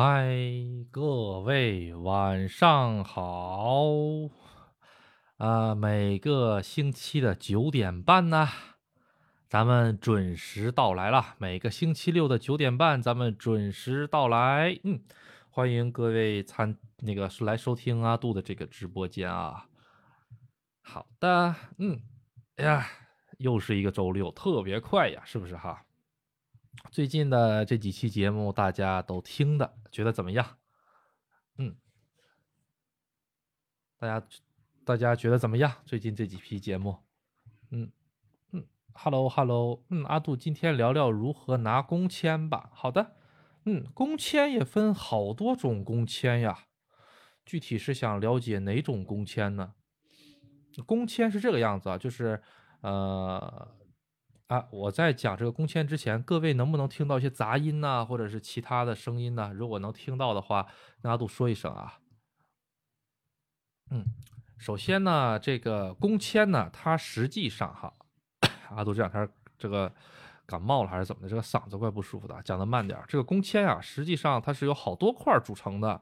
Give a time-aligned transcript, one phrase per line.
[0.00, 0.32] 嗨，
[0.92, 3.74] 各位晚上好！
[5.38, 8.46] 啊，每个星期的九点半呢，
[9.48, 11.34] 咱们准时到来了。
[11.38, 14.78] 每个星期六的九点半，咱们准时到来。
[14.84, 15.02] 嗯，
[15.50, 19.66] 欢迎各位参那个是来收听阿杜的这个直播间啊。
[20.80, 22.00] 好的，嗯，
[22.54, 22.86] 哎呀，
[23.38, 25.82] 又是一个周六，特别快呀，是不是哈？
[26.90, 30.58] 最近的这几期节目，大家都听的，觉得怎么样？
[31.56, 31.76] 嗯，
[33.98, 34.26] 大家
[34.84, 35.72] 大家觉得怎么样？
[35.84, 36.96] 最近这几期节目，
[37.70, 37.90] 嗯
[38.52, 42.70] 嗯，Hello Hello，嗯，阿杜今天聊聊如何拿工签吧。
[42.72, 43.16] 好的，
[43.64, 46.66] 嗯，工签也分好多种工签呀，
[47.44, 49.74] 具体是想了解哪种工签呢？
[50.86, 52.42] 工签是这个样子啊，就是
[52.80, 53.76] 呃。
[54.48, 59.52] 啊，我在讲这个工签之前，各位能不能听到一些杂音呢，或者是其他的声音呢？
[59.54, 60.66] 如果能听到的话，
[61.02, 61.98] 跟阿杜说一声啊。
[63.90, 64.06] 嗯，
[64.56, 67.92] 首先呢，这个工签呢，它实际上哈，
[68.70, 69.28] 阿杜这两天
[69.58, 69.92] 这个
[70.46, 72.98] 感冒了还是怎么的，这个嗓子怪不舒服的，讲的慢点。
[73.06, 76.00] 这个工签啊，实际上它是由好多块组成的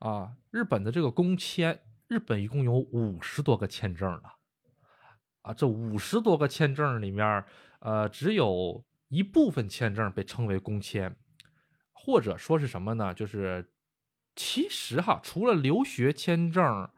[0.00, 0.32] 啊。
[0.50, 4.30] 日本的这个工签，日本一共有五十多个签证呢。
[5.42, 7.44] 啊，这五十多个签证里面。
[7.80, 11.14] 呃，只有一部分签证被称为工签，
[11.92, 13.14] 或者说是什么呢？
[13.14, 13.70] 就是
[14.34, 16.88] 其实哈，除了留学签证，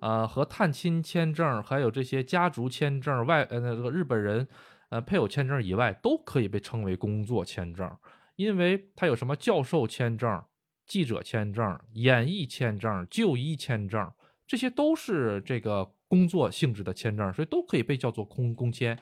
[0.00, 4.46] 呃，和探亲签证，还有这些家族签证、外呃那个日本人
[4.90, 7.90] 呃配偶签证以外，都可以被称为工作签证，
[8.36, 10.44] 因为它有什么教授签证、
[10.86, 14.12] 记者签证、演艺签证、就医签证，
[14.46, 18.96] 这些都是这个工作性质的签证，所以都可以被叫做工工签。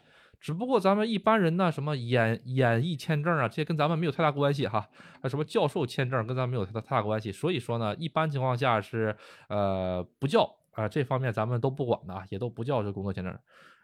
[0.45, 4.86] 只不过咱们一般人呢，什么演演艺签证啊，这些跟咱们没有太大关系哈。
[5.23, 9.17] 啊，什么教授签证跟咱们没有太大太大关系，所以说呢，一般情况下是
[9.48, 13.34] 呃不叫啊，这方面咱们都不管的，也都不叫这工作签证。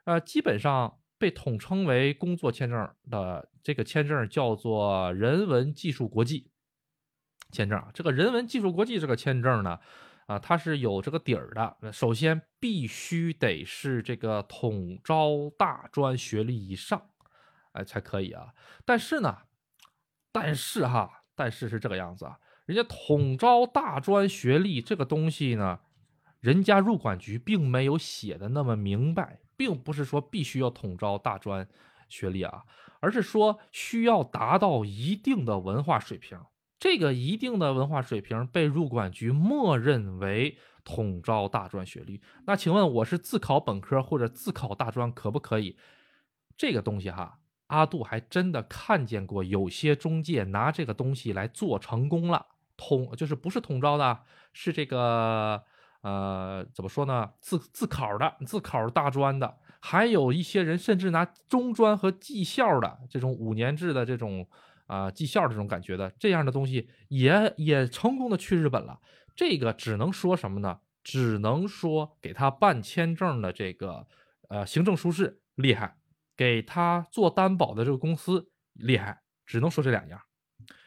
[0.05, 6.51] 呃，基本上被统称为工作签证的这个签证叫做人文技术国际
[7.53, 7.83] 签证。
[7.95, 9.79] 这个人文技术国际这个签证呢。
[10.31, 11.93] 啊，它是有这个底儿的。
[11.93, 17.03] 首先必须得是这个统招大专学历以上，
[17.73, 18.55] 哎，才可以啊。
[18.85, 19.39] 但是呢，
[20.31, 22.39] 但是哈，但是是这个样子啊。
[22.65, 25.81] 人家统招大专学历这个东西呢，
[26.39, 31.67] 人家入管局并没有写的那么明白，并不是说必须要统招大专
[32.09, 32.63] 学历啊，
[33.01, 36.39] 而是说需要达到一定的文化水平。
[36.81, 42.23] 这个一定的文化水平被入管局默认为统招大专学历。
[42.47, 45.77] 那请问我是自考本科或者自考大专可不可以？
[46.57, 52.47] 这个东西哈，阿杜还真的看见过有些中介拿这个东西来做成功了，
[52.79, 54.21] 统就是不是统招的，
[54.55, 55.63] 是这个
[56.01, 57.33] 呃怎么说呢？
[57.41, 64.49] 自自考的，自考大专的，还有一些人甚至拿中专和技校的这种五年制的这种。
[64.91, 69.01] 啊，绩效这种感觉的这样的东西也也成功的去日本了。
[69.37, 70.81] 这个只能说什么呢？
[71.05, 74.09] 只能说给他办签证的这个
[74.49, 75.97] 呃行政书士厉害，
[76.37, 80.21] 给他做担保的这个公司厉害，只能说这两样。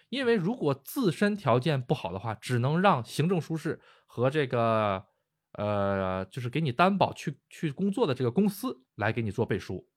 [0.09, 5.06] 因为如果自身条件不好的话，只能让行政书士和这个
[5.53, 9.88] 呃就是给你担保去去工作的这个公司来给你做背书。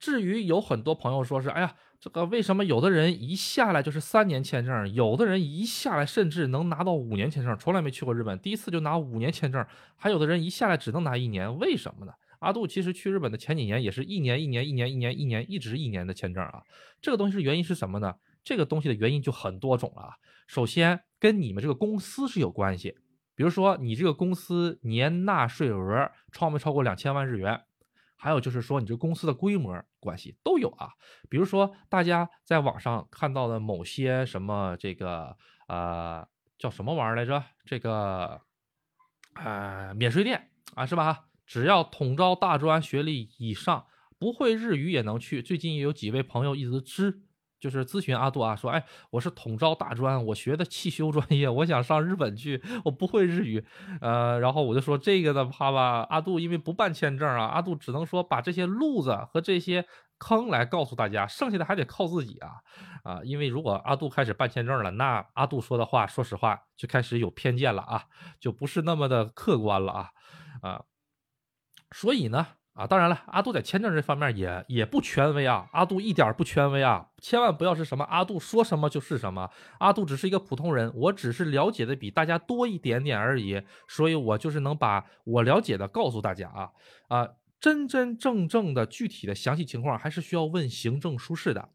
[0.00, 9.64] 至于有很多朋友说是，哎呀，这个为什么有的人一下来就是三年签证，有的人一下来甚至能拿到五年签证，从来没去过日本，第一次就拿五年签证，
[9.94, 12.12] 还有的人一下来只能拿一年，为什么呢？
[12.40, 16.64] 阿杜其实去日本的前几年也是一年一年一年一年一年一直一年的签证啊，
[17.00, 18.16] 这个东西是原因是什么呢？
[18.42, 20.14] 这个东西的原因就很多种了啊。
[20.48, 22.96] 首先跟你们这个公司是有关系，
[23.36, 27.60] 比如说你这个公司年纳税额超没超过两千万日元。
[28.16, 30.90] 还有就是说，你这公司的规模关系都有啊。
[31.30, 35.36] 比如说，大家在网上看到的某些什么这个
[35.68, 36.26] 呃
[36.58, 37.42] 叫什么玩意儿来着？
[37.64, 38.42] 这个
[39.34, 41.28] 呃免税店啊，是吧？
[41.46, 43.86] 只要统招大专学历以上，
[44.18, 45.42] 不会日语也能去。
[45.42, 47.22] 最近也有几位朋友一直支。
[47.62, 53.64] 就是咨询阿杜啊，说，哎，我是统招大专，我学的汽修专业，我想上日本去，我不会日语，
[54.00, 59.86] 呃，然后我就说这个的话吧，阿杜因为不办签证啊，阿杜只能说把这些路子和这些
[60.18, 62.50] 坑来告诉大家，剩下的还得靠自己啊，
[63.04, 68.02] 啊，因为如果阿杜开始办签证了，那阿杜说的话，说实话就开始有偏见了啊，
[68.40, 70.10] 就不是那么的客观了啊，
[70.62, 70.82] 啊，
[71.92, 72.44] 所以呢，
[72.74, 86.70] 啊，当然了，阿杜在签证这方面也也不权威啊，阿杜一点不权威啊，千万不要是什么阿杜说什么就是什么，阿杜只是一个普通人，我只是了解的比大家多一点点而已，所以我就是能把我了解的告诉大家啊
[87.08, 87.28] 啊，
[87.60, 91.68] 真真正正的具体的详细情况还是需要问行政书室的，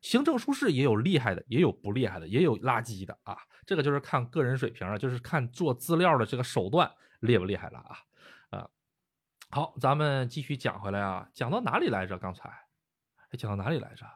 [0.00, 6.90] 行政书室也有厉害的，也有不厉害的，也有垃圾的啊，这个就是看个人水平了，就是看做资料的这个手段
[7.20, 7.98] 厉不厉害了啊。
[9.52, 12.16] 好，咱们继续讲回来啊，讲到哪里来着？
[12.16, 12.48] 刚才，
[13.36, 14.06] 讲到哪里来着？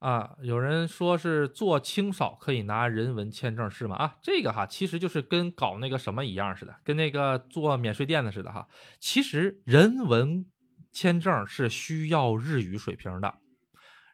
[0.00, 3.94] 啊，有人说是做清扫可以拿人文签证是吗？
[3.94, 8.66] 啊，这个哈，其实就是跟搞那个什么一样似的，跟那个做免税店的似的哈。
[8.98, 10.44] 其实人文
[10.90, 13.38] 签证是需要日语水平的，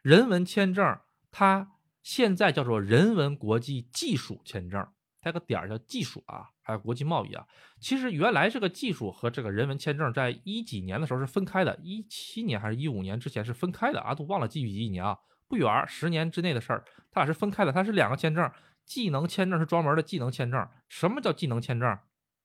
[0.03, 0.99] 人文签证
[1.31, 1.71] 它
[2.03, 4.87] 现在叫做人文国际技术签证。
[5.25, 7.43] 带个点儿叫技术啊，还有国际贸易啊。
[7.79, 15.17] 其实原来这个技术和这个人文签证，在一几年的时候是分开的，一七年还是一五年之前是分开的啊，都忘了具体几年啊，
[15.47, 18.51] 不远十年之内的事儿，它俩是分开的，它是两个签证。
[18.85, 20.69] 技能签证是专门的技能签证。
[20.87, 21.97] 什么叫技能签证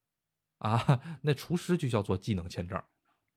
[0.57, 1.01] 啊？
[1.21, 2.83] 那厨师就叫做技能签证。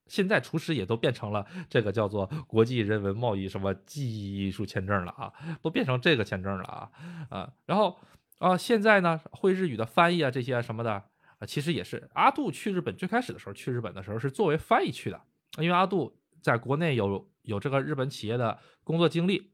[0.07, 6.91] 现在厨师也都变成了这个叫做国际人文贸易什么技术签证了啊，都变成这个签证了啊
[7.29, 7.99] 啊，然后。
[8.43, 15.21] 啊，现在呢，会日语的翻译啊，这些什么的啊，其实也是阿杜去日本最开始的时候，去日本的时候是作为翻译去的，
[15.59, 19.53] 因为阿杜在国内有有这个日本企业的工作经历，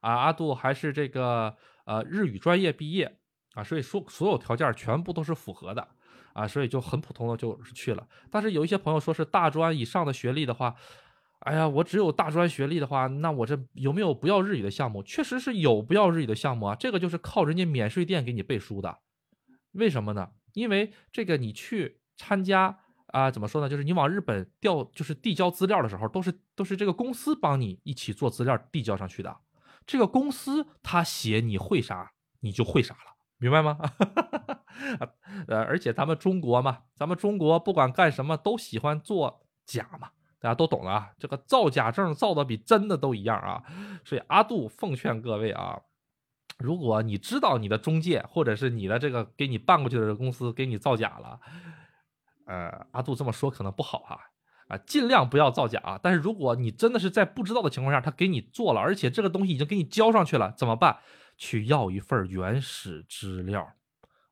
[0.00, 1.56] 啊，阿杜还是这个
[1.86, 3.16] 呃日语专业毕业
[3.54, 5.88] 啊，所以说所有条件全部都是符合的
[6.34, 8.06] 啊，所以就很普通的就去了。
[8.30, 10.76] 但是有一些朋友说是大专以上的学历的话。
[11.46, 15.00] 哎呀，我只有大专学历的话，那我这有没有不要日语的项目？
[15.04, 16.74] 确实是有不要日语的项目啊。
[16.74, 18.98] 这个就是靠人家免税店给你背书的，
[19.70, 20.30] 为什么呢？
[20.54, 23.68] 因为这个你去参加啊，怎么说呢？
[23.68, 29.36] 就是你往日本调，就是递交资料的时候，都是都是这个公司帮你一起做资料递交上去的。
[29.86, 32.10] 这个公司他写你会啥，
[32.40, 33.78] 你就会啥了，明白吗？
[35.46, 40.10] 呃，而且咱们中国嘛，咱们中国不管干什么都喜欢做假嘛。
[40.46, 43.64] 大家都懂了啊，这个造假证造的比真的都一样啊，
[44.04, 45.76] 所以阿杜奉劝各位啊，
[46.56, 51.40] 如果你知道你的中介或者是你的这个给你办过去的公司给你造假了，
[52.46, 54.20] 呃，阿杜这么说可能不好哈，
[54.68, 55.98] 啊，尽量不要造假啊。
[56.00, 60.98] 但是如果你真的是在不知道的情况下他给你做了，而且这个东西已经给你交上去了，怎么办？
[61.36, 63.72] 去要一份原始资料，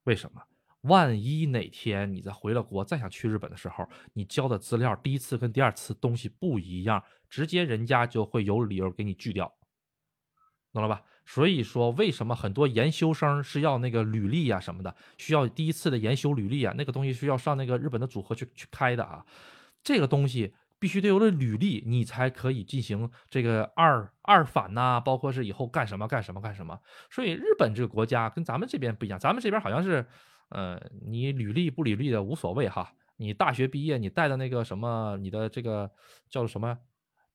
[0.05, 0.41] 为什么？
[0.85, 9.51] 万一哪天你再回了国，再想去日本的时候，你交的资料第一次跟第二次东西不一样，直接人家就会有理由给你拒掉，
[10.73, 11.03] 懂了吧？
[11.25, 16.75] 所以说，为什么很多研修生是要那个履历呀什么的，需要第一次的研修履历啊？
[16.77, 19.25] 那个东西是要上那个日本的组合去去开的啊，
[19.83, 26.79] 这个东西必须得有了履历，你才可以进行这个二二反呐，包括是以后干什么干什么干什么。
[27.11, 30.07] 所以日本这个国家跟咱们这边不一样，咱们这边好像是。
[30.55, 32.93] 呃，你履历不履历的无所谓哈。
[33.17, 35.91] 你大学毕业，你带的那个什么，你的这个
[36.31, 36.79] 叫做什么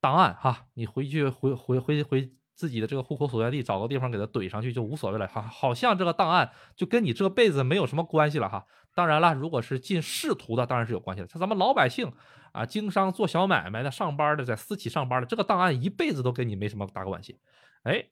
[0.02, 5.42] 档案哈，你回去回回回回自己的这个户口所在地，找个地方给它怼上去就无所谓了哈。
[5.42, 8.66] 好像这个档案就跟你这辈子没有什么关系了哈。
[8.96, 11.28] 当然了，如果是进仕途的，当然是有关系的。
[11.28, 12.12] 像咱们老百姓
[12.52, 17.40] 啊，经商做小买卖的、上班的，在私企上班的，这个档案一辈子都跟你没什么大关系。
[17.84, 18.06] 哎，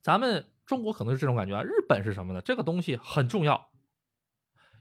[0.00, 1.62] 咱们中国可能是这种感觉啊。
[1.62, 2.40] 日本是什么呢？
[2.40, 3.71] 这个东西很重要。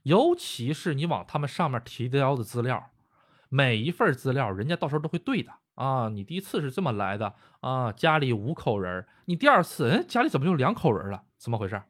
[0.03, 2.91] 尤其是你往他们上面提交的资料，
[3.49, 6.09] 每一份资料人家到时候都会对的啊。
[6.09, 11.23] 你第一次是这么来的啊，家里五口人，你第二次，哎，家里怎么就两口人了？
[11.37, 11.81] 怎么回事？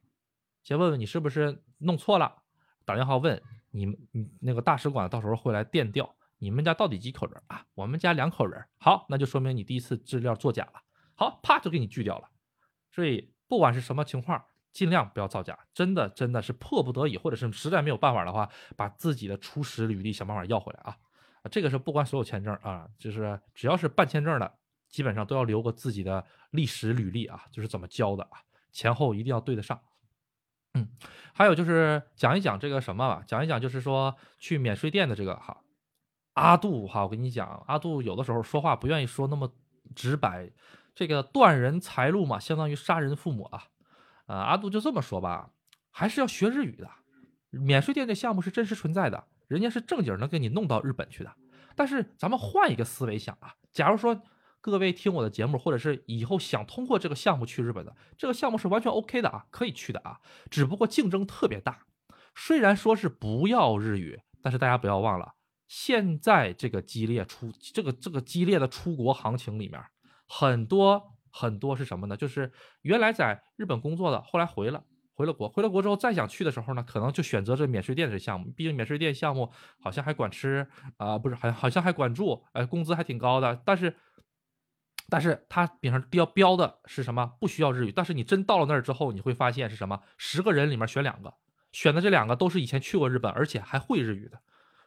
[0.64, 2.44] 先问问你是不是弄错了，
[2.84, 3.42] 打电话问
[3.72, 7.66] 你们，你那个大使馆到时候会来电调，你们家到底几口人啊？
[7.76, 8.62] 我们家两口人。
[8.78, 10.82] 好，那就说明你第一次资料作假了。
[11.16, 12.28] 好，啪就给你拒掉了。
[12.92, 14.44] 所以不管是什么情况。
[14.72, 20.98] 尽量不要造假，真的真的是迫不得已，或者是实在没有办法的话，把自己的初始履历想办法要回来啊！
[21.44, 24.54] 啊，这个是不关所有签证啊，就是只要是办签证的，
[24.88, 28.40] 基本上都要留个自己的历史履历啊，就是怎么交的啊，
[28.72, 29.80] 前后一定要对得上。
[30.74, 30.88] 嗯，
[31.34, 35.58] 还有就是讲一讲这个什么吧，讲一讲就是说去免税店的这个哈，
[36.36, 39.52] 阿杜哈，我跟你讲，阿杜有的时候说话不愿意说那么
[39.94, 40.50] 直白，
[40.96, 43.66] 这个断人财路嘛，相当于杀人父母啊。
[44.32, 45.52] 啊，阿杜就这么说吧，
[45.92, 46.90] 还是要学日语的。
[47.50, 51.36] 免税店这项目是真实存在的，人家是正经能给你弄到日本去的。
[51.76, 54.22] 但是咱们换一个思维想啊，假如说
[54.62, 60.20] 各位听我的节目，或者是以后想通过这个项目去日本的，这个项目是完全 OK 的啊，可以去的啊。
[60.50, 61.86] 只不过竞争特别大。
[62.34, 65.34] 虽然说是不要日语，但是大家不要忘了，
[65.68, 69.84] 现在这个激烈出这个这个激烈的出国行情里面，
[70.26, 72.18] 很多很多是什么呢？
[72.18, 74.84] 就是原来在日本工作的，后来回了
[75.14, 78.52] 回了国，回了国之后再想去的时候呢，可能就选择这免税店这项目。
[78.52, 83.62] 毕竟免税店项目好像还管吃啊，不是，好像好像还管住，哎，工资还挺高的。
[83.66, 83.96] 但是，
[85.10, 87.34] 但是它顶上标标的是什么？
[87.40, 87.92] 不需要日语。
[87.92, 90.00] 但是你真到了那儿之后，你会发现是什么？
[90.18, 91.34] 十个人里面选两个，
[91.72, 94.42] 选的这两个都是以前去过日本，而且还会日语的。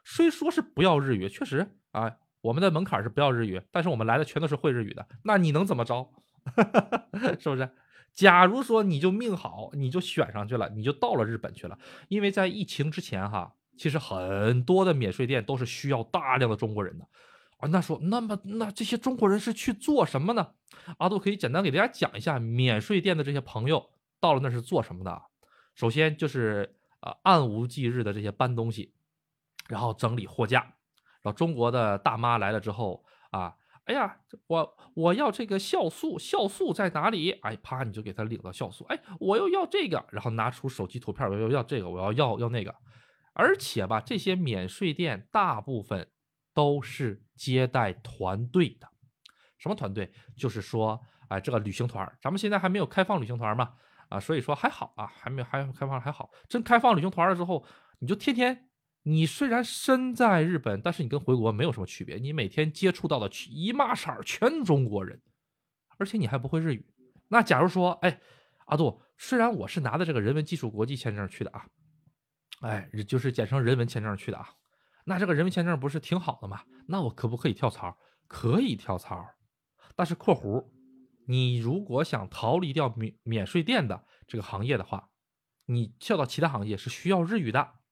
[0.04, 6.10] 虽说是不要日语，确实啊，我们的门槛是不要日语，但是我们来的全都是会日语的，那你能怎么着？
[7.40, 7.68] 是不是？
[8.12, 11.78] 假如说你就命好，你就选上去了，你就到了日本去了。
[12.08, 17.04] 因为在疫情之前哈，其实很多的免税店都是需要大量的中国人的
[17.58, 17.68] 啊。
[17.68, 20.52] 那说，那么那这些中国人是去做什么呢？
[20.98, 25.22] 阿杜可以简单给大家讲一下，免税店的这些朋友到了那是做什么的。
[25.74, 28.92] 首先就是啊，暗无忌日的这些搬东西。
[29.66, 30.60] 然后整理货架，
[31.22, 37.32] 然后中国的大妈来了之后啊，哎呀，我我要这个酵素，酵素在哪里？
[37.42, 38.84] 哎，啪，你就给他领到酵素。
[38.84, 42.74] 哎，我又要这个，然后拿出手机图片，我又要这个，我要要要那个。
[43.34, 46.08] 而且吧，这些免税店大部分
[46.54, 48.88] 都是接待团队的，
[49.58, 50.10] 什么团队？
[50.34, 50.98] 就是说，
[51.28, 53.74] 哎，这个旅行团，咱们现在还没有开放旅行团嘛，
[54.08, 56.30] 啊，所以说还好啊，还没还开放还好。
[56.48, 57.66] 真开放旅行团了之后，
[57.98, 58.70] 你就天天。
[59.06, 62.16] 你虽然身在日本，但是你跟回国没有什么区别。
[62.16, 65.20] 你每天接触到的一码色儿全中国人，
[65.98, 66.86] 而且你还不会日语。
[67.28, 68.18] 那假如说，哎，
[68.64, 71.66] 阿杜，虽然我是拿的这个人文技术国际签证去的啊，
[72.62, 74.48] 哎，就是简称人文签证去的啊，
[75.04, 76.62] 那这个人文签证不是挺好的吗？
[76.88, 77.98] 那我可不可以跳槽？
[78.26, 79.22] 可以跳槽，
[79.94, 80.66] 但是括弧，
[81.26, 85.10] 你如果想逃离掉免免税店的这个行业的话，
[85.66, 87.83] 你跳到其他行业是需要日语的。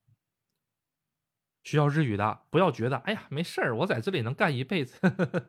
[1.63, 4.99] 需要日语的，不要觉得哎呀没事儿，我在这里能干一辈子。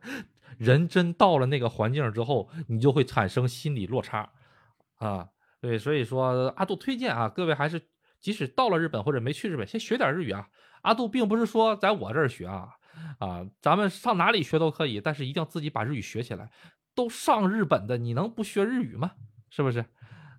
[0.60, 4.30] 人真到了那个环境之后，你就会产生心理落差
[4.98, 5.30] 啊。
[5.60, 7.82] 对，所以说阿杜推荐啊，各位还是
[8.20, 10.48] 即使到了日本或者没去日本，先学点日语啊。
[10.84, 12.70] 阿杜并不是说在我这儿学啊
[13.20, 16.50] 啊，咱们上哪里学都可以，但是一定要自己把日语学起来。
[16.94, 19.14] 都上日本的，你能不学日语吗？
[19.50, 19.84] 是不是？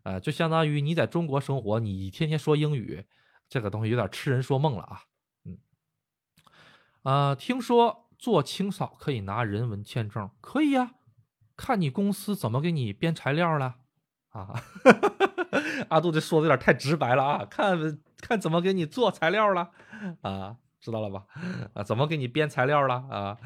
[0.05, 3.05] 呃，就相当于你在中国生活，你天天说英语，
[3.49, 5.01] 这个东西有点痴人说梦了啊。
[7.05, 10.93] 啊，听说做清扫可以拿人文签证，可以呀，
[11.57, 13.77] 看你公司怎么给你编材料了
[14.31, 14.63] 啊。
[15.91, 17.79] 阿杜这说的有点太直白了啊，看
[18.21, 19.71] 看怎么给你做材料了
[20.23, 21.25] 啊，知道了吧？
[21.75, 23.39] 啊，怎么给你编材料了啊？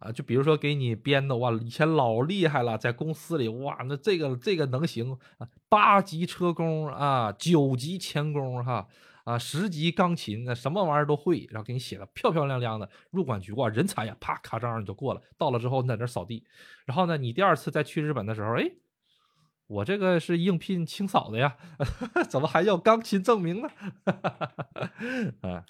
[0.00, 5.16] 啊，就比如说给你编的哇，以前老厉害了，在公司里哇，那这个这个能行，
[5.68, 8.88] 八级车工啊，九级钳工哈。
[9.28, 15.20] 啊十级钢琴，那什么玩意儿都会，然后给你写的漂漂亮亮的，入管局哇，人才呀，啪卡章你就过了。
[15.36, 16.46] 到了之后你在那扫地，
[16.86, 18.70] 然后呢，你第二次再去日本的时候，哎，
[19.66, 21.58] 我这个是应聘清扫的呀，
[22.30, 23.68] 怎么还要钢琴证明呢？
[25.44, 25.66] 啊，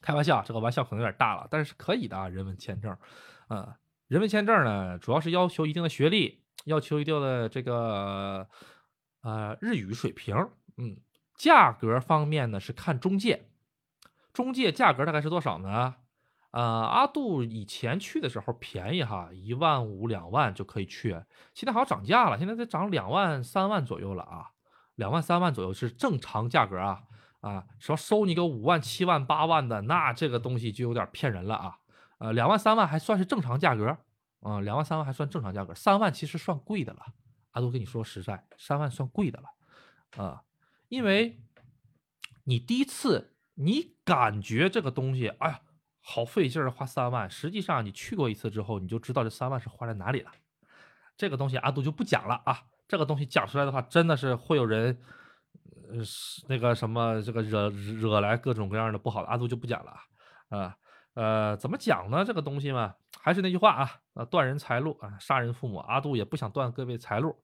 [0.00, 2.90] 开玩笑，这个玩笑可能有点大了，但是可以的啊，人文签证，
[3.46, 3.76] 啊，
[4.08, 8.48] 人文签证呢，主要是要求一定的学历，要求一定的这个
[9.22, 10.34] 呃日语水平，
[10.78, 10.96] 嗯。
[11.42, 13.48] 价格方面呢是看中介，
[14.32, 15.96] 中介价格大概是多少呢？
[16.52, 21.20] 呃，阿杜以前去的时候便宜哈，一万五两万就可以去，
[21.52, 24.52] 现在好像涨价了，现在得涨两万三万左右了啊，
[24.94, 27.02] 两万三万左右是正常价格啊
[27.40, 31.78] 啊，说收你个五万七万八万的，那这个东西就有点骗人了啊，
[32.18, 33.98] 呃，两万三万还算是正常价格
[34.42, 37.00] 啊，两万三万还算正常价格，三万其实算贵的了，
[37.50, 40.42] 阿杜跟你说实在，三万算贵的了啊。
[40.92, 41.40] 因为，
[42.44, 45.60] 你第一次你感觉这个东西，哎呀，
[46.02, 47.30] 好费劲儿，花三万。
[47.30, 50.30] 实际上你去过一次之后，你就知道这三万是花在哪里了。
[51.16, 52.64] 这个东西阿杜就不讲了啊。
[52.86, 55.00] 这个东西讲出来的话，真的是会有人，
[55.88, 56.02] 呃，
[56.46, 59.28] 那个什么，这个惹惹来各种各样的不好的。
[59.28, 59.94] 阿杜就不讲了
[60.50, 60.76] 啊。
[61.14, 62.22] 呃，怎么讲呢？
[62.22, 65.78] 这个东西嘛，还是那句话啊，呃，断人财路啊，杀人父母。
[65.78, 67.42] 阿杜也不想断各位财路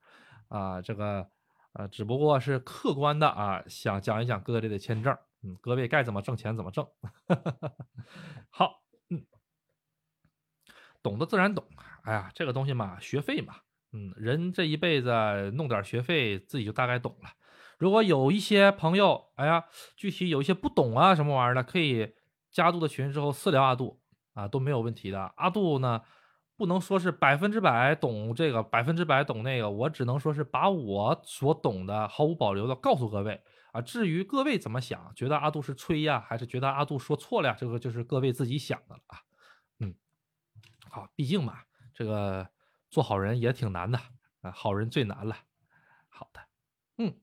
[0.49, 1.27] 啊，这个。
[1.79, 6.85] 啊，只不过是客观的啊，想讲一讲各类的签证，嗯，各位该怎么挣钱怎么挣。
[8.51, 9.25] 好，嗯，
[11.01, 11.65] 懂得自然懂。
[12.03, 13.55] 哎呀，这个东西嘛，学费嘛，
[13.93, 17.31] 嗯，人这一辈子弄点学费，自己就大概懂了。
[17.79, 22.13] 如果有一些朋友，哎呀，具体有一些不懂啊，什么玩意儿的，可以
[22.51, 24.01] 加杜的群之后私聊阿杜
[24.35, 25.33] 啊，都没有问题的。
[25.37, 26.03] 阿杜呢，
[26.59, 33.81] 不能说是百分之百懂这个，百分之百懂那个，我只能说是把我所懂的毫无保留的告诉各位啊。
[33.81, 37.57] 至于各位怎么想，觉得阿杜是吹呀，还是觉得阿杜说错了呀？
[37.57, 39.21] 这个就是各位自己想的了啊。
[39.79, 39.95] 嗯，
[40.91, 41.63] 好，毕竟嘛，
[41.95, 42.51] 这个
[42.91, 43.97] 做好人也挺难的
[44.41, 45.37] 啊，好人最难了。
[46.09, 46.41] 好的，
[46.97, 47.21] 嗯，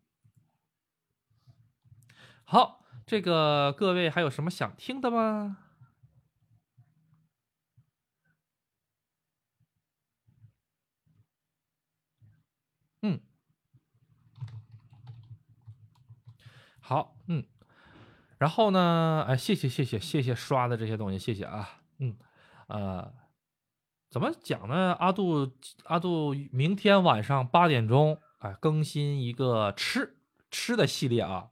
[2.45, 5.57] 好，这个各位还有什么想听的吗？
[13.01, 13.21] 嗯，
[16.87, 17.43] 好，嗯，
[18.37, 19.25] 然后呢？
[19.27, 22.15] 哎，谢谢，谢谢，谢谢刷的这些东西，谢谢啊，嗯，
[22.67, 23.11] 呃，
[24.11, 24.93] 怎么讲呢？
[24.99, 25.51] 阿杜，
[25.85, 30.15] 阿杜，明天晚上八点钟，哎，更新一个吃
[30.51, 31.47] 吃的系列啊。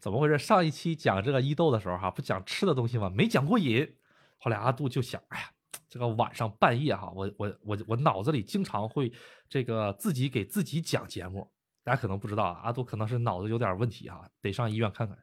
[0.00, 0.36] 怎么回事？
[0.38, 3.08] 上一期讲这个伊豆的时候，哈，不讲吃的东西吗？
[3.08, 3.94] 没讲过瘾。
[4.38, 5.50] 后来阿杜就想，哎呀。
[5.88, 9.12] 这个晚上半夜哈，我我我我脑子里经常会
[9.48, 11.48] 这个自己给自己讲节目，
[11.84, 15.16] 大家可能不知道啊，阿杜可能是脑子有点问题哈，得上医院看看。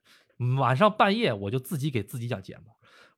[0.57, 2.71] 晚上半夜我就自己给自己讲节目。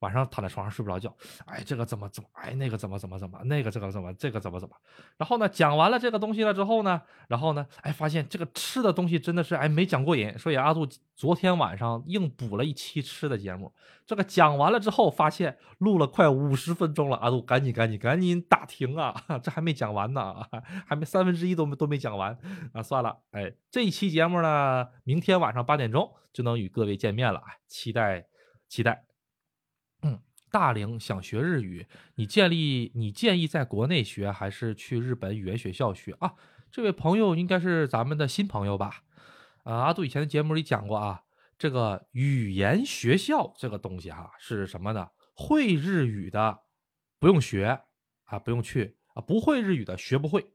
[0.03, 4.75] 晚上躺在床上睡不着觉，哎，这个怎么怎么，哎，那个怎么怎么怎么，那个这个怎么这个怎么怎么，
[5.17, 13.74] 然后呢，讲完了这个东西了之后呢，然后呢，哎，发现这个吃的东西真的是哎没讲过瘾，所以阿杜昨天晚上硬补了一期吃的节目。
[14.05, 20.36] 这个讲完了之后，发现录了快五十分钟了，阿杜赶紧赶紧赶紧打停啊， 这还没讲完呢，
[20.86, 22.38] 还没三分之一都都没讲完
[22.74, 28.25] 啊，算了，哎，这一期节目呢，明天晚上八点钟就能与各位见面了，期待
[28.67, 29.12] 期待。
[30.53, 36.36] 大龄想学日语，你建立你建议在国内学还是去日本语言学校学啊？
[36.69, 39.01] 这位朋友应该是咱们的新朋友吧？
[39.63, 41.24] 啊，阿杜以前的节目里讲过啊，
[41.57, 45.07] 这个语言学校这个东西哈是什么呢？
[45.36, 46.60] 会日语的
[47.17, 47.79] 不用学
[48.25, 50.45] 啊，不用去啊，不会日语的学不会。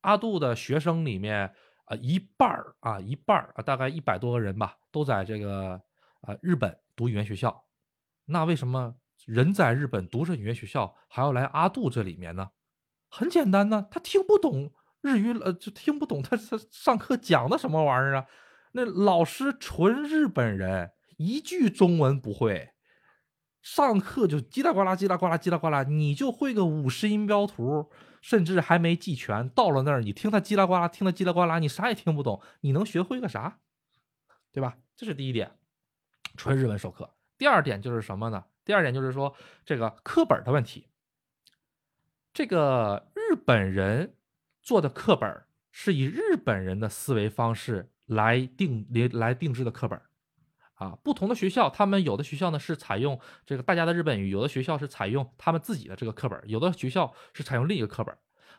[0.00, 1.52] 阿杜的学生里面
[1.84, 5.78] 啊，一半儿啊，一半儿啊，大概一百多个人吧，都在这个
[6.22, 7.66] 啊日本读语言学校。
[8.24, 12.50] 那为什么人在日本读着语言学校还要来阿杜这里面呢？
[13.08, 18.26] 很简单呢，他听不懂日语，呃，就听不懂他他上课讲的什么玩意儿啊？
[18.72, 22.70] 那老师纯日本人，一句中文不会，
[23.60, 27.90] 上课就叽里呱啦叽里呱啦叽里呱啦，你就会个五十音标图，
[28.22, 29.48] 甚至还没记全。
[29.50, 33.58] 到了那儿，你听他叽里呱啦，听他叽里呱啦，你啥也听不懂，你能学会个啥？
[34.50, 34.78] 对吧？
[34.96, 35.58] 这是第一点，
[36.36, 37.14] 纯日文授课。
[37.36, 38.44] 第二点就是什么呢？
[38.64, 40.86] 第二点就是说这个课本的问题。
[42.32, 44.14] 这个日本人
[44.62, 50.00] 做的课本是以日本人的思维方式来定来定制的课本
[50.74, 50.96] 啊。
[51.02, 58.16] 不同的学校，他们有的学校呢是采用这个大家的日本语，有的学校是采用他们自己的这个课本，有的学校是采用另一个课本。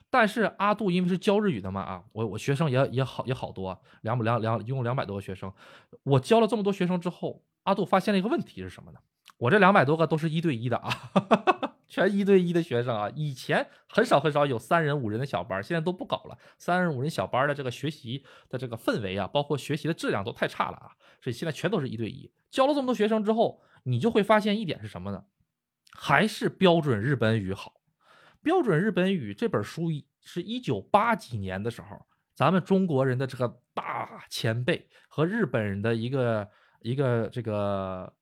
[0.10, 5.52] 但是阿杜因为是教日语的嘛啊，我我学生也也好也好多，两百两两一共两百多个学生，
[6.04, 7.44] 我教了这么多学生之后。
[7.63, 9.00] 阿杜发现了一个问题是什么呢？
[9.38, 10.89] 我这两百多个都是一对一的啊，
[11.89, 13.12] 全一对一的学生啊。
[13.15, 16.38] 以前很少很少有三人五人的小班，现在都不搞了。
[16.58, 20.91] 三人五人小班的这个学习的这个氛围啊，包括学习的质量都太差了啊，
[21.22, 22.32] 所以现在全都是一对一。
[22.50, 25.26] 教了这么多学生之后，你就会发现一点是什么呢？
[25.91, 27.82] 还是标准日本语好。
[28.41, 29.89] 标准日本语这本书
[30.22, 36.48] 是一九八几年的时候，咱们中国人的这个大前辈和日本人的一个。
[36.86, 38.13] 一个这个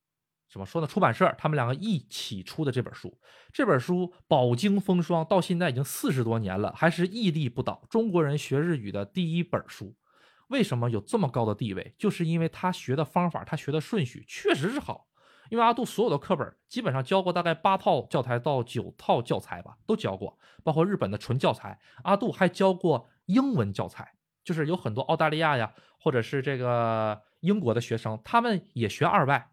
[0.51, 0.87] 怎么说呢？
[0.87, 3.17] 出版社他们两个一起出的这本书，
[3.53, 7.87] 这本书饱经风霜，到现在已经四十多年了，还是屹立不倒。
[7.89, 9.95] 中国人学日语的第一本书，
[10.49, 11.95] 为什么有这么高的地位？
[11.97, 15.07] 就是因为他学的方法，他学的顺序确实是好。
[15.49, 21.79] 因为阿杜所有的课本基本上教过大概八套教材到九套教材吧，都教过，包括日本的纯教材。
[22.03, 27.21] 阿杜还教过英文教材，就是有很多澳大利亚呀，或者是这个。
[27.41, 29.49] 英国的学生，他们也学二外，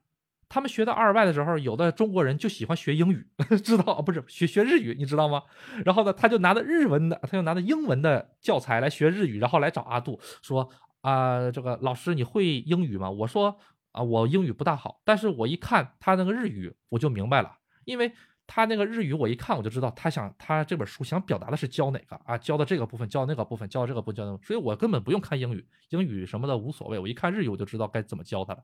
[0.48, 3.26] 他们学到二外的时候，有的中国人就喜欢学英语，
[3.62, 5.42] 知道不是学学日语，你知道吗？
[5.84, 10.68] 然后呢，他就拿着日文的，他就拿着英文的教材来学日语，然后来找阿杜说
[11.02, 13.10] 啊，这个老师你会英语吗？
[13.10, 13.58] 我说
[13.92, 18.12] 啊，我英语不大好，但是我一看他那个日语，我就明白了，因为。
[18.50, 22.38] 他那个日语我一看我就知道，他想他这本书想表达的是教哪个啊？
[22.38, 26.98] 教的这个部分，教那个部分，教这个不教那个，所以我根本不用看英语，英语什么的无所谓。
[26.98, 28.60] 我一看日语我就知道该怎么教他了。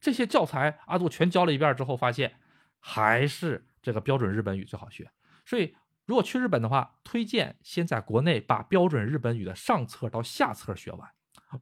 [0.00, 2.34] 这些教材阿杜全教了一遍之后，发现
[2.78, 5.10] 还是这个标准日本语最好学。
[5.44, 11.10] 所以如果去日本的话，推荐先在国内把标准日本语的上册到下册学完。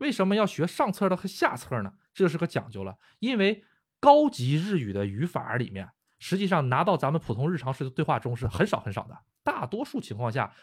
[0.00, 1.94] 为什么要学上册的和下册呢？
[2.12, 3.64] 这是个讲究了，因为
[4.00, 5.90] 高级日语的语法里面。
[6.20, 9.18] 实际上拿到咱们普通日常式的对话中是很少很少的。
[9.42, 10.54] 大多数情况下，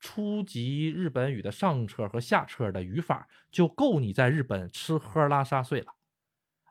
[0.00, 5.94] 初级日本语的上册和下册的语法就够你在日本吃喝拉撒睡了。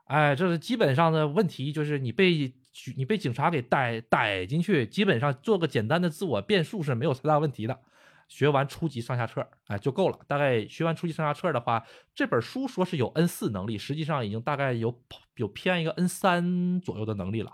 [0.07, 2.53] 哎，这是基本上的问题，就是你被
[2.95, 7.79] 你被警察给逮逮进去，基本上做个简单的自我变数是没有太大问题的。
[8.27, 10.19] 学完初级上下册，哎，就够了。
[10.27, 15.01] 大概学完初级上下册的话，这本书说是有 N 四能力，实际上已经大概有
[15.35, 17.53] 有偏一个 N 三左右的能力了，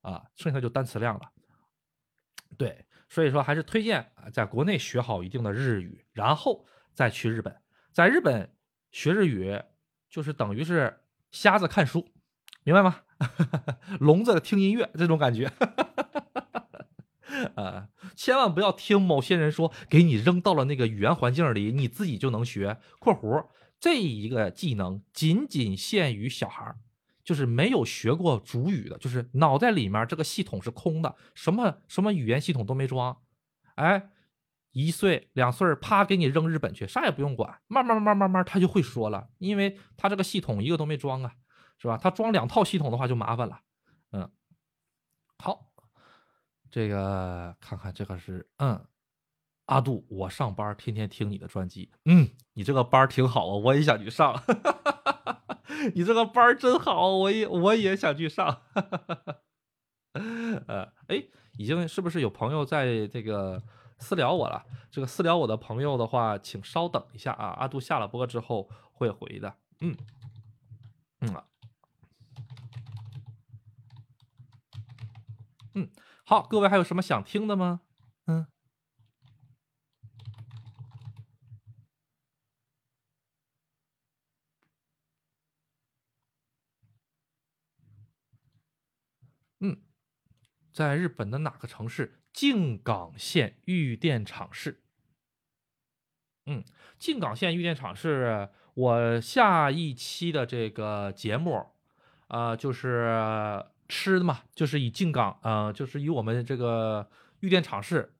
[0.00, 1.22] 啊，剩下就单词量了。
[2.56, 7.56] 对，所以说还是推荐啊，在国内学好一定的日语，然后再去日本。
[7.92, 8.52] 在日本
[8.90, 9.56] 学日语，
[10.10, 10.98] 就是等于是
[11.30, 12.08] 瞎子看书，
[12.64, 13.00] 明白吗？
[14.00, 15.50] 聋子听音乐这种感觉。
[17.54, 22.78] 啊，千万不要听某些人说给你扔到了那个语言环境里，你自己就能学。
[22.98, 23.46] （括弧
[23.78, 26.74] 这一个技能仅仅限于小孩
[27.22, 33.18] 就是没有学过主语的，就是脑袋里面这个系统是空的，什么什么语言系统都没装。
[33.76, 34.10] 哎，
[34.72, 41.32] 一岁两岁啪给你扔日本去，啥也不用管，慢慢慢慢慢慢他就会说了，因为他这个系统一个都没装啊，
[41.78, 41.96] 是吧？
[41.96, 43.60] 他装两套系统的话就麻烦了。
[44.12, 44.30] 嗯，
[45.38, 45.66] 好。
[46.70, 48.84] 这个看看，这个是嗯，
[49.64, 54.38] 阿杜，我上班天天听你的专辑，嗯，你这个班挺好啊，我也想去上，
[55.96, 58.60] 你这个班真好，我也我也想去上，
[60.66, 61.24] 呃， 哎，
[61.56, 63.62] 已经是不是有朋友在这个
[63.98, 64.64] 私聊我了？
[64.90, 69.96] 这个私聊我的朋友的话，请稍等一下啊，阿杜下了播之后会回的，嗯，
[71.20, 71.42] 嗯，
[75.74, 75.90] 嗯。
[76.24, 77.80] 好，各位还有什么想听的吗？
[78.26, 78.46] 嗯，
[89.60, 89.82] 嗯，
[90.72, 92.17] 在日本的哪个城市？
[92.38, 94.80] 静冈县玉电厂市。
[96.46, 96.62] 嗯，
[96.96, 101.66] 静冈县玉电厂是我下一期的这个节目，
[102.28, 103.66] 啊，就是。
[103.88, 107.08] 吃的嘛，就是以静冈，呃，就是以我们这个
[107.40, 108.14] 玉电厂市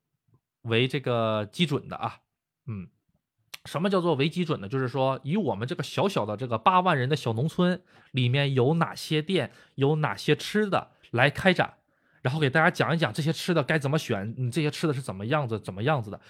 [0.62, 2.20] 为这个基准的啊，
[2.66, 2.88] 嗯，
[3.66, 4.68] 什么叫做为基准呢？
[4.68, 11.76] 就是说以我们这个小小的这个八万人的小农村里面有哪些店，有哪些吃的来开展，
[12.22, 16.20] 然后给大家讲一讲这些吃的该怎么选，你这些吃的是怎么样子，怎么样子的。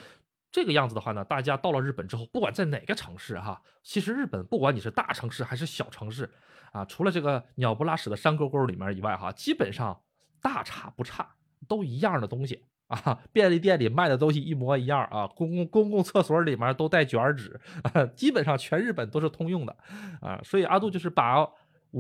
[0.51, 6.31] 这个样子的话呢，大家到了日本之后，不管在哪个城市哈，其实日本不管你是大城市还是小城市。
[6.71, 9.99] 啊，除了这个鸟不拉屎的山沟沟里面以外，哈，基本上
[10.43, 11.27] 大差不差，
[11.67, 13.19] 都一样的东西 啊。
[13.33, 15.27] 便利店里卖的东西一模一样啊。
[15.29, 19.75] 公共公共厕所里面都带卷纸啊， 基本上全日本都是通用的
[20.21, 20.39] 啊。
[20.45, 21.43] 所以阿杜就是把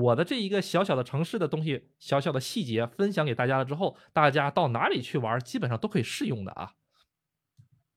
[0.03, 6.75] 我的这一个小小的城市的东西、小小的细节分享给大家了之后，大家到哪里去玩，基本上都可以适用的啊。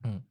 [0.04, 0.24] 嗯。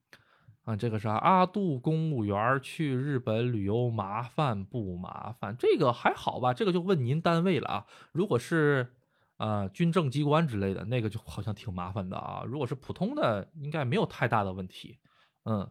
[0.64, 5.56] 啊，这个是阿杜公务员去日本旅游麻烦不麻烦？
[5.58, 6.54] 这个还好吧？
[6.54, 7.88] 这个就问您单位了啊。
[8.12, 8.94] 如果是
[9.38, 12.44] 呃军政机关之类的，那个就好像挺麻烦的啊。
[12.46, 15.00] 如果是普通的，应该没有太大的问题。
[15.46, 15.68] 嗯，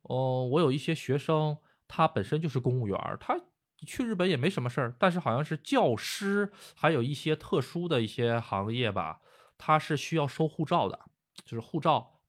[0.00, 3.38] 哦，我有一些学生，他本身就是公务员，他
[3.84, 4.94] 去日本也没什么事儿。
[4.98, 9.20] 但是好像是教师，还有一些特殊的一些行业吧，
[9.58, 10.98] 他是需要收护照的，
[11.44, 12.20] 就是护照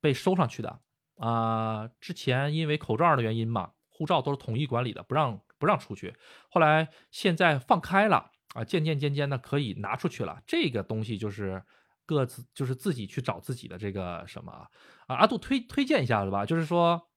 [0.00, 0.80] 被收上去的。
[1.16, 6.14] 啊，之前因为口罩的原因嘛，护照都是统一管理的，不让不让出去。
[6.48, 10.40] 后来现在放开了啊，渐渐渐渐的可以拿出去了。
[10.46, 11.60] 这个东西就是
[12.06, 15.16] 各自就是自己去找自己的这个什么啊。
[15.16, 17.08] 阿杜推推荐一下子吧，就是说，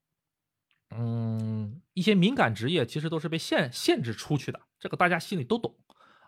[0.92, 5.76] 嗯，一些敏感职业其实都是被限限制出去的，这个大家心里都懂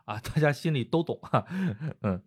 [0.06, 1.46] 啊，大家心里都懂哈。
[2.02, 2.24] 嗯，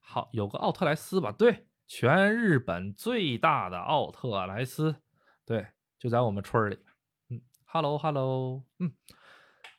[0.00, 1.66] 好，有个奥特莱斯吧，对。
[1.86, 4.96] 全日本最大的奥特莱斯，
[5.44, 5.66] 对，
[5.98, 6.78] 就在我们村里。
[7.28, 8.90] 嗯，Hello Hello，嗯，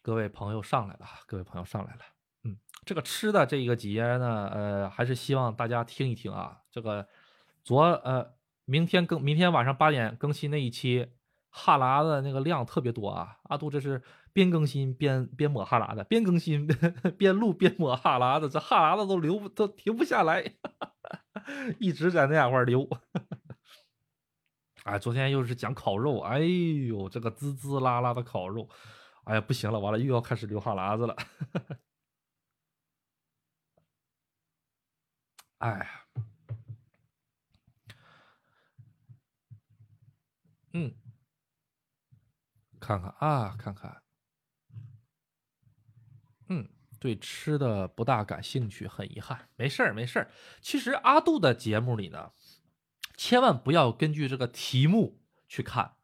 [0.04, 2.01] 各位朋友上来了，各位朋友上来了。
[2.43, 6.60] 嗯，这个吃的这个节呢，呃，还是希望大家听一听啊。
[6.69, 7.08] 这个
[7.63, 11.08] 昨呃，明天更，明天晚上八点更新那一期，
[11.56, 13.38] 哈喇子那个量特别多啊。
[13.44, 14.02] 阿杜这是
[14.34, 16.68] 边更新边边抹哈喇子，边更新
[17.18, 20.44] 边录边抹哈喇子，这哈喇子都流都停不下来。
[21.80, 22.88] 一直在那两块流，
[24.84, 28.68] 哎，昨天又是讲烤肉，哎呦，这个滋滋啦啦的烤肉，
[29.26, 31.15] 哎呀，不行了，完了又要开始流哈喇子了，
[35.60, 36.06] 哎呀，
[40.74, 40.94] 嗯，
[42.86, 44.02] 看看啊，看看，
[46.50, 46.69] 嗯。
[46.98, 49.50] 对吃的不大感兴趣，很遗憾。
[49.58, 50.32] 没事儿，没事儿。
[50.62, 52.32] 其实阿杜的节目里呢，
[53.15, 55.98] 千万不要根据这个题目去看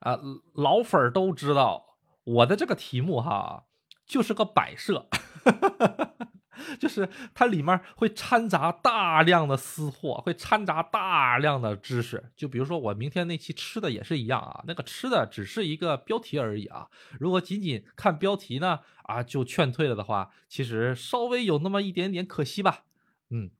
[0.00, 0.18] 啊。
[0.54, 3.68] 老粉儿都知道我的这个题目哈，
[4.04, 5.08] 就是个摆设。
[6.78, 12.32] 就是它里面会掺杂大量的私货，会掺杂大量的知识。
[12.36, 16.88] 就比如说我明天那期吃的也是一样啊，那个吃的只是一个标题而已啊。
[17.18, 22.84] 如果仅仅看标题呢，啊就劝退了的话，其实稍微有那么一点点可惜吧。
[23.30, 23.50] 嗯，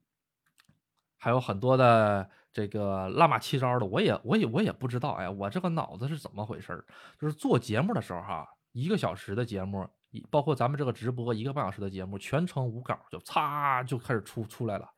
[1.17, 5.11] 还有很多的这个乱码七糟的，我也我也我也不知道。
[5.13, 6.85] 哎，我这个脑子是怎么回事
[7.21, 9.89] 就是做节目的时候哈，一个小时的节目。
[10.31, 14.91] 包括咱们这个直播一个半小时的节目，全程无稿，就擦就开始出出来了。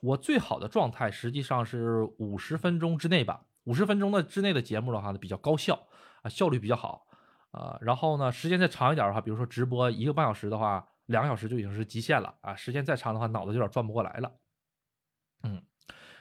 [0.00, 5.88] 我最好的状态实际上是五十分钟之内吧，五十分钟的之内的节目的话呢比较高效
[6.22, 7.06] 啊，效率比较好
[7.50, 7.76] 啊。
[7.80, 12.54] 然后呢，时间再长一点的话，比如说直播一个半小时的话，两个小时就已经是极限了啊。
[12.54, 14.32] 时间再长的话，脑子有点转不过来了。
[15.42, 15.62] 嗯，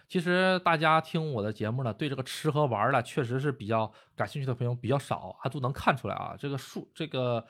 [0.09, 7.45] 其实大家听我的节目呢，对这个吃和玩的确实是比较感兴趣的朋友比较少啊，都能看出来啊，这个数这个。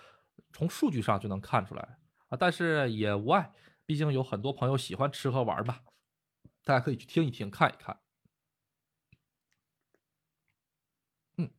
[0.54, 3.52] 从数据上就能看出来啊，但是也无碍，
[3.86, 5.84] 毕竟有很多朋友喜欢吃和玩吧，
[6.64, 8.00] 大家可以去听一听，看一看。
[11.38, 11.52] 嗯，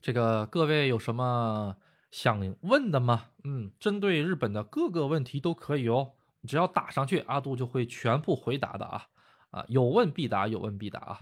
[0.00, 1.76] 这个各位有什么
[2.10, 3.30] 想问的吗？
[3.44, 6.14] 嗯，针对日本的各个问题都可以哦，
[6.48, 9.06] 只要打上去，阿杜就会全部回答的啊
[9.50, 11.20] 啊，有问必答，有问必答啊。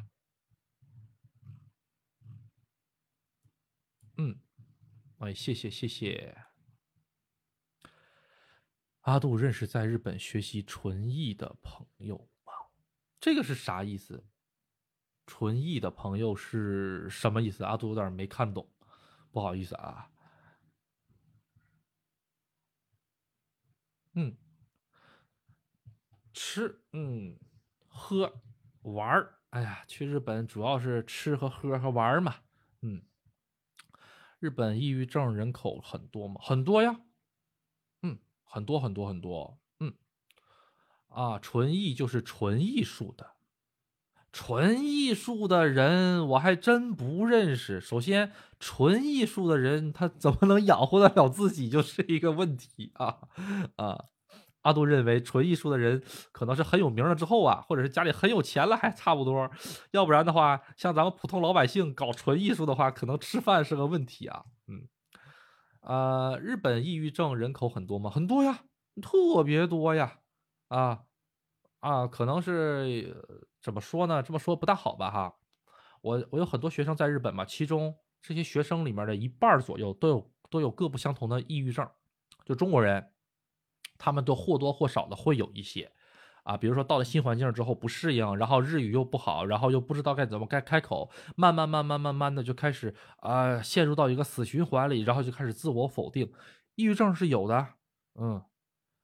[4.17, 4.39] 嗯。
[5.23, 6.37] 哎，谢谢谢谢。
[9.03, 12.53] 阿杜认识在日本学习纯艺的朋友吗？
[13.21, 14.25] 这个是啥意思？
[15.25, 17.63] 纯艺的朋友是什么意思？
[17.63, 18.69] 阿杜有点没看懂，
[19.31, 20.11] 不好意思啊。
[24.15, 24.37] 嗯，
[26.33, 27.39] 吃，嗯，
[27.87, 28.43] 喝，
[28.83, 29.39] 玩儿。
[29.51, 32.35] 哎呀，去日本主要是吃和喝和玩嘛。
[32.81, 33.05] 嗯。
[34.43, 36.41] 日本抑郁症人口很多吗？
[36.43, 36.99] 很多呀，
[38.03, 39.95] 嗯，很多很多很多，嗯，
[41.07, 43.35] 啊，纯艺就是纯艺术的，
[44.33, 47.81] 纯艺术的人我还真不认识。
[47.81, 53.29] 首先，纯艺术的人他怎么能养活得了自己，就是一个问题啊
[53.77, 54.07] 啊。
[54.63, 59.51] 阿杜认为，纯艺术的人可能是很有名了之后啊，或者是家里很有钱了还差不多，
[59.91, 64.45] 要不然的话，像咱们普通老百姓搞纯艺术的话，可能吃饭是个问题啊。
[64.69, 64.89] 嗯，
[65.81, 68.09] 啊，日本抑郁症人口很多吗？
[68.09, 68.61] 很多呀，
[69.03, 70.21] 特别多呀。
[70.69, 71.01] 啊
[71.81, 73.27] 啊，可能是
[73.61, 74.23] 怎么说呢？
[74.23, 75.11] 这么说不大好吧？
[75.11, 75.35] 哈，
[76.01, 81.87] 我我有很多学生在日本嘛，其中这些学生里面的一半左右都有都有各不相同的抑郁症，
[82.45, 83.12] 就中国人。
[84.03, 85.93] 他们都或多或少的会有一些，
[86.43, 96.33] 啊，比如说到了新环境之后不适应，然后日语又不好，然后又不知道该怎么该开口，慢慢慢慢慢慢的就开始啊陷入到一个死循环里，然后就开始自我否定，
[96.75, 97.69] 抑郁症是有的，
[98.19, 98.43] 嗯，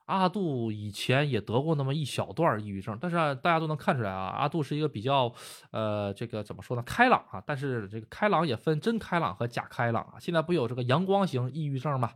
[0.06, 5.32] 阿杜以前也得过那么一小段抑郁症，但是大家都能看出来啊，阿杜是一个比较
[5.70, 12.14] 呃这个怎么说呢，开朗啊，但是这个开朗也分真开朗和假开朗啊，现在不有这个阳光型抑郁症吗？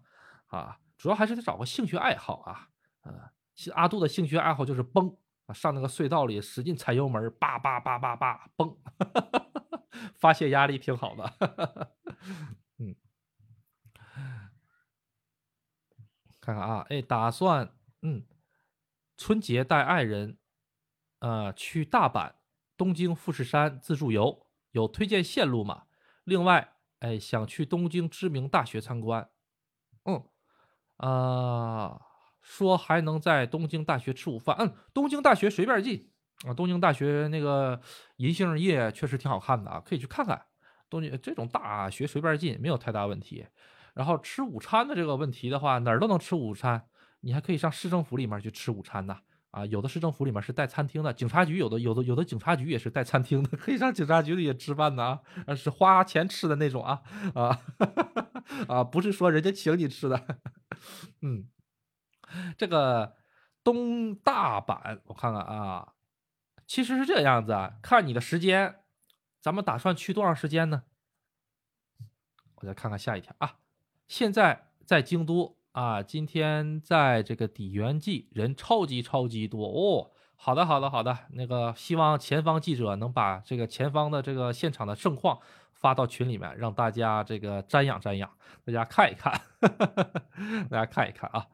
[0.49, 2.72] 啊，主要还是得找个兴趣爱好啊。
[3.03, 3.31] 呃，
[3.75, 8.77] 阿杜的兴趣爱好就是蹦啊，上那个隧道里使劲踩油门，叭叭叭叭叭蹦，
[10.19, 11.93] 发泄压力挺好的。
[12.79, 12.95] 嗯，
[16.41, 18.25] 看看啊，哎，打算嗯，
[19.17, 20.39] 春节带爱人
[21.19, 22.35] 呃去大阪、
[22.77, 25.87] 东京、富士山自助游，有推荐线路吗？
[26.25, 29.29] 另外，哎，想去东京知名大学参观。
[30.05, 30.25] 嗯，
[30.99, 32.12] 啊。
[32.43, 36.11] 说还能在东京大学吃午饭，嗯，东京大学随便进
[36.45, 36.53] 啊。
[36.53, 37.81] 东京大学那个
[38.17, 40.43] 银杏叶确实挺好看的啊，可以去看看。
[40.91, 43.47] 东京这种大学随便进没有太大问题。
[43.95, 46.85] 然后吃午餐的这个问题的话，哪儿都能吃午餐，
[47.21, 49.17] 你还可以上市政府里面去吃午餐呢。
[49.51, 55.21] 啊，有的市政府里面是带餐厅的，警察局有的有的有的警察局也是带餐厅的，可以上警察局里也吃饭的啊，
[55.55, 57.03] 是花钱吃的那种啊
[57.35, 57.61] 啊
[58.67, 60.39] 啊，不是说人家请你吃的，
[61.21, 61.47] 嗯。
[62.57, 63.17] 这个
[63.65, 65.95] 东大阪，我看看啊，
[66.67, 68.81] 其实是这样子啊，看你的时间，
[69.41, 70.85] 咱们打算去多长时间呢？
[72.57, 73.57] 我再看看下一条啊，
[74.07, 80.11] 现在在京都啊，今天在这个底园记人超级超级多哦。
[80.37, 85.39] 好的，好的，好的，那个希望前方记者能把这个前方的这个现场的盛况
[85.73, 88.29] 发到群里面，让大家这个瞻仰瞻仰，
[88.65, 89.41] 大家看一看，
[90.69, 91.47] 大家看一看啊。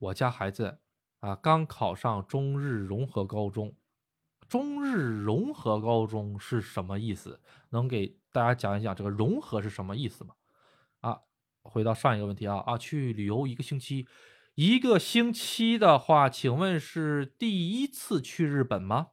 [0.00, 0.80] 我家孩子
[1.20, 3.76] 啊刚考上中日融合高中，
[4.48, 7.40] 中日融合高中是什么意思？
[7.70, 10.34] 能给大家讲一讲这个融合是什么意思吗？
[11.00, 11.20] 啊，
[11.62, 14.06] 回到上一个问题啊啊，去旅游一个星期，
[14.54, 19.08] 一个星期的话，请问是第一次去日本吗？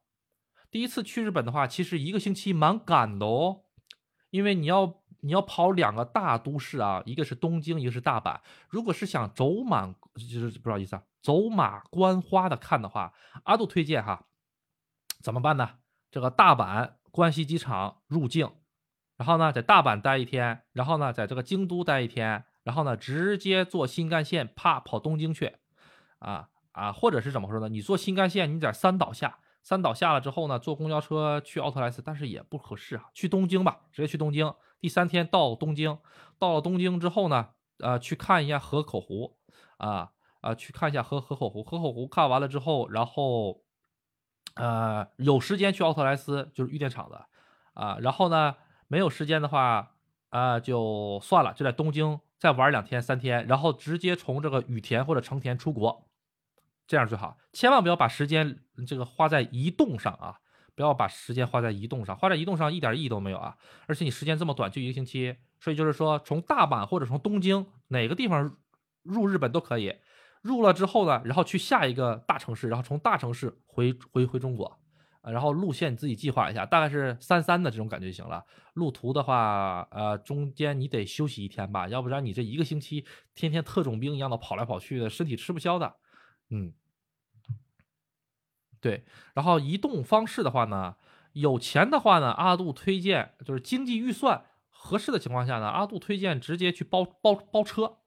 [0.72, 3.64] 第一次去日本的话，其实一个星期蛮赶的哦，
[4.30, 8.40] 因为你要你要跑两个大都市啊，一个是东京，一个是大阪。
[8.70, 14.26] 如果是想走马，就是不好意思啊，走马观花的看的话，阿杜推荐哈，
[15.22, 15.72] 怎么办呢？
[16.12, 18.52] 这个大阪关西机场入境，
[19.18, 25.58] 然后呢，在大阪待一天，然后呢，在这个京都待一天，然后呢，直接坐新干线啪跑东京去，
[26.20, 27.70] 啊啊，或者是怎么说呢？
[27.70, 29.40] 你坐新干线，你在三岛下。
[29.68, 33.04] 三岛下了之后呢，坐公交车去奥特莱斯，但是也不合适啊。
[33.14, 34.54] 去东京吧，直接去东京。
[34.80, 36.00] 第三天到东京，
[36.40, 37.50] 到了东京之后呢，
[37.80, 39.36] 呃，去看一下河口湖，
[39.76, 41.62] 啊啊，去看一下河河口湖。
[41.62, 43.62] 河口湖看完了之后，然后，
[44.56, 47.26] 呃，有时间去奥特莱斯，就是玉电厂的，
[47.74, 48.56] 啊，然后呢，
[48.88, 49.96] 没有时间的话，
[50.30, 56.07] 啊，就算了，就在东京再玩两天三天，然后直接从这个羽田或者成田出国。
[56.88, 60.40] 这样最好，千万不要把时间这个花在移动上啊！
[60.74, 63.58] 不要把时间花在移动上，花在移动上一点意义都没有啊！
[63.88, 68.56] 而且你时间这么短，就一个星期，所以就是说，从大阪或者从东京哪个地方
[69.02, 69.96] 入日本都可以。
[70.44, 74.80] 入了之后呢，然后去下一个大城市，然后从大城市回回回中国，
[75.24, 78.46] 然后路线你自己计划一下，大概是三三的这种感觉就行了。
[78.76, 85.96] 路途的话，呃，中间你得休息一天吧，要不然你这一个星期天天特种兵一样的跑来跑去的，身体吃不消的。
[86.50, 86.74] 嗯，
[88.80, 90.96] 对，然后移动方式的话呢，
[91.34, 97.98] 有钱的话呢，阿杜推荐就是经济预算合适的情况下呢，阿杜推荐直接去包包包车，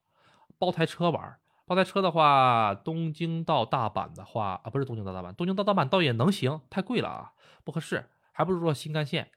[0.58, 1.38] 包台车玩。
[1.66, 9.30] 包台车的话，东京到大阪的话啊，不是东京到大阪，东京到大阪倒也能行，太贵了啊，不合适，还不如坐新干线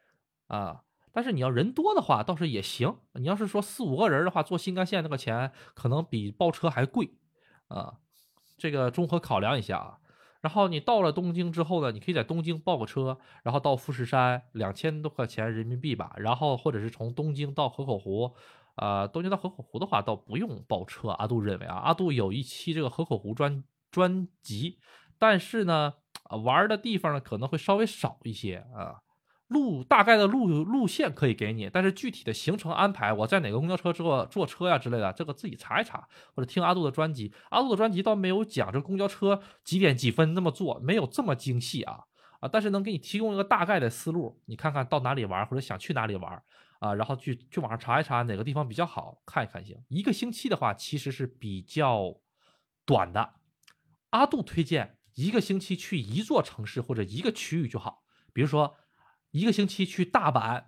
[0.47, 0.81] 啊。
[1.11, 2.97] 但是你要人多的话，倒是也行。
[3.13, 7.13] 你要是说四五个人的话，坐新干线那个钱可能比包车还贵
[7.67, 7.99] 啊。
[8.63, 9.97] 这个综合考量一下啊，
[10.39, 18.33] 然后你到了东京之后呢，你可以在东京报个车，然后到富士山，两千多块钱人民币吧，然后或者是从东京到河口湖，
[18.77, 21.09] 呃，东京到河口湖的话倒不用包车。
[21.09, 24.79] 阿杜认为啊，阿杜有一期这个河口湖专专辑，
[25.19, 25.95] 但是呢，
[26.45, 29.01] 玩的地方呢可能会稍微少一些啊。
[29.53, 37.31] 路大概的路路线可以给你，但是具体的行程安排，我在哪个公交车坐坐车呀之类的，这个自己查一查，或者听阿杜的专辑。
[37.51, 41.99] 阿杜的专辑倒没有讲这公交车几点几分那么坐，没有这么精细啊
[42.39, 42.49] 啊！
[42.51, 46.43] 但是能给你提供一个大概的思路，你看看到哪里玩或者想去哪里玩
[46.79, 49.77] 啊，然后去去网上查一查哪个地方比较好看一看行。
[49.87, 52.15] 一个星期的话其实是比较
[52.85, 53.33] 短的，
[54.09, 58.75] 阿杜推荐一个星期去一座城市或者一个区域就好，比如说。
[59.33, 60.65] 一个星期去大阪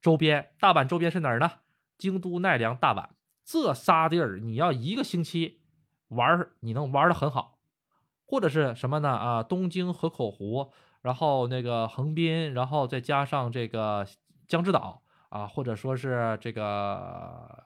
[0.00, 1.52] 周边，大阪周边是哪儿呢？
[1.96, 3.10] 京都、奈良、大阪
[3.44, 5.60] 这仨地儿，你要一个星期
[6.08, 7.60] 玩，你能玩的很好。
[8.26, 9.08] 或者是什么呢？
[9.08, 14.04] 啊，东京、河口湖，然后那个横滨，然后再加上这个
[14.48, 17.64] 江之岛啊，或者说是这个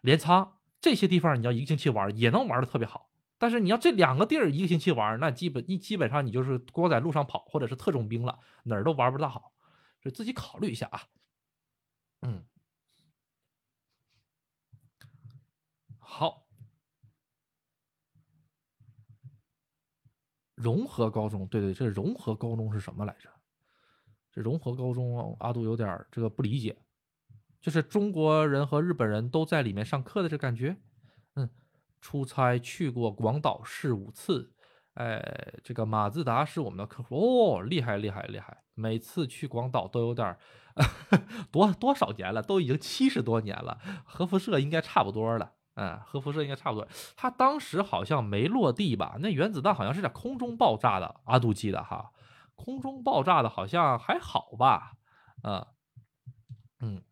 [0.00, 3.11] 镰仓这些地方，你要一个星期玩也能玩的特别好。
[3.42, 9.52] 但是你要这两个地儿一个星期玩，那基本一基本上你就是光在路上跑，或者是特种兵了，哪儿都玩不大好。
[10.00, 11.02] 就自己考虑一下啊，
[12.20, 12.44] 嗯，
[15.98, 16.46] 好，
[20.54, 23.28] 融合高中，对对，这融合高中是什么来着？
[24.30, 26.78] 这融合高中，阿杜有点这个不理解，
[27.60, 30.76] 就是中国人和日本人都在里面上课的这感觉。
[31.34, 31.50] 嗯，
[32.02, 34.52] 出差去过广岛市五次。
[34.94, 38.62] 哎，这个马自达是我们的客户哦，厉害厉害厉害！
[38.74, 40.38] 每次去广岛都有点儿
[41.50, 43.80] 多多少年了，都已经七十多年了。
[44.04, 46.86] 核辐射应该差不多了，嗯，核辐射应该差不多。
[47.16, 49.16] 他当时好像没落地吧？
[49.20, 52.12] 那原子弹好像是在空中爆炸的，阿杜记得哈，
[52.54, 54.92] 空中爆炸的好像还好吧？
[55.42, 55.66] 嗯
[56.80, 57.02] 嗯，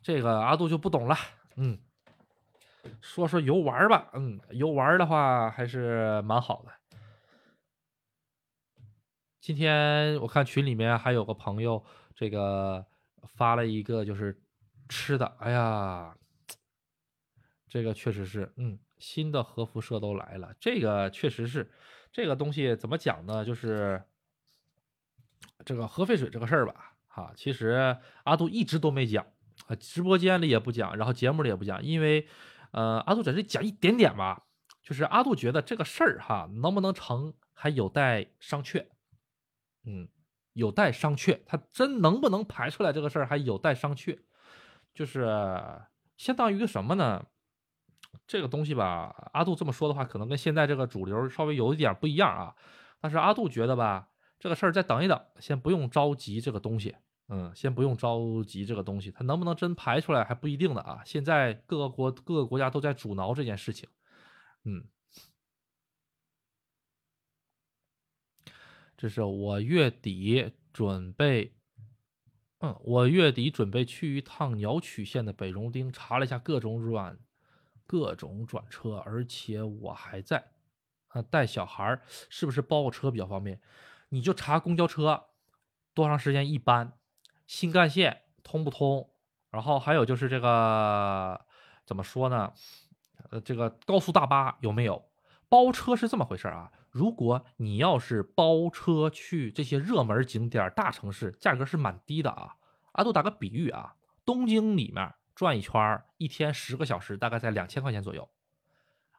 [0.00, 1.16] 这个阿杜就不懂了，
[1.56, 1.80] 嗯。
[3.00, 6.72] 说说游玩吧，嗯，游玩的话还是蛮好的。
[9.40, 12.86] 今天我看群里面还有个朋友，这个
[13.24, 14.40] 发了一个就是
[14.88, 16.16] 吃的，哎呀，
[17.68, 21.72] 这个确实是，嗯，新的核辐射都来了，这个确实是，
[22.12, 23.44] 这个东西怎么讲呢？
[23.44, 24.02] 就是
[25.64, 29.26] 这个核废水这个事儿吧，哈，其实阿杜一直都没讲，
[29.66, 32.26] 啊，直播间里也不讲，然后节目里也不讲，因为。
[32.72, 34.42] 呃，阿杜在这讲一点点吧，
[34.82, 38.84] 就是阿杜觉得这个事儿哈，能不能成还有待商榷。
[39.84, 40.08] 嗯，
[40.54, 44.18] 有待商榷，他真能不能排出来这个事儿还有待商榷。
[44.94, 45.26] 就是
[46.16, 47.24] 相当于个什么呢？
[48.26, 52.54] 这个东西吧，阿杜这么说的话，可能跟现在这个主流稍微有一点不一样啊。
[53.00, 54.08] 但是阿杜觉得吧，
[54.38, 56.94] 这个事儿再等一等，先不用着急这个东西。
[57.28, 61.02] 嗯，先不用着急这个东西，它能不能真排出来还不一定的啊。
[61.04, 63.88] 现在各个国各个国家都在阻挠这件事情。
[64.64, 64.84] 嗯。
[68.94, 71.56] 这是我月底准备，
[72.60, 77.18] 嗯，我月底准备去一趟鸟取县的北荣町，查了一下各种软，
[77.84, 80.52] 各种转车，而且我还在，
[81.08, 82.00] 啊，带小孩
[82.30, 83.60] 是不是包个车比较方便？
[84.10, 85.24] 你就查公交车
[85.94, 86.92] 多长时间一班，
[87.52, 89.10] 新干线通不通？
[89.50, 91.38] 然后还有就是这个
[91.84, 92.50] 怎么说呢？
[93.28, 95.10] 呃，这个高速大巴有没有？
[95.50, 96.72] 包车是这么回事啊？
[96.88, 102.56] 如果你要是包车去这些热门景点、大城市，价格是蛮低的啊。
[102.92, 108.26] 阿杜打个比喻啊，东京里面转一圈，一天十个小时，大概在两千块钱左右。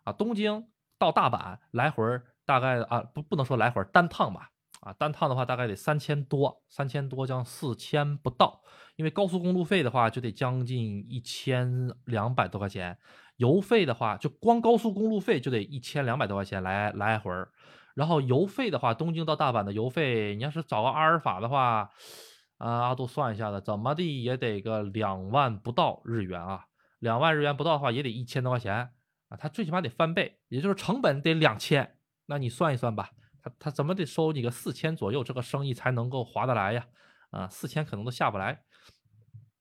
[0.05, 0.67] 啊，东京
[0.97, 2.03] 到大阪来回
[2.45, 4.49] 大概啊不不能说来回单趟吧，
[4.83, 8.61] 啊单趟的话大概得三千多，三千多将四千不到，
[8.97, 12.97] 因为高速公路费的话就得将近一千两百多块钱。
[13.37, 17.49] 油费的话，就光高速公路费就得一千两百多块钱来来回儿，
[17.95, 21.89] 然后油费的话，东京到大阪的油费，你要是找个阿尔法的话，
[22.59, 26.65] 啊，阿杜算一下子，怎么地也得个两万不到日元啊，
[26.99, 28.91] 两万日元不到的话也得一千多块钱
[29.29, 33.09] 啊，他最起码得翻倍，也就是成本得两千，那你算一算吧，
[33.43, 36.87] 他他怎么得收你个四千左右，这个生意才能够划得来呀？
[37.29, 38.63] 啊，四千可能都下不来。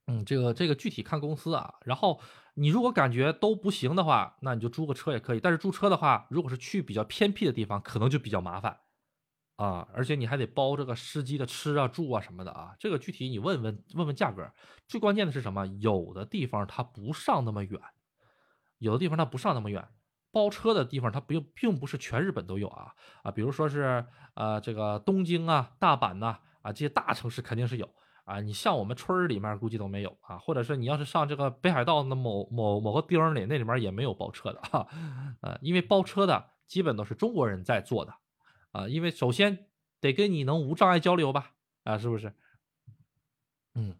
[0.06, 2.20] 嗯，这个这个具体看公司啊，然后。
[2.54, 5.40] 你如果感觉都不行的话，那你就租个车也可以。
[5.40, 8.78] 但是租车的话，如果是去比较偏僻的地方，可能就比较麻烦
[9.56, 12.76] 啊，而且你还得包这个司机的吃啊、住啊什么的啊。
[12.78, 14.52] 这个具体你问问问问价格。
[14.86, 15.66] 最关键的是什么？
[15.80, 17.80] 有的地方它不上那么远，
[18.76, 19.88] 有的地方它不上那么远。
[20.32, 24.04] 包车的地方它并并不是全日本都有啊啊，比如说是
[24.34, 27.88] 呃这个东京啊、大阪呐啊这些大城市肯定是有。
[28.24, 34.86] 啊，你像我们村里面估计都没有啊，或者是你要是上这个北海道的某某某个丁里，那里面也没有包车的哈，
[35.40, 38.14] 呃，因为包车的基本都是中国人在做的，
[38.70, 39.66] 啊，因为首先
[40.00, 41.50] 得跟你能无障碍交流吧，
[41.82, 42.32] 啊，是不是？
[43.74, 43.96] 嗯，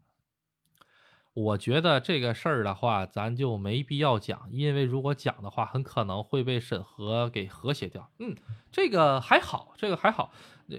[1.35, 8.11] 我觉得这个事儿的话，咱就没必要讲，因为如果讲的话，很可能会被审核给和谐掉。
[8.19, 8.37] 嗯，
[8.71, 10.31] 这个还好，这个还好。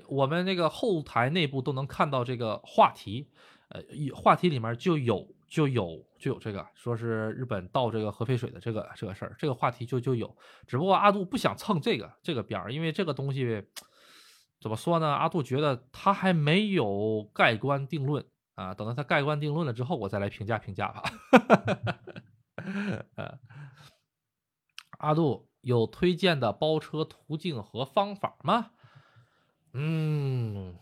[0.08, 3.28] 我们那个后台内部都能看到这个话题，
[3.70, 3.82] 呃，
[4.16, 10.36] 话题里面就有就有就有这个，说是日本倒这个核废水的这个这个事儿，这个话题就就有。
[10.68, 13.64] 只不过阿杜不想蹭这个这个边儿，因为这个东西
[14.62, 15.08] 怎么说呢？
[15.08, 18.24] 阿杜觉得他还没有盖棺定论
[18.56, 21.04] 啊，等到他盖棺定论了之后，我再来评价评价吧。
[23.16, 23.40] 呃，
[25.00, 28.72] 阿杜有推荐的包车途径和方法吗？
[29.74, 30.78] 嗯，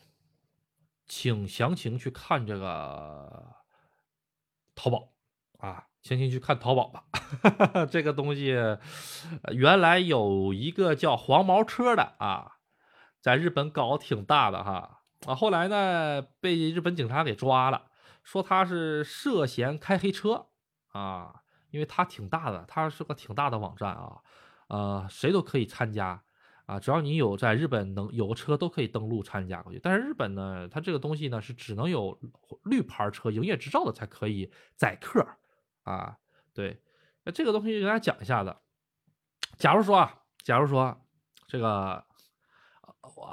[1.07, 3.55] 请详情去看这个
[4.75, 5.13] 淘宝
[5.59, 7.05] 啊，详情去看淘宝吧。
[7.89, 8.53] 这个东西
[9.53, 12.57] 原来有一个叫黄毛车的啊，
[13.21, 17.89] 在日本搞挺大的哈啊，后来呢被日本警察给抓了，
[18.23, 20.47] 说他是涉嫌开黑车
[20.91, 24.21] 啊，因为他挺大的，他是个挺大的网站啊，
[24.67, 26.23] 呃，谁都可以参加。
[26.67, 29.79] 啊，只要你有在日本能有个车，都可以登录参加过去。
[29.83, 32.17] 但是日本呢，它这个东西呢是只能有
[32.63, 35.27] 绿牌车营业执照的才可以载客
[35.83, 36.17] 啊。
[36.53, 36.81] 对，
[37.25, 38.55] 那这个东西给大家讲一下子。
[39.57, 40.97] 假如说啊，假如说
[41.45, 42.05] 这个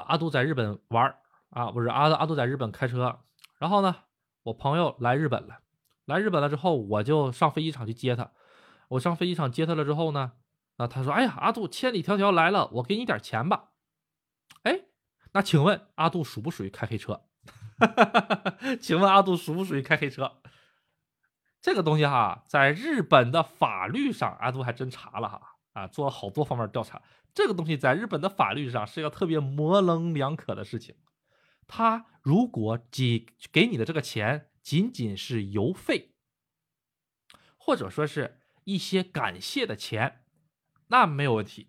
[0.04, 1.14] 阿杜在日本玩
[1.50, 3.20] 啊，不是阿阿杜在日本开车，
[3.58, 3.96] 然后呢，
[4.44, 5.60] 我朋友来日本了，
[6.04, 8.32] 来日本了之后，我就上飞机场去接他。
[8.88, 10.32] 我上飞机场接他了之后呢？
[10.76, 13.70] 啊，他说：“哎呀，阿杜千里迢迢来了，我给你点钱吧。”
[14.62, 14.82] 哎，
[15.32, 17.22] 那请问阿杜属不属于开黑车？
[18.80, 20.40] 请问阿杜属不属于开黑车？
[21.60, 25.40] 这个东西哈，在日本的法律上，阿杜还真查了哈，
[25.72, 27.02] 啊，做了好多方面调查。
[27.34, 30.94] 这个东西在日本的法律上是一个特别模棱两可的事情。
[31.68, 36.14] 他如果给给你的这个钱仅仅是邮费，
[37.56, 40.24] 或者说是一些感谢的钱。
[40.88, 41.68] 那没有问题，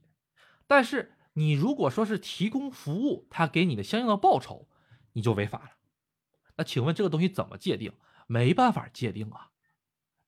[0.66, 4.70] 但是你如果说是提供服务，他给你的相应的报酬，
[5.14, 5.72] 你就违法了。
[6.56, 7.94] 那请问这个东西怎么界定？
[8.28, 9.50] 没办法界定啊，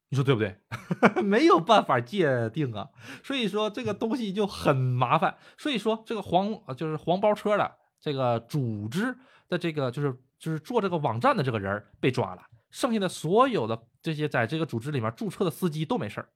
[0.09, 0.59] 你说对不对？
[1.23, 2.89] 没有办法界定啊，
[3.23, 5.37] 所以说这个东西就很麻烦。
[5.57, 9.17] 所以说这个黄就是黄包车的这个组织
[9.51, 12.41] 的这个就是就是做这个网站的这个人被抓了，
[12.71, 16.29] 剩下的所有的这些在这个组织里面注册的司机都没事儿。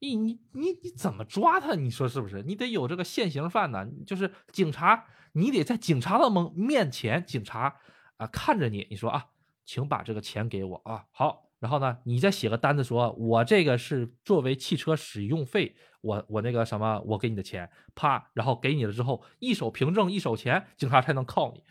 [0.00, 1.74] 你你你你怎么抓他？
[1.74, 2.44] 你说是不是？
[2.44, 7.74] 你得有这个现行犯呢，就是警察，你得在警察的面面前，警察
[8.16, 9.26] 啊看着你，你说啊，
[9.64, 21.64] 请把这个钱给我啊，好，然后呢，你再写个单子，说我这个是作为汽车使用费，我我那个什么，我给你的钱，啪，然后给你了之后，一手凭证一手钱，警察才能铐你，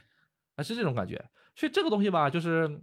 [0.57, 1.23] 啊，是这种感觉。
[1.55, 2.81] 所以这个东西吧，就是。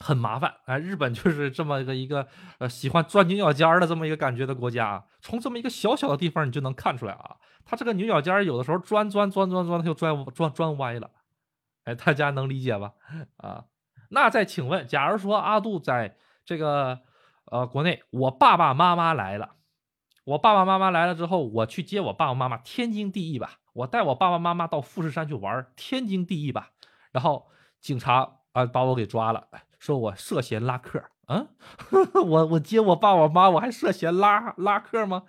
[0.00, 2.26] 很麻烦哎，日本就是这么一个一个
[2.58, 5.04] 呃喜欢钻牛角尖儿的这么一个感觉的国家。
[5.20, 11.08] 从这么一个小小的地方，你就能看出来啊，他这个牛角尖儿有的时候钻钻钻钻钻，他就钻钻钻歪了。
[11.84, 12.94] 哎，大家能理解吧？
[13.36, 13.66] 啊，
[14.08, 16.98] 那再请问，假如说阿杜在这个
[17.44, 19.50] 呃国内，我爸爸妈妈来了，
[20.24, 23.60] 我爸爸妈妈来了之后，我去接我爸爸妈妈，天经地义吧？
[23.72, 26.71] 我带我爸爸妈妈到富士山去玩，天经地义吧？
[27.12, 27.48] 然后
[27.80, 29.46] 警察啊把我给抓了。
[29.78, 31.48] 说我涉嫌拉客，嗯，
[32.14, 35.24] 我我接我爸我妈，我还涉嫌拉拉客吗？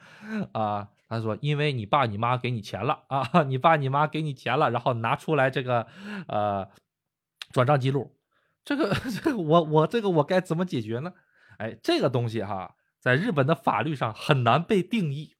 [0.53, 5.87] 啊，他说因为你爸你妈给你钱了啊， 你爸你妈给你钱了，然后拿出来这个
[6.27, 6.69] 呃
[7.51, 8.15] 转账记录，
[8.63, 11.13] 这个 这个我我这个我该怎么解决呢？
[11.57, 15.35] 哎，这个东西哈，在日本的法律上很难被定义，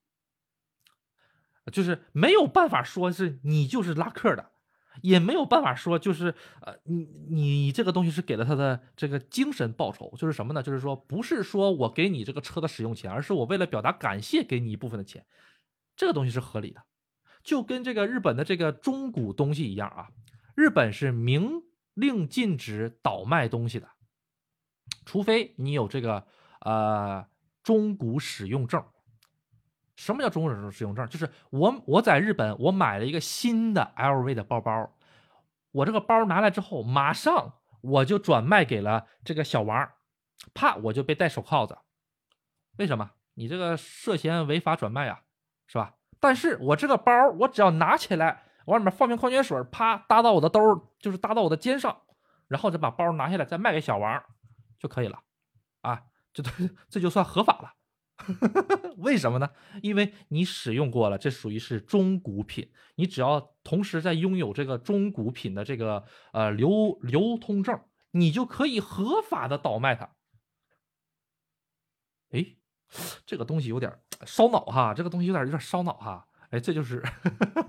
[1.72, 4.50] 就是没有办法说是你就是拉客的。
[5.02, 10.62] 也没有办法说，就是呃，你你这个东西是给了他的这个精神报酬，就是什么呢？
[10.62, 15.26] 就是说，不是说我给你这个车的使用钱，而是我为了表达感谢给你一部分的钱，
[15.96, 16.82] 这个东西是合理的。
[17.42, 20.08] 就跟这个日本的这个中古东西一样啊，
[20.54, 23.88] 日本是明令禁止倒卖东西的，
[25.04, 26.26] 除非你有这个
[26.60, 27.26] 呃
[27.62, 28.82] 中古使用证。
[29.96, 31.08] 什么叫中国使用证？
[31.08, 34.92] 就是我我在日本，我买了一个新的 LV 的包包，
[35.70, 39.88] 我这个包拿来之后，马上我就转卖给了这个小王，
[40.52, 41.78] 啪，我就被戴手铐子。
[42.78, 43.12] 为什么？
[43.34, 45.22] 你这个涉嫌违法转卖啊，
[45.66, 45.94] 是吧？
[46.20, 50.60] 但是我这个包，我只要拿起来，往里面放瓶矿泉水，啪，搭到我的兜，
[50.98, 52.00] 就是搭到我的肩上，
[52.48, 54.22] 然后再把包拿下来，再卖给小王
[54.78, 55.20] 就可以了，
[55.82, 56.42] 啊，这
[56.88, 57.74] 这就算合法了。
[58.98, 59.50] 为什么呢？
[59.82, 62.70] 因为你使用过了，这属于是中古品。
[62.94, 67.78] 你只要同时在拥有这个中古品的这个呃流流通证，
[68.12, 70.10] 你就可以合法的倒卖它。
[72.30, 72.56] 哎，
[73.26, 76.28] 这个东西有点烧脑哈，这个东西有点有点烧脑哈。
[76.50, 77.02] 哎，这就是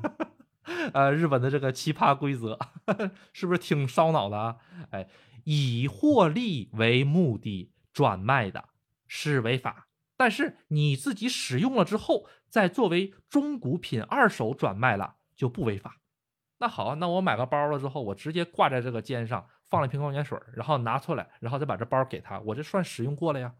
[0.93, 2.59] 呃日本的这个奇葩规则，
[3.33, 4.57] 是不是挺烧脑的啊？
[4.91, 5.09] 哎，
[5.43, 8.69] 以获利为目的转卖的
[9.07, 9.87] 是违法。
[10.17, 15.97] 但是你自己使用了之后，再作为中古品二手转卖了就不违法。
[16.57, 23.53] 那好，那我买个包了之后，我直接挂在这个肩上，放了一瓶矿泉水，然后拿出来，然后再把这包给他，我这算使用过了呀？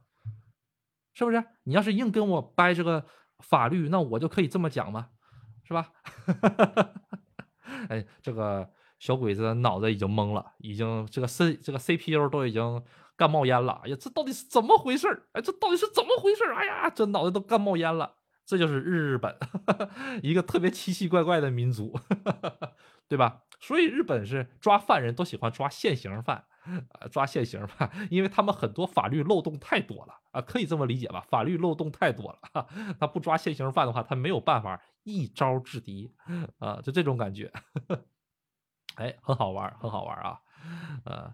[1.13, 1.43] 是不是？
[1.63, 3.05] 你要是硬跟我掰这个
[3.39, 5.09] 法律，那我就可以这么讲吗？
[5.63, 5.91] 是吧？
[7.89, 12.81] 哎，这个小鬼子脑子已经懵了，已经这个 C 这个 CPU 都已经。
[13.17, 13.81] 干冒烟了！
[13.83, 18.15] 哎呀，这到底是怎么回事儿哎，这到底是怎么回事儿哎呀，这脑袋都干冒烟了。
[18.45, 19.35] 这就是日本，
[20.21, 21.99] 一个特别奇奇怪怪的民族，
[23.09, 23.41] 对吧？
[23.59, 26.45] 所以日本是抓犯人都喜欢抓现行犯，
[26.99, 31.25] 啊，抓现行犯， 因为他们很多法律漏洞太多了啊，可以这么理解吧？
[31.27, 32.67] 法律漏洞太多了，
[32.99, 36.13] 他不抓现行犯的话，他没有办法一招制敌
[36.59, 37.51] 啊，就这种感觉。
[38.97, 40.39] 哎，很好玩，很好玩啊，
[41.05, 41.33] 呃。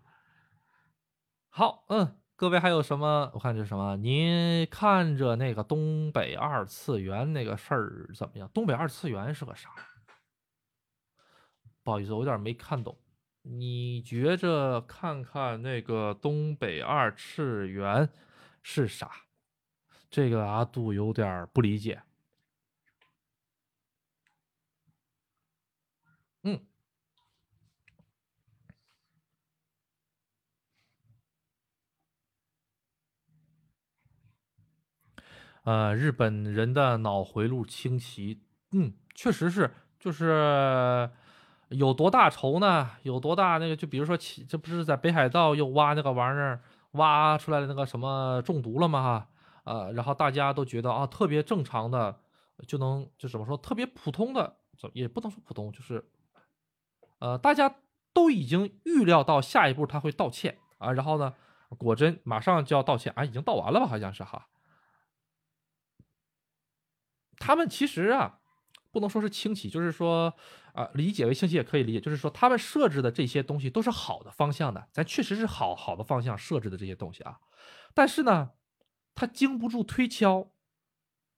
[1.53, 3.29] 好，嗯，各位还有什么？
[3.33, 3.97] 我看这是什么？
[3.97, 8.49] 您看着那个东北二次元那个事儿怎么样？
[8.53, 9.69] 东北二次元是个啥？
[11.83, 12.97] 不好意思，我有点没看懂。
[13.41, 18.07] 你觉着看看那个东北二次元
[18.63, 19.11] 是啥？
[20.09, 22.01] 这个阿杜有点不理解。
[26.43, 26.59] 嗯。
[35.63, 38.41] 呃，日本人的脑回路清奇，
[38.71, 41.09] 嗯，确实是，就是
[41.69, 42.89] 有多大仇呢？
[43.03, 43.75] 有多大那个？
[43.75, 46.61] 就比如说，这不是在北海道又挖那个玩意儿，
[46.93, 49.03] 挖出来的那个什么中毒了吗？
[49.03, 49.27] 哈，
[49.65, 52.19] 呃，然后大家都觉得啊，特别正常的
[52.67, 54.55] 就能就怎么说，特别普通的，
[54.93, 56.03] 也不能说普通，就是
[57.19, 57.75] 呃，大家
[58.13, 61.35] 都已经预料到下一步他会道歉啊，然后呢，
[61.77, 63.85] 果真马上就要道歉啊，已经道完了吧？
[63.85, 64.47] 好像是哈。
[67.41, 68.39] 他们其实啊，
[68.91, 70.31] 不能说是轻启，就是说
[70.73, 77.39] 啊，理解为轻启也可以理解，就是说他们设置的这些东西都是好的方向的，咱确实是好好的方向设置的这些东西啊。
[77.95, 78.51] 但是呢，
[79.15, 80.51] 它经不住推敲，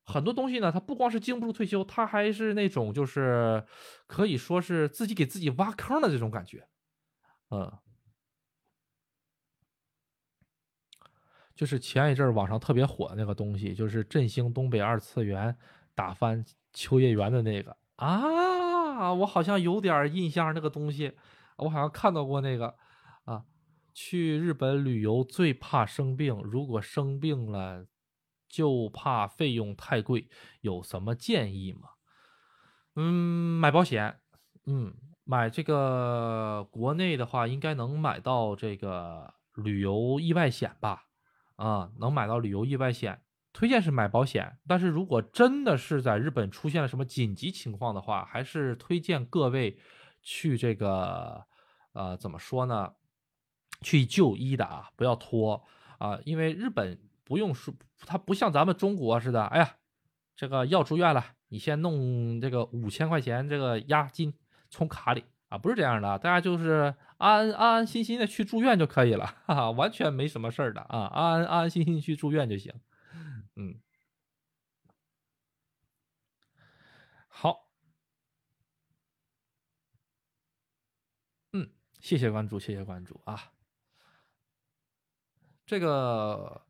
[0.03, 3.65] 很多东西呢，它不光是经不住推敲，它还是那种就是
[4.05, 6.67] 可以说是自己给自己挖坑的这种感觉，
[7.49, 7.71] 嗯。
[11.55, 15.55] 就是前一阵网上特别火的那个东西，就是振兴东北二次元
[15.95, 21.13] 打翻秋叶原的那个啊，我好像有点印象，那个东西
[21.57, 22.75] 我好像看到过那个
[23.25, 23.45] 啊。
[23.93, 27.85] 去日本旅游最怕生病，如果生病了
[28.49, 30.27] 就怕费用太贵，
[30.61, 31.89] 有什么建议吗？
[32.95, 34.19] 嗯，买保险，
[34.65, 41.03] 嗯，买这个国内的话应该能买到这个旅游意外险吧。
[41.55, 43.21] 啊，能买到旅游意外险，
[43.53, 44.57] 推荐是买保险。
[44.67, 49.77] 但是如果真的是在日本出现了什么紧急情况的话，还是推荐各位
[50.21, 51.45] 去这个，
[51.93, 52.93] 呃，怎么说呢？
[53.81, 55.63] 去就医的啊，不要拖
[55.99, 57.73] 啊，因为日本不用说，
[58.05, 59.75] 它不像咱们中国似的，哎呀，
[60.35, 64.33] 这个要住院了，你先弄这个五千块钱这个押金
[64.69, 65.23] 从卡里。
[65.49, 72.73] 啊，不是这样的，大家就是安安安心心的去住院就可以了，哈哈，完全没什么事儿的啊，安安安安心心去住院就行。
[73.55, 73.79] 嗯，
[77.27, 77.69] 好，
[81.51, 83.51] 嗯，谢谢关注，谢谢关注啊，
[85.65, 86.65] 这个。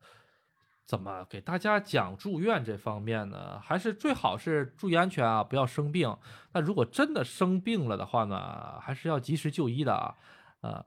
[0.86, 3.58] 怎么给大家讲住院这方面呢？
[3.58, 6.14] 还是最好是注意安全啊，不要生病。
[6.52, 10.18] 那如果真的生病了的话呢，还是要及时就医的啊。
[10.60, 10.84] 呃，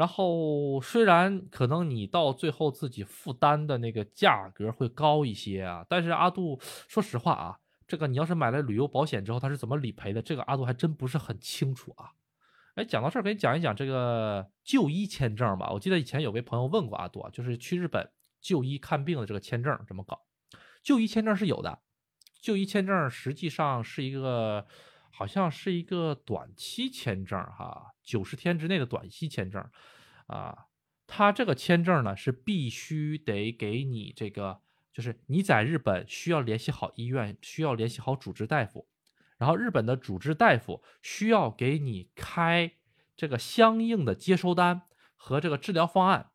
[0.00, 10.22] 然后虽然可能你到最后自己负担的那个价格会高一些啊，但是阿杜说实话啊，这个你要是买了旅游保险之后，他是怎么理赔的？
[10.22, 12.12] 这个阿杜还真不是很清楚啊。
[12.76, 15.70] 哎，讲到这儿，给你讲一讲这个就医签证吧。
[15.70, 18.10] 我记得以前有位朋友问过阿杜啊，就是去日本。
[18.40, 20.22] 就医看病的这个签证怎么搞？
[20.82, 21.80] 就医签证是有的，
[22.40, 24.66] 就医签证实际上是一个，
[25.10, 29.64] 好像是一个短期签证哈，九十天之内的短期签证
[30.26, 30.66] 啊。
[31.06, 34.60] 它这个签证呢是必须得给你这个，
[34.92, 38.88] 就是你在日本需要联系好医院，需要联系好主治大夫，
[39.38, 42.72] 然后日本的主治大夫需要给你开
[43.16, 44.82] 这个相应的接收单
[45.14, 46.30] 和这个治疗方案，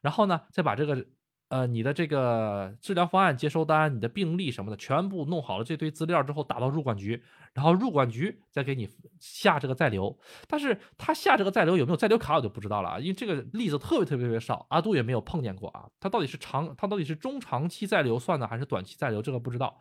[0.00, 1.08] 然后呢再把这个。
[1.48, 7.22] 呃，你的这个治疗方案、接收单、你的病历什么的，全部弄好了这堆资料之后，打到入管局，
[7.54, 8.88] 然后入管局再给你
[9.20, 10.18] 下这个在留。
[10.48, 15.88] 但是他下这个在留有没有在留卡，我就不知道了啊，因为这个例子特别特别特别少，阿杜也没有碰见过啊。
[16.00, 19.80] 他到底是长，他到底是中长期在留算的，还是短期在留，这个不知道。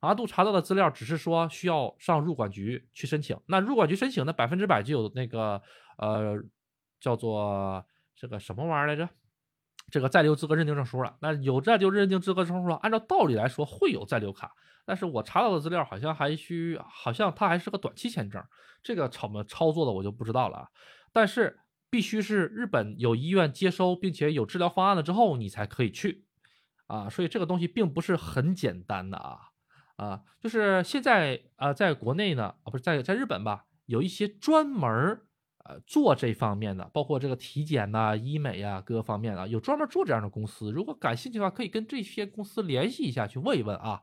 [0.00, 5.62] 阿杜查到的资料只是说需要上入管局去申请，那入管局申请的百分之百就有那个
[5.96, 6.36] 呃，
[7.00, 7.82] 叫做
[8.16, 9.08] 这个什么玩意儿来着？
[9.94, 14.50] 这个在留资格认定证书了，那有在留认定资格证书了，按照道理来说会有在留卡，
[14.84, 18.42] 但是我查到的资料好像还需，好像它还是个短期签证，
[18.82, 20.68] 这个怎么操作的我就不知道了啊。
[21.12, 26.24] 但是必须是日本有医院接收并且有治疗方案了之后，你才可以去
[26.88, 29.38] 啊，所以这个东西并不是很简单的啊
[29.94, 35.26] 啊，就是现在啊，在国内呢啊，不是在在日本吧，有一些专门儿
[35.64, 40.70] 呃，做这方面的，包括这个体检呐、医美呀，各个方面啊，有专门做这样的公司。
[40.70, 44.02] 如果感兴趣的话，可以跟这些公司联系一下，去问一问啊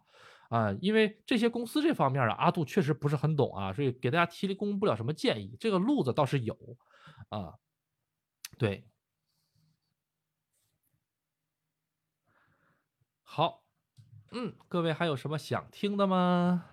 [0.49, 5.55] 啊，因为这些公司这方面啊，阿杜确实不是很懂啊，所以给大家提供不了什么建议。
[5.59, 6.57] 这个路子倒是有
[7.29, 7.53] 啊，
[8.57, 8.83] 对，
[13.23, 13.63] 好，
[14.31, 16.65] 嗯，各位还有什么想听的吗？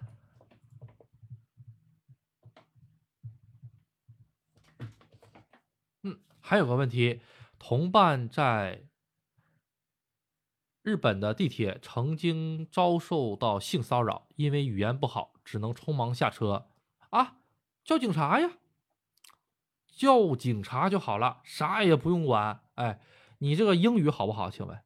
[6.49, 7.21] 还有个问题，
[7.59, 8.89] 同伴在
[10.81, 16.71] 日本的地铁曾经遭受到性骚扰，因为语言不好，只能匆忙下车。
[17.11, 17.37] 啊，
[17.85, 18.53] 叫警察呀，
[19.95, 22.63] 叫警察就好了，啥也不用管。
[22.77, 22.99] 哎，
[23.41, 24.51] 你这个英语好不好？
[24.51, 24.81] 请问，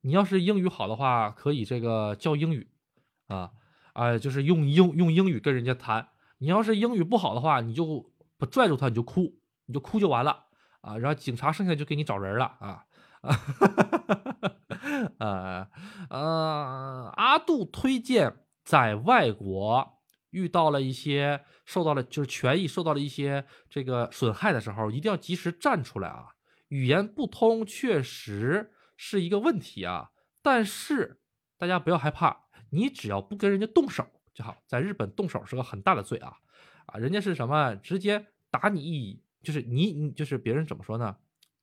[0.00, 2.72] 你要是英语好的话，可以这个教英语
[3.28, 3.52] 啊，
[3.92, 6.08] 哎，就是用英用英语跟人家谈。
[6.38, 10.46] 你要是英语不好的话，你就不拽住他，你就哭，你就哭就完了。
[10.84, 12.84] 啊，然后警察剩下就给你找人了啊
[13.22, 13.40] 啊，
[15.18, 15.68] 呃
[16.10, 26.34] 呃，阿杜推荐在外国遇到了一些受到了就是权益受到了一些这个损害的时候，一定要及时站出来啊，
[26.68, 30.10] 语言不通确实是一个问题啊。
[30.42, 31.22] 但是
[31.56, 34.58] 大家不要害怕，你只要不跟人家动手就好。
[34.66, 36.34] 在日本动手是个很大的罪啊
[36.86, 36.98] 啊！
[36.98, 37.74] 人家是什么？
[37.76, 41.16] 直接打你一，就是你你就是别人怎么说呢？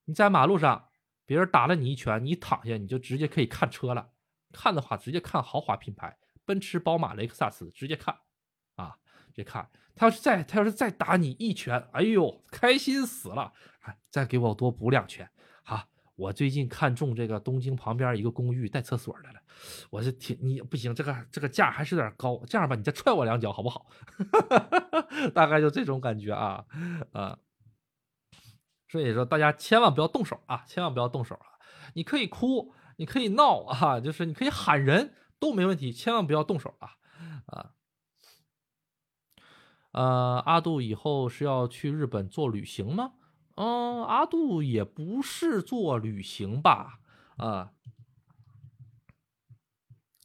[0.06, 0.88] 你在马路上，
[1.26, 4.12] 别人打了你一拳，你躺下你就直接可以看车了。
[4.54, 8.16] 看的话，直接看豪华品牌，奔驰、宝马、雷克萨斯，直接看
[8.76, 8.98] 啊，
[9.34, 9.70] 别看。
[9.96, 13.54] 他要是再他要是再打你一拳，哎呦，开心死了！
[13.82, 15.30] 哎，再给我多补两拳。
[15.64, 19.40] 好，我最近看中这个东京旁边一个公寓带厕所的了，
[19.90, 22.42] 我是挺你不行，这个这个价还是有点高。
[22.48, 23.86] 这样吧，你再踹我两脚好不好？
[25.36, 26.66] 大概就这种感觉啊
[27.12, 27.38] 啊。
[28.92, 31.56] 所以说，大家千万不要动手啊，千万不要动手啊！
[31.94, 36.98] 你可以哭，你可以闹啊，就是你可以喊人都没问题，千万不要动手啊
[37.46, 37.72] 啊。
[39.94, 43.14] 呃，阿杜以后是要去日本做旅行吗？
[43.56, 47.00] 嗯，阿杜也不是做旅行吧？
[47.38, 47.72] 啊，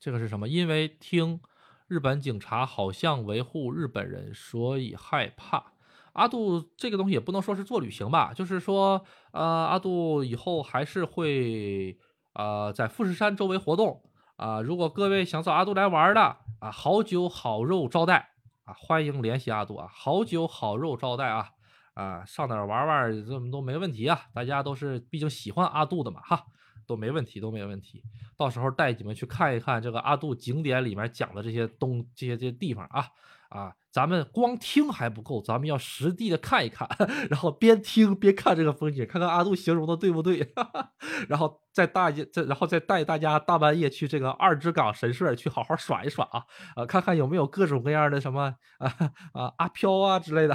[0.00, 0.48] 这个是什么？
[0.48, 1.40] 因为听
[1.86, 5.75] 日本警察好像维护日本人，所以害怕。
[6.16, 11.96] 阿杜这个东西也不能说是做旅行吧，就是说，呃，阿杜以后还是会
[12.34, 14.02] 呃在富士山周围活动
[14.36, 14.60] 啊。
[14.60, 16.20] 如果各位想找阿杜来玩的
[16.60, 18.30] 啊，好酒好肉招待。
[18.66, 19.86] 啊，欢迎联系阿杜啊！
[19.88, 21.50] 好酒好肉招待啊！
[21.94, 24.22] 啊，上哪玩玩，这么都没问题啊！
[24.34, 26.46] 大家都是毕竟喜欢阿杜的嘛，哈，
[26.86, 28.02] 都没问题，都没问题。
[28.36, 33.06] 到时候带你们去看一看这个阿杜景点里面讲的这些东这些这些地方啊。
[33.48, 36.88] 啊，咱们光听还不够，咱们要实地的看一看，
[37.30, 40.52] 然后边听边看这个风景，看看阿杜形容的对不对，
[41.30, 48.92] 然后再大爷再然后再带大家大半夜去这个二之港神社去好好耍一耍啊，啊，看看有没有各种各样的什么啊
[49.32, 50.54] 啊阿飘啊之类的。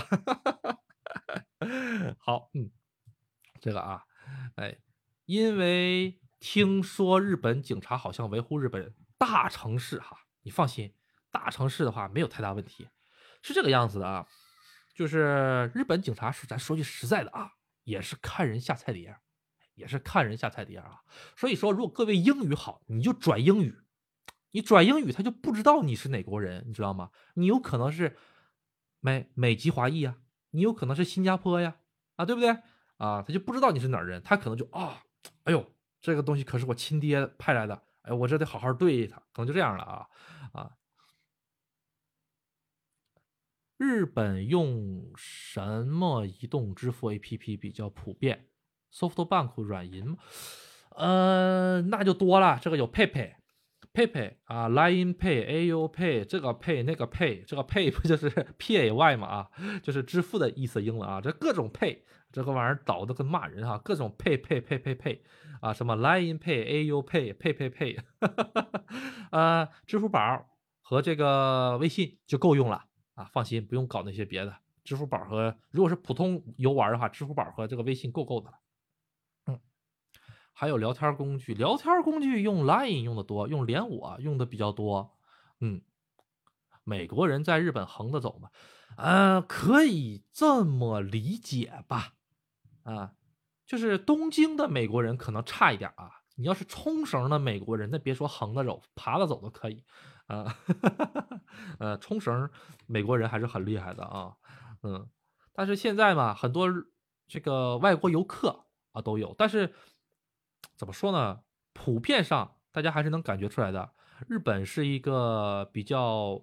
[2.20, 2.70] 好，嗯，
[3.62, 4.04] 这个啊，
[4.56, 4.78] 哎，
[5.32, 10.94] 因为听说日本警察好像维护日本人，大城市哈，你放心。
[11.30, 12.90] 大城市的话没有太大问题，
[13.42, 14.28] 是这个样子的啊，
[14.94, 17.54] 就是日本警察是咱说句实在的啊，
[17.86, 19.16] 也是看人下菜碟，
[19.76, 21.00] 也是看人下菜碟啊。
[21.38, 23.74] 所以说，如果各位英语好，你就转英语，
[24.52, 27.10] 你转英语他就不知道你是哪国人，你知道吗？
[27.36, 28.18] 你有可能是
[29.00, 30.18] 美美籍华裔啊，
[30.50, 31.78] 你有可能是新加坡呀，
[32.18, 32.50] 啊，对不对
[32.98, 33.24] 啊？
[33.26, 35.02] 他就不知道你是哪儿人，他可能就啊，
[35.44, 35.66] 哎呦，
[36.02, 40.08] 这个东西可是我亲爹派来的，哎，我这得好好对他，可能就这样了啊
[40.54, 40.72] 啊。
[43.78, 48.50] 日本用什么移动支付 APP 比较普遍
[48.94, 50.16] ？SoftBank 软银，
[50.92, 52.60] 呃，那就多了。
[52.62, 58.30] 这个有 PayPay，PayPay 啊，Line Pay，AU Pay，这个 Pay 那个 Pay，这个 Pay 不就是
[58.60, 59.50] Pay 嘛啊，
[59.82, 62.02] 就是支付的意思，英文啊，这各种 Pay，
[62.32, 65.20] 这个玩意儿倒的跟骂人哈，各种 Pay Pay Pay Pay Pay
[65.60, 68.00] 啊，什么 Line Pay，AU Pay，Pay Pay Pay，
[69.32, 70.50] 呃，支付宝
[70.82, 72.86] 和这个微信就够用了。
[73.14, 74.56] 啊，放心，不用搞那些别的。
[74.86, 78.54] 支付宝和如果是普通游玩的话，支付宝和这个微信够够的了。
[79.48, 79.60] 嗯，
[80.54, 85.18] 还有聊天工具，聊天工具用 Line 用的多，用连我用的比较多。
[85.60, 85.82] 嗯，
[86.86, 88.50] 美国人在日本横着走嘛，
[88.96, 92.14] 呃，可以这么理解吧？
[92.84, 93.14] 啊，
[93.66, 96.22] 就是东京的美国人可能差一点啊。
[96.36, 99.84] 你要是冲绳的美国人，那别说横着走，爬着走都可以。
[100.28, 100.56] 啊，
[101.78, 102.50] 呃，冲绳
[102.88, 104.34] 美国人还是很厉害的啊，
[104.82, 105.08] 嗯，
[105.54, 106.68] 但是现在嘛，很多
[107.28, 109.74] 这个外国游客啊都有，但是
[110.78, 111.42] 怎么说呢？
[111.74, 113.92] 普遍上大家还是能感觉出来的，
[114.28, 116.42] 日本是一个比较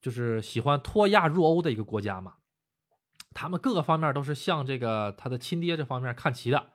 [0.00, 2.36] 就是喜欢脱亚入欧的一个国家嘛，
[3.34, 6.70] 他们各个方面都是向这个他的亲爹这方面看齐的。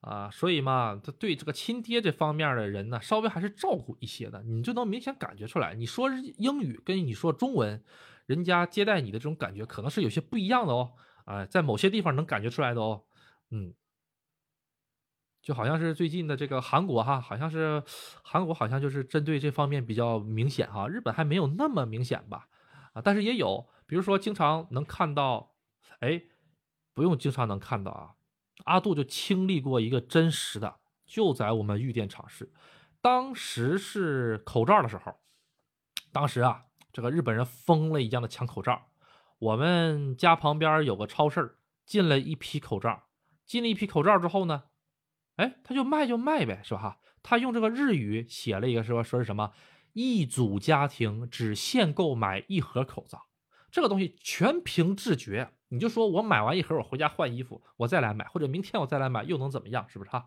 [0.00, 5.74] 啊，所以嘛，他对这个亲爹这方面的人呢，稍微还是照顾一些的，你就能明显感觉出来。
[5.74, 7.82] 你说英语跟你说中文，
[8.26, 10.92] 人家接待你的这种感觉可能是有些不一样的哦。
[11.24, 13.04] 啊，在某些地方能感觉出来的哦。
[13.50, 13.72] 嗯，
[15.40, 17.82] 就好像是最近的这个韩国哈，好像是
[18.22, 22.46] 韩国好像就是针对这方面比较明显哈，日本还没有那么明显吧？
[22.92, 25.53] 啊，但是也有，比如说经常能看到，
[26.04, 26.22] 哎，
[26.92, 28.14] 不用经常能看到啊。
[28.64, 30.76] 阿杜就经历过一个真实的，
[31.06, 32.52] 就在我们玉电厂市，
[33.00, 35.16] 当时是口罩的时候，
[36.12, 38.90] 当时啊，这个日本人疯了一样的抢口罩。
[39.38, 43.04] 我们家旁边有个超市，进了一批口罩，
[43.44, 44.64] 进了一批口罩之后呢，
[45.36, 47.00] 哎，他就卖就卖呗，是吧？
[47.22, 49.52] 他用这个日语写了一个说说是什么，
[49.94, 53.26] 一组家庭只限购买一盒口罩，
[53.70, 55.52] 这个东西全凭自觉。
[55.68, 59.88] 你就说我买完一盒，我回家换衣服，我再来买，或者明天我再来买，又能怎么样？
[59.88, 60.26] 是不是哈？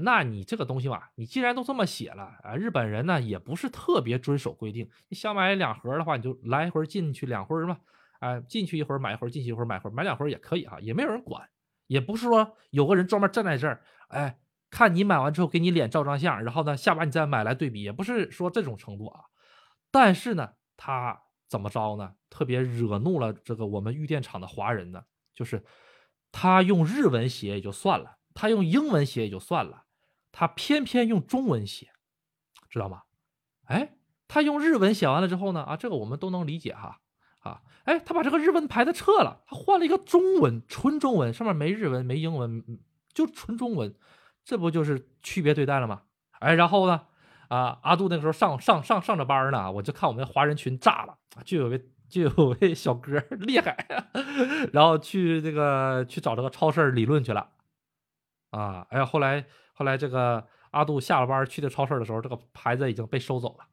[0.00, 4.88] 那你这个东西嘛，你既然都这么写了啊，日本人呢也不是特别遵守规定。
[5.08, 7.78] 你想买两盒的话，你就来回进去两盒嘛，
[8.20, 11.48] 哎，进去一会儿买一会儿，进去一会儿买一会儿，买两盒也可以哈，也没有人管，
[11.88, 14.38] 也不是说有个人专门站在这儿，哎，
[14.70, 19.24] 看你买完之后给你脸照张相，然后呢下把你再买来对比，也不是说这种程度啊。
[19.90, 22.14] 但是呢，他怎么着呢？
[22.28, 25.02] 特别惹怒了这个我们玉电厂的华人呢，
[25.34, 25.64] 就是
[26.30, 29.84] 他用日文写也就算了，他用英文写也就算了。
[30.30, 31.90] 他偏偏用中文写，
[32.68, 33.02] 知道吗？
[33.64, 33.96] 哎，
[34.28, 37.00] 他用日文写完了之后呢，啊，这个我们都能理解哈，
[37.40, 42.62] 啊，哎，他把这个日文牌子撤了，他换了一个中文，纯中文，上面没日文，没英文，
[43.12, 43.94] 就纯中文，
[44.44, 46.02] 这不就是区别对待了吗？
[46.40, 47.06] 哎，然后呢，
[47.48, 53.76] 啊，阿杜那个时候上上上上着班呢，我就看我们华人群炸了，就有位就有位小哥厉害，
[54.72, 57.50] 然后去这个去找这个超市理论去了，
[58.50, 59.44] 啊，哎呀，后来。
[59.78, 63.68] 后来这个阿杜下了班去的超市的时候，这个牌子已经被收走了，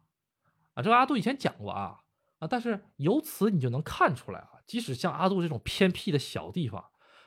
[0.75, 1.97] 啊，这个阿杜以前讲过啊
[2.37, 6.85] 啊，但是由此你就能看出来啊，即使像阿杜这种偏僻的小地方，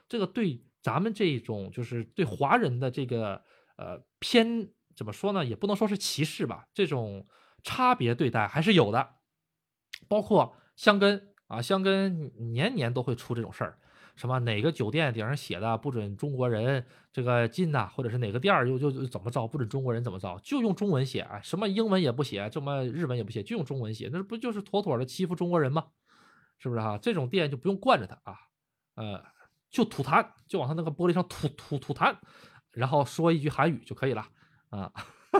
[0.09, 3.42] 这个对咱们这种就是对华人的这个
[3.74, 4.68] 呃偏
[4.99, 7.24] 怎么说呢，也不能说是歧视吧，这种
[7.62, 9.11] 差别对待还是有的，
[10.09, 13.78] 包括香根啊，香根年年都会出这种事儿。
[14.16, 25.86] 什么哪个酒店顶上写的不准中国人这个进呐，或者是哪个店儿又又怎么着不准中国人怎么着，就用中文写啊，什么英文也不写，这么日文也不写，就用中文写，那不就是妥妥的欺负中国人吗？
[26.59, 26.99] 是不是哈？
[27.01, 28.36] 这种店就不用惯着他啊，
[28.96, 29.24] 呃，
[29.70, 32.16] 就吐痰，就往他那个玻璃上吐吐吐痰，
[32.72, 34.26] 然后说一句韩语就可以了
[34.70, 34.92] 啊。
[35.30, 35.38] 哈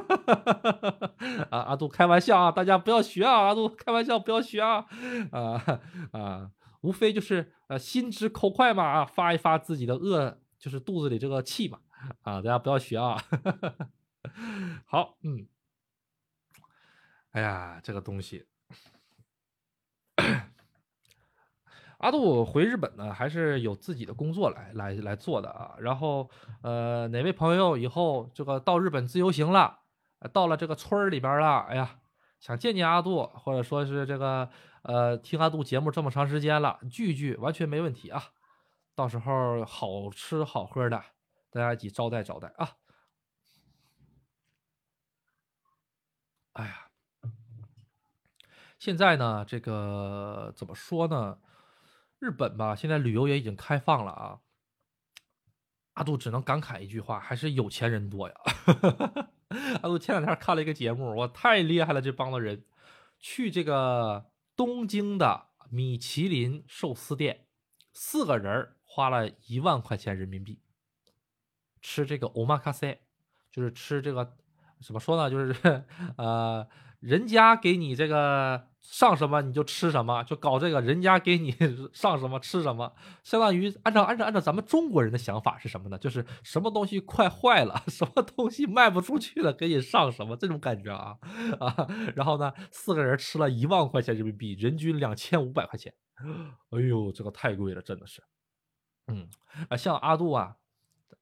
[1.50, 4.86] 啊，阿杜开玩笑啊，大家不要学啊，阿杜开玩笑不要学啊，
[5.32, 5.80] 啊
[6.12, 6.50] 啊。
[6.82, 11.80] 无非就是呃心直口快嘛啊，发一发自己的恶，就是肚子里这个气嘛
[12.22, 13.20] 啊，大家不要学啊。
[14.86, 15.48] 好，嗯，
[17.32, 18.46] 哎呀，这个东西，
[21.99, 25.76] 阿杜回日本呢，还是有自己的工作来来来做的啊。
[25.78, 26.28] 然后
[26.62, 29.80] 呃，哪位朋友以后这个到日本自由行了，
[30.32, 31.99] 到了这个村儿里边了，哎呀，
[32.40, 34.49] 想见见阿杜，或者说是这个。
[34.82, 38.22] 呃，听阿杜节目这么长时间了，聚聚完全没问题啊！
[38.94, 41.03] 到时候好吃好喝的，
[41.51, 42.76] 大家一起招待招待啊！
[46.53, 46.88] 哎呀，
[48.78, 51.38] 现在呢，这个怎么说呢？
[52.18, 54.40] 日本吧，现在旅游也已经开放了啊！
[55.94, 58.34] 阿杜只能感慨一句话，还是有钱人多呀！
[59.82, 62.64] 阿杜前两天看了一个节目，我太厉害了，这帮子人
[63.18, 64.30] 去这个。
[64.56, 67.46] 东京的米其林寿司店，
[67.92, 70.60] 四个人花了一万块钱人民币
[71.80, 73.00] 吃这个欧玛卡塞，
[73.52, 74.36] 就是吃这个
[74.84, 75.30] 怎么说呢？
[75.30, 75.84] 就是
[76.18, 78.66] 呃，人家给你这个。
[78.80, 81.54] 上什么你就吃什么，就搞这个，人家给你
[81.92, 85.98] 上什么吃什么，相当于按照按照按照咱们中国人的想法是什么呢？
[85.98, 91.18] 就是什么东西快坏了， 什么东西卖不出去了，给你上什么这种感觉啊
[91.60, 91.86] 啊！
[92.16, 95.92] 然后呢，四个人吃了一万块钱人民币，人均两千五百块钱，
[96.70, 98.22] 哎呦，这个太贵了，真的是。
[99.06, 99.28] 嗯
[99.68, 100.56] 啊，像阿杜啊。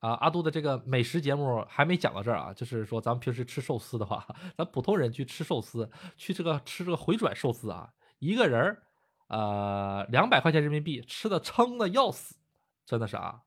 [0.07, 4.25] 啊，阿杜的这个美食节目还没讲到这儿啊，就是说咱们平时吃寿司的话，
[4.57, 8.83] 咱普通人去吃寿司，去这个吃这个回转寿司啊，一个人儿，
[9.27, 12.37] 呃，两百块钱人民币，吃的撑的要死，
[12.85, 13.41] 真的是啊，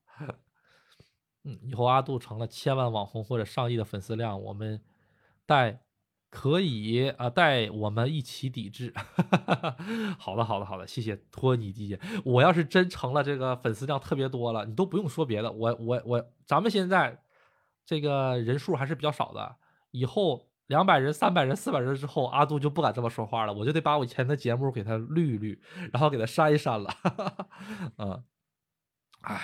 [1.46, 4.82] 嗯，以后阿杜成了千万网红或者上亿的粉丝量，我们
[5.46, 5.80] 带。
[6.30, 8.94] 可以啊，带我们一起抵制。
[10.20, 12.00] 好的，好的，好的，谢谢托尼弟姐。
[12.24, 17.24] 我要是真成了这个粉丝量特别多了，你都不用说别的，我我我，咱们现在
[17.84, 19.56] 这个人数还是比较少的。
[19.90, 25.60] 以后两百人、三百人、四百人之后，阿杜就不敢这么说话了，我就得把我以前的节目给他滤一滤，
[25.92, 26.94] 然后给他删一删了。
[27.98, 28.24] 嗯，
[29.22, 29.42] 哎呀，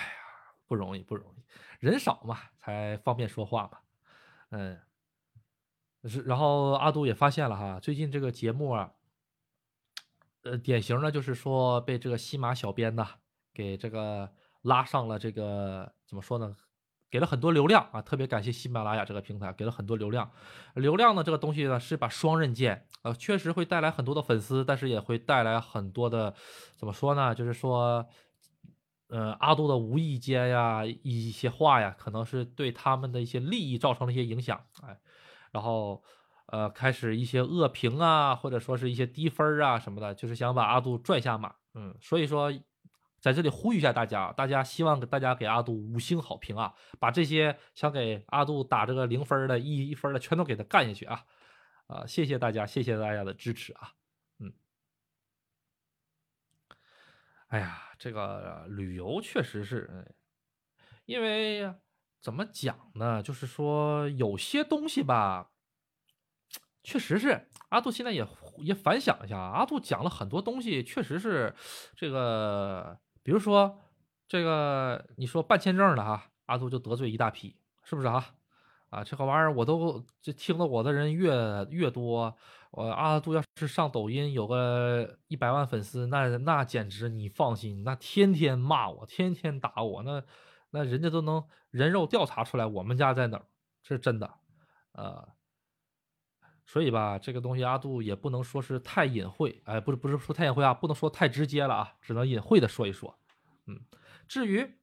[0.68, 1.42] 不容易，不容易，
[1.84, 3.78] 人少嘛，才方便说话嘛。
[4.50, 4.78] 嗯。
[6.08, 8.92] 是，然后阿杜也发现了哈，最近这个节目啊，
[10.42, 13.06] 呃，典型的就是说被这个西马小编呢
[13.52, 14.30] 给这个
[14.62, 16.56] 拉上了这个怎么说呢？
[17.08, 20.30] 给了很多流量啊，特别感谢喜马拉雅这个平台给了很多流量。
[20.74, 26.34] 流量呢这个东西呢是把双刃剑，呃，确实会带来很多的粉丝，但是也会带来很多的
[26.76, 27.34] 怎么说呢？
[27.34, 28.06] 就是说，
[29.08, 34.98] 呃，阿杜的无意间呀一些话呀，可能是对他们的一些利益造成了一些影响，哎。
[35.56, 36.02] 然后，
[36.48, 41.54] 呃，开始一些恶评啊，或者说是一些低分啊什么的，就是想把阿杜拽下马。
[41.72, 42.52] 嗯，所以说，
[43.22, 51.24] 在这里呼吁一下大家，大家希望大家给阿杜五星好评啊，把这些想给阿杜打这个零分的一一分的全都给他干下去啊！
[51.86, 53.94] 啊，谢谢大家，谢谢大家的支持啊！
[54.40, 54.52] 嗯，
[57.46, 60.14] 哎呀，这个旅游确实是，
[61.06, 61.72] 因为
[62.20, 63.22] 怎么讲呢？
[63.22, 65.50] 就是说有些东西吧，
[66.82, 68.26] 确实是阿杜现在也
[68.58, 71.54] 也反想一下，阿杜讲了很多东西，确实是
[71.94, 73.78] 这个，比如说
[74.26, 78.34] 这个你说办签证的哈，阿杜就得罪一大批，是不是啊？
[78.90, 81.34] 啊，这个玩意儿我都这听了我的人越
[81.70, 82.36] 越多，
[82.70, 90.22] 我阿杜要是上抖音有个一百万粉丝，那那简直你放心，那天天骂我，天天打我，那
[90.70, 93.46] 那人家都能人肉调查出来我们家在哪儿，
[93.82, 94.34] 这是真的，
[94.92, 95.28] 呃，
[96.64, 103.18] 所以吧，这个东西阿杜也不能说是太隐晦，哎，不是不是说太隐晦啊，不能说太直接了啊，只能隐晦的说一说，
[103.66, 103.80] 嗯，
[104.28, 104.78] 至于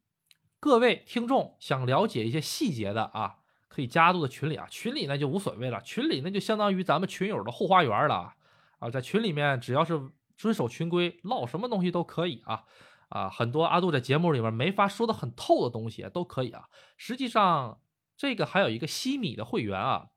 [0.60, 3.40] 各位听众想了解一些细节的啊。
[3.70, 8.36] 可以加阿杜的群里啊，群里那就无所谓了，群里那就相当于咱们群友的后花园了
[8.78, 10.00] 啊，在群里面只要是
[10.38, 12.66] 遵守群规，唠什么东西都可以啊
[13.10, 16.70] 啊，很多阿杜在节目里面没法说的很透的东西都可以啊。
[16.98, 17.82] 实际上
[18.18, 20.08] 这个还有一个西米的会员啊，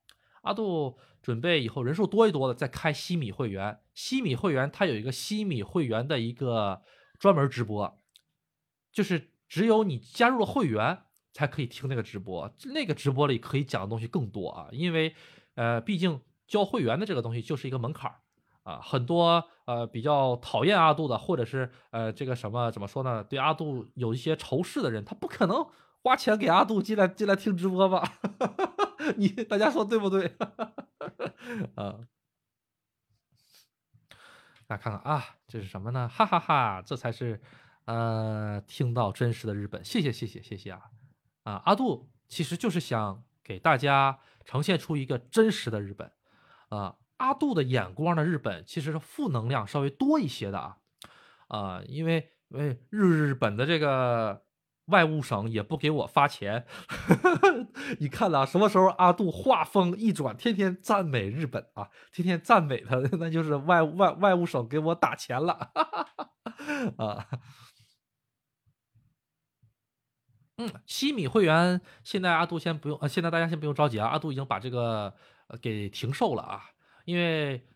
[0.43, 6.83] 阿杜准备以后人数多一多的再开西米会员，西米会员它有一个西米会员的一个
[7.19, 7.99] 专门直播，
[8.93, 11.03] 就是只有你加入了会员。
[11.37, 15.15] 才可以听那个直播，那个直播里可以讲的东西更多啊，因为，
[15.55, 18.21] 呃，毕竟交会员的这个东西就是一个门槛儿
[18.67, 25.65] 啊，很多呃比较讨厌阿杜的，或者是呃这个什么怎么说呢，对阿杜有一些仇视的人，他不可能
[26.03, 28.03] 花钱给阿杜进来进来听直播吧？
[29.17, 30.35] 你大家说对不对？
[31.77, 32.03] 啊，
[34.67, 36.09] 大家看看啊，这是什么呢？
[36.09, 37.41] 哈哈哈，这才是
[37.85, 40.91] 呃听到真实的日本，谢谢谢谢谢谢啊。
[41.45, 46.11] 啊，阿杜其实就是想给大家呈现出一个真实的日本，
[46.71, 50.77] 啊，阿杜的眼光的日本其实是负能量稍微多一些的啊，
[51.49, 54.45] 啊，因为因为日日本的这个
[54.87, 56.65] 外务省也不给我发钱，
[57.99, 65.71] 你看啊，什么时候阿杜话锋一转，天天赞美日本啊，天天赞美他，那就是外外外务省给我打钱了，
[66.99, 67.27] 啊。
[70.59, 75.15] 嗯，西米会员现在阿杜先不用，呃，现在大家先不用着急啊，阿杜已经把这个
[75.61, 76.63] 给停售了啊，
[77.07, 77.67] 因为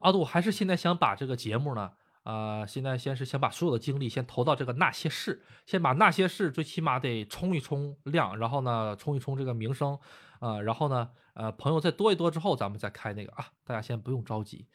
[0.00, 1.92] 阿杜还是现在想把这个节目呢，
[2.24, 9.98] 啊，现在先是想把所有的精力先投到这个那些事，先把那些事最起码得冲一冲量，然后呢冲一冲这个名声，
[10.40, 14.68] 啊，然后呢，呃，朋友再多一多之后，咱们再开那个啊，大家先不用着急，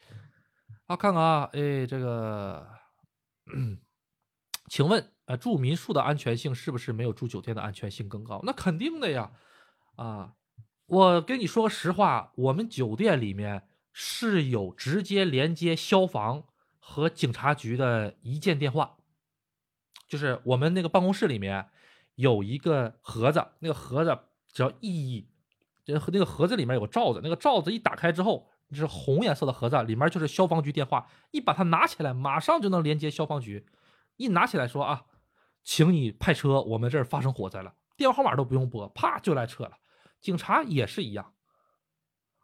[0.86, 2.66] 啊，看看啊，哎，这个，
[4.68, 5.12] 请问。
[5.26, 8.40] 呃，住民宿的安全性是不是没有住酒店的安全性更高？
[8.44, 9.32] 那肯定的呀！
[9.96, 10.34] 啊，
[10.86, 13.66] 我跟你说实话，我们酒店里面
[13.98, 16.44] 是有直接连接消防
[16.78, 18.98] 和警察局的一键电话，
[20.06, 21.70] 就是我们那个办公室里面
[22.14, 24.18] 有一个盒子，那个盒子
[24.52, 25.26] 只要一，
[25.82, 33.66] 这那个盒子里面有个罩子，那个罩子一打开之后，是红颜色的盒子，里面就是消防局电话，一把它拿起来，马上就能连接消防局，
[34.18, 35.06] 一拿起来说啊。
[35.64, 39.78] 请你派车，我们这儿发生火灾了，电话号码都不用拨，啪就来车了。
[40.20, 41.32] 警察也是一样，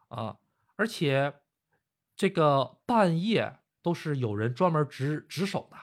[0.07, 0.37] 啊，
[0.75, 1.33] 而且
[2.15, 5.77] 这个半夜都是有人专门值值守的，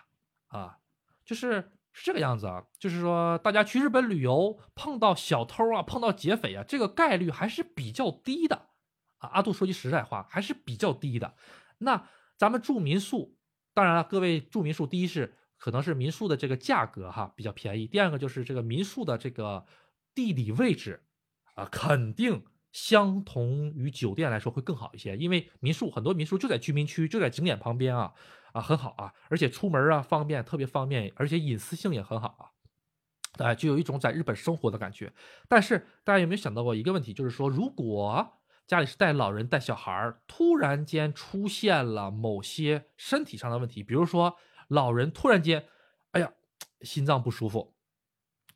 [0.58, 0.78] 啊，
[1.24, 8.68] 就是是这个样子啊，就是说大家去日本旅游碰到小偷啊，碰到劫匪啊，这个概率还是比较低的，
[9.18, 11.34] 啊，阿杜说句实在话，还是比较低的。
[11.78, 13.36] 那咱们住民宿，
[13.74, 15.36] 当然了，各位住民宿，第一是。
[15.62, 19.66] 可能是民宿的这个价格哈比较便宜，第二个就是这个民宿的这个
[20.14, 21.04] 地理位置
[21.54, 28.12] 啊，肯定相同于酒店来说会更好一些，因为民宿很多民宿就在居民区，就在景点旁边啊
[28.52, 32.28] 啊很好啊，而且出门啊方便，特别方便，而且隐私性也很好
[33.38, 35.12] 啊，哎，就有一种在日本生活的感觉。
[35.48, 44.36] 但是大家有没有想到过一个问题，就是说如果家里是带老人带小孩，突然间出现了某些身体上的问题，比如说。
[44.70, 45.64] 老人突然间，
[46.12, 46.32] 哎呀，
[46.82, 47.74] 心脏不舒服，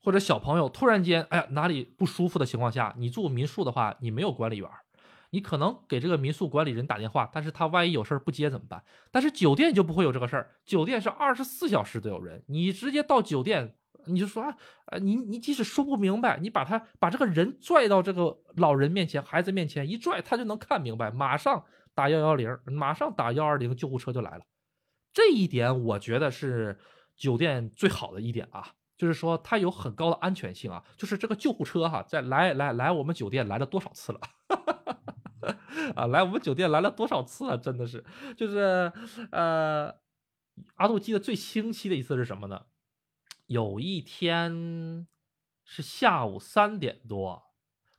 [0.05, 4.69] 或者小朋友突然间，哎呀，哪里不舒服的情况下，你住民宿的话，你没有管理员，
[5.31, 8.85] 你可能给这个民宿管理人打电话，但是他万一有事不接怎么办？
[9.11, 13.75] 但是酒店就不会有这个事儿，酒店是二十四小时都有人，你直接到酒店，
[14.05, 14.55] 你就说啊，
[14.93, 24.45] 呃，你你即使说不明白，你把他把这个人拽到这个老人面前、孩子面前一拽，他就能看明白，马上打幺幺零，马上打幺二零，救护车就来了。
[25.15, 26.79] 这一点我觉得是
[27.17, 34.21] 酒店最好的一点啊，就是说它有很高的安全性啊，就是这个救护车哈，在来来来我们酒店来了多少次了，
[35.97, 38.05] 啊，来我们酒店来了多少次了，真的是，
[38.37, 38.93] 就是
[39.33, 39.95] 呃，
[40.77, 42.67] 阿杜记得最清晰的一次是什么呢？
[43.47, 45.07] 有一天
[45.65, 47.43] 是下午三点多，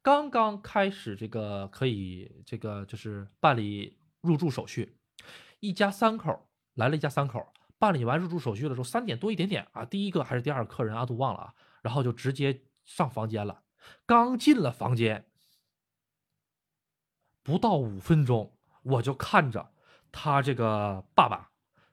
[0.01, 4.97] 刚刚开始这个可以这个就是办理入住手续，
[5.59, 7.53] 一家三口来了一家三口。
[7.85, 13.61] 办理完入住手续的时候，三点多一点点啊，第一个还是第二个客人阿杜忘了啊，然后就直接上房间了。
[14.07, 15.27] 刚进了房间，
[17.43, 19.69] 不到五分钟，我就看着
[20.11, 21.51] 他这个爸爸，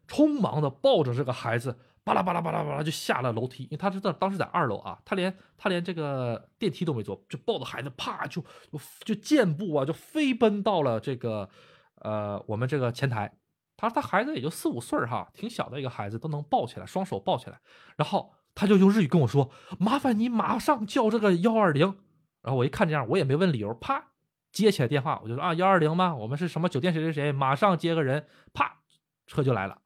[0.09, 11.51] 匆忙的抱着这个孩子，巴拉巴拉巴拉巴拉就下了楼梯，因为他是在当时在二楼啊，他连他连这个电梯都没坐，就抱着孩子，啪就就就箭步啊，就飞奔到了这个
[11.97, 13.37] 呃我们这个前台。
[13.83, 17.61] 他说他孩子也就四五岁哈，挺小的一个孩子都能抱起来，双手抱起来。
[17.97, 21.99] 然后他就用日语跟我说：“麻烦你马上叫这个幺二零。”
[22.43, 24.13] 然后我一看这样，我也没问理由，啪
[24.53, 26.15] 接起来电话，我就说：“啊，幺二零吗？
[26.15, 28.83] 我们是什么酒店谁谁谁，马上接个人。”啪，
[29.27, 29.83] 车就来了。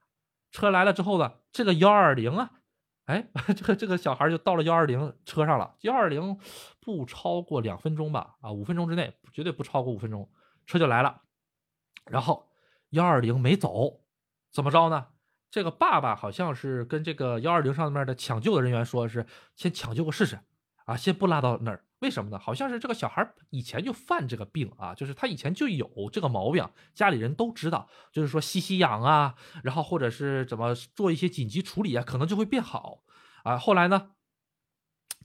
[0.51, 2.51] 车来了之后呢，这个幺二零啊，
[3.07, 5.75] 哎， 这个这个小孩就到了幺二零车上了。
[5.81, 6.39] 幺二零
[6.81, 10.31] 不超过两分钟吧，啊，五分钟之内绝对不超过五分钟，
[10.67, 11.23] 车就来了。
[12.11, 12.47] 然后。
[12.97, 14.01] 幺二零没走，
[14.51, 15.09] 怎么着呢？
[15.51, 20.41] 这个爸爸好像是跟这个幺二零上面的抢救的人员说，是先抢救个试试
[20.87, 21.85] 啊，先不拉到那儿。
[21.99, 22.39] 为什么呢？
[22.39, 33.03] 好像是这个小孩以前就犯这个病啊，就是他以前就有这个毛病，家里人都知道，就是说吸吸氧啊，然后或者是怎么做一些紧急处理啊，可能就会变好
[33.45, 33.59] 啊。
[33.59, 34.13] 后来呢，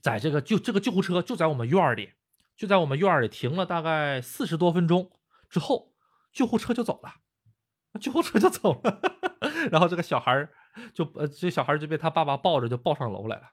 [0.02, 2.12] 在这个就这个救护车就在我们院里，
[2.54, 5.10] 就在我们院里停了大概四十多分钟
[5.48, 5.94] 之后，
[6.32, 7.14] 救护车就走了。
[8.02, 9.00] 救护车就走了，
[9.70, 10.48] 然后这个小孩
[10.92, 13.44] 就呃，这小孩就被他爸爸抱着就抱上楼来了，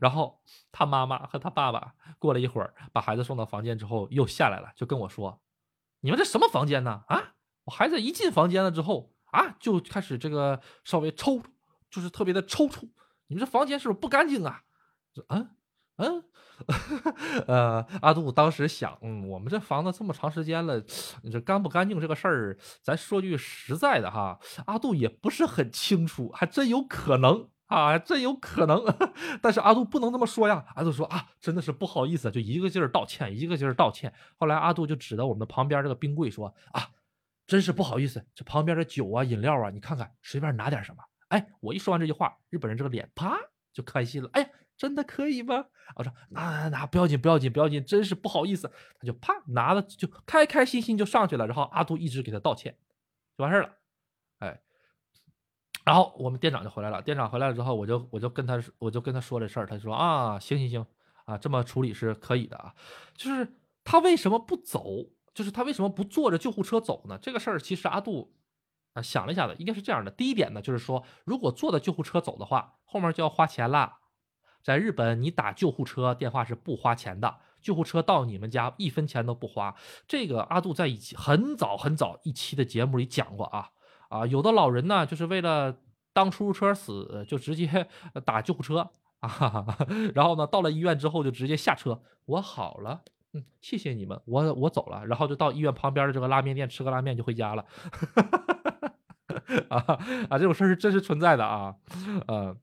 [0.00, 5.40] 然后他妈妈和他爸爸过了一会儿，把孩子送到房间之后又下来了，就跟我说
[6.00, 7.02] ：“你们这什么房间呢？
[7.08, 7.32] 啊，
[7.64, 11.42] 我孩子一进房间了之后啊，就开始这个稍微抽，
[11.90, 12.90] 就是特别的抽搐。
[13.28, 14.62] 你们这房间是不是不干净啊？
[15.28, 15.50] 嗯
[16.00, 16.24] 嗯。”
[17.46, 20.78] 呃，阿杜当时想，嗯，我们这房子这么长时间了，
[21.22, 28.84] 你这干不干净这个事儿，咱说句实在的哈，阿杜也不是很清楚，还真有可能啊，真有可能。
[29.40, 34.12] 但是阿杜不能这么说呀，阿杜说啊，真的是不好意思，就一个劲儿道歉，一个劲儿道歉。
[34.36, 36.90] 后来阿杜就指着我们旁边这个冰柜说啊，
[37.46, 41.02] 真是不好意思，这旁边的酒啊、饮料啊，你看看，随便拿点什么。
[41.28, 43.34] 哎，我一说完这句话，日本人这个脸啪
[43.72, 44.48] 就开心了，哎呀。
[44.80, 45.66] 真的可以吗？
[45.94, 48.72] 我说拿拿拿，不要紧不要紧不要紧，真是不好意思。
[48.98, 51.46] 他就啪拿了，就开开心心就上去了。
[51.46, 52.74] 然后阿杜一直给他道歉，
[53.36, 53.70] 就完事了。
[54.38, 54.58] 哎，
[55.84, 57.02] 然后我们店长就回来了。
[57.02, 59.66] 店长回来了之后，我就我就跟他我就跟他说这事儿。
[59.66, 60.86] 他说啊，行行行
[61.26, 62.74] 啊，这么处理是可以的啊。
[63.14, 63.46] 就是
[63.84, 65.10] 他为什么不走？
[65.34, 67.18] 就是他为什么不坐着救护车走呢？
[67.20, 68.32] 这个事儿其实阿杜
[68.94, 70.10] 啊想了一下子，应该是这样的。
[70.10, 73.98] 第一点呢，就是说如果坐的救护车走的话，后面就要花钱了。
[74.62, 79.74] 在日本，你打救护车电话是不花钱的，救护车到你们家一分钱都不花。
[80.06, 83.70] 这个阿杜在一起很早很早一期的节目里讲过啊
[84.08, 85.74] 啊，有的老人呢就是为了
[86.12, 87.86] 当出租车死，就直接
[88.24, 88.90] 打救护车
[89.20, 89.64] 啊，
[90.14, 93.02] 然后呢到了医院之后就直接下车，我好了，
[93.32, 97.64] 嗯，谢谢你们，我我走了，然后就到医院旁边的这个拉面店吃个拉面就回家了，
[99.70, 99.98] 啊
[100.28, 101.74] 啊，这种事是真实存在的啊，
[102.26, 102.56] 呃。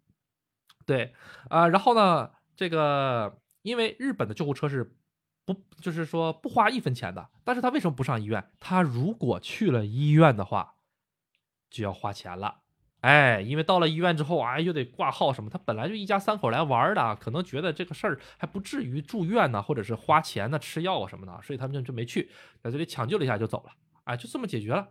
[0.88, 1.14] 对，
[1.50, 4.96] 啊，然后呢，这个因为日本的救护车是
[5.46, 8.50] 不，就是说不花一分钱的，但是他为什么不上医院？
[8.62, 10.76] 他如果去了医院的话，
[11.70, 12.62] 就要花钱了，
[13.02, 22.32] 哎，因为到了医院之后啊，又得挂号什么，他本来就一家三口来玩的，可能觉得这个事儿还不至于住院呢，或者是花钱呢，吃药啊什么的，所以他们就就没去，
[22.64, 23.74] 在这里抢救了一下就走了，
[24.06, 24.88] 哎，就这么解决了，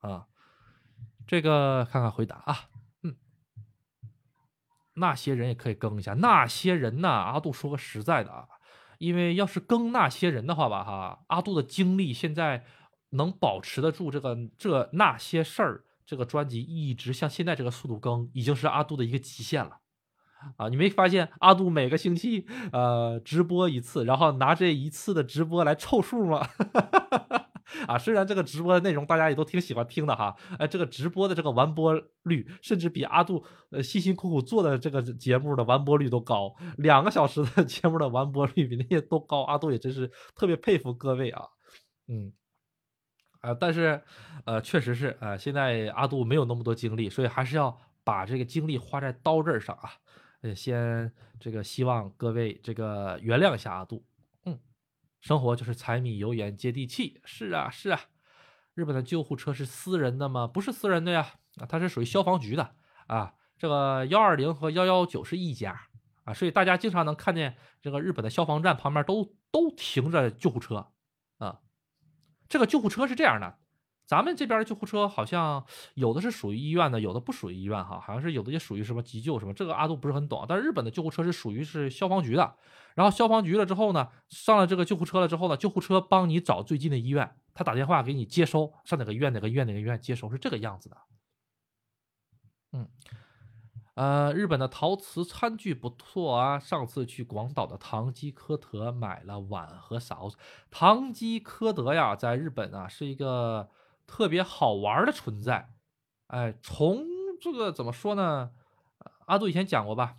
[0.00, 0.26] 啊，
[1.26, 2.69] 这个看看回答啊。
[5.00, 6.14] 那些人也可以更一下。
[6.14, 7.08] 那些人呢？
[7.08, 8.46] 阿杜说个实在的啊，
[8.98, 12.64] 因为要是更那些人的话吧，哈，阿杜的精力现在
[13.10, 19.78] 能保持得住这个这那些事儿这个专辑一直像现在这个速度更，已经是阿杜的一个极限了
[20.56, 20.68] 啊！
[20.68, 26.46] 你没发现阿杜每个星期呃直播一次，然后拿这一次的直播来凑数吗？
[27.88, 31.94] 啊，虽然这个直播的内容大家也都挺喜欢听的哈，哎，这个直播的这个完播
[32.24, 41.44] 率甚至比阿杜呃辛辛苦苦做的这个节目的完播率都高，两个小时的 节目的完播率比那些都高，阿杜也真是特别佩服各位啊，
[42.08, 42.32] 嗯，
[43.40, 44.02] 啊，但是
[44.44, 47.78] 呃，确实是啊，现在阿杜没有那么多精力，所以还是要。
[48.02, 49.90] 把这个精力花在刀刃上啊。
[50.40, 54.02] 呃，先这个希望各位这个原谅一下阿杜。
[55.20, 57.20] 生活就是柴米油盐接地气。
[57.24, 58.00] 是啊，是啊。
[58.74, 60.46] 日本的救护车是私人的吗？
[60.46, 62.74] 不是私人的呀，啊，它是属于消防局的
[63.06, 63.34] 啊。
[63.58, 65.78] 这个幺二零和幺幺九是一家
[66.24, 70.92] 啊，所以大家经常能看见这个日本的消防站旁边都都停着救护车
[71.38, 71.60] 啊。
[72.48, 73.58] 这个救护车是这样的。
[74.06, 75.64] 咱们这边的救护车好像
[75.94, 80.44] 有的是属于医院的，有的不属于医院哈，好像是有的也属于什么急救什么，这个阿杜不是很懂。
[80.48, 82.56] 但是日本的救护车是属于是消防局的，
[82.94, 90.96] 然后消防局了之后呢，上了这个救护车了之后呢，救护车帮你找最近的医院，他打电话给你接收，上哪个医院哪个医院哪个医院接收是这个样子的。
[92.72, 92.88] 嗯，
[93.94, 100.36] 呃，日本的陶瓷餐具不错啊，上次去广岛的唐吉诃德买了碗和勺子。
[100.70, 103.70] 唐吉诃德呀，在日本啊是一个。
[104.12, 105.70] 特别好玩的存在，
[106.26, 107.04] 哎，从
[107.40, 108.50] 这个怎么说呢？
[109.26, 110.16] 阿杜以前讲过吧，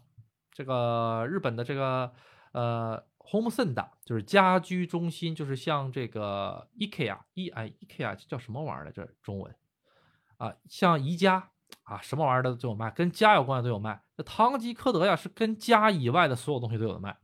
[0.50, 2.14] 这个日本的这个
[2.52, 9.08] 呃，Home Center 就是家居中心，就是像这个 IKEA，E 哎 IKEA 叫什么玩意儿来着？
[9.22, 9.56] 中文
[10.38, 11.52] 啊，像宜家
[11.84, 14.04] 啊，什么玩意儿的都有卖，跟家有关的都有卖。
[14.16, 17.18] 这唐吉诃德呀，是跟家以外的所有东西都有的卖。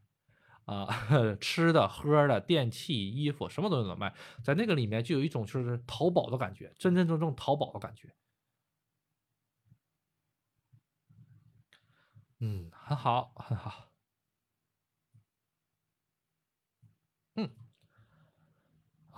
[0.65, 0.85] 啊，
[1.39, 4.13] 吃的、喝的、电器、衣服，什么东西都有卖，
[4.43, 8.13] 在那个里面就有一种就是淘宝的感觉，真真正正淘宝的感觉。
[12.39, 13.86] 嗯，很好，很好。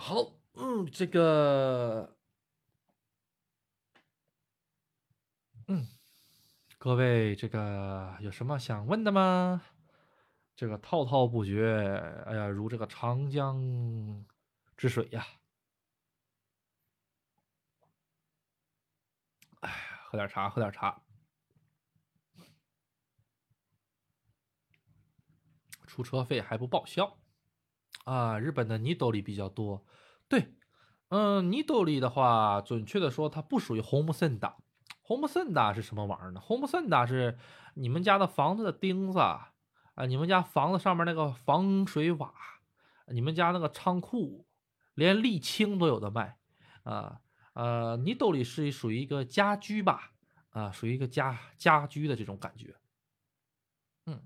[0.02, 0.16] 好，
[0.54, 2.16] 嗯，这个，
[5.68, 5.86] 嗯，
[6.78, 9.62] 各位，这个有什么想问的吗？
[10.56, 14.26] 这个滔滔不绝，哎呀，如这个长江
[14.78, 15.28] 之水呀！
[19.60, 19.70] 哎，
[20.06, 21.02] 喝点茶，喝点茶。
[25.86, 27.19] 出车费还不报销
[28.06, 28.40] 啊！
[28.40, 29.86] 日本的尼斗里比较多。
[30.28, 30.54] 对，
[31.10, 34.54] 嗯，尼斗里的话，准确的说，它不属于 home center。
[35.04, 37.38] home center 是什么玩意儿呢？home center 是
[37.76, 39.20] 你们家的房子的钉子。
[39.96, 42.34] 啊，你们家房子上面那个防水瓦，
[43.08, 44.46] 你们家那个仓库，
[44.94, 46.38] 连沥青都有的卖，
[46.84, 47.20] 啊，
[47.52, 50.14] 呃，你兜里是属于一个家居吧，
[50.52, 52.78] 啊，属于一个家家居的这种感觉，
[54.06, 54.22] 嗯，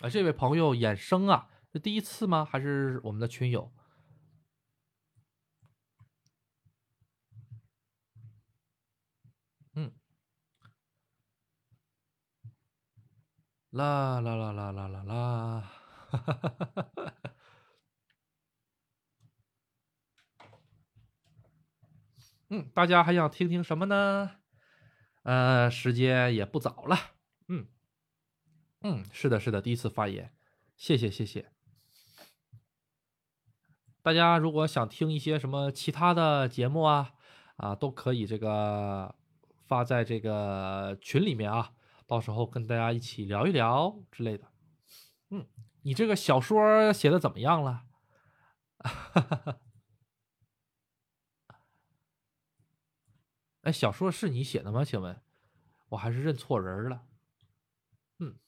[0.00, 2.44] 啊，这位朋友衍生啊，是第一次吗？
[2.44, 3.72] 还是我们的群友？
[9.74, 9.92] 嗯
[13.70, 15.60] 啦啦啦啦啦啦啦，
[16.10, 17.34] 哈哈哈哈哈！
[22.48, 24.40] 嗯，大家还想听听什么呢？
[25.22, 26.96] 呃，时间也不早了。
[27.48, 27.68] 嗯
[28.80, 30.34] 嗯，是的，是的，第一次发言，
[30.74, 31.52] 谢谢谢谢。
[34.08, 37.12] 大家如果想听一些什么其他的节目啊
[37.56, 39.14] 啊，都可以这个
[39.66, 41.74] 发在这个群里面啊。
[42.06, 44.50] 到时候跟大家一起聊一聊之类的。
[45.28, 45.46] 嗯，
[45.82, 47.84] 你这个小说写的怎么样了？
[48.78, 49.58] 哈哈哈
[53.60, 54.82] 哎，小说是你写的吗？
[54.82, 55.20] 请问，
[55.90, 57.04] 我还是认错人了。
[58.20, 58.38] 嗯，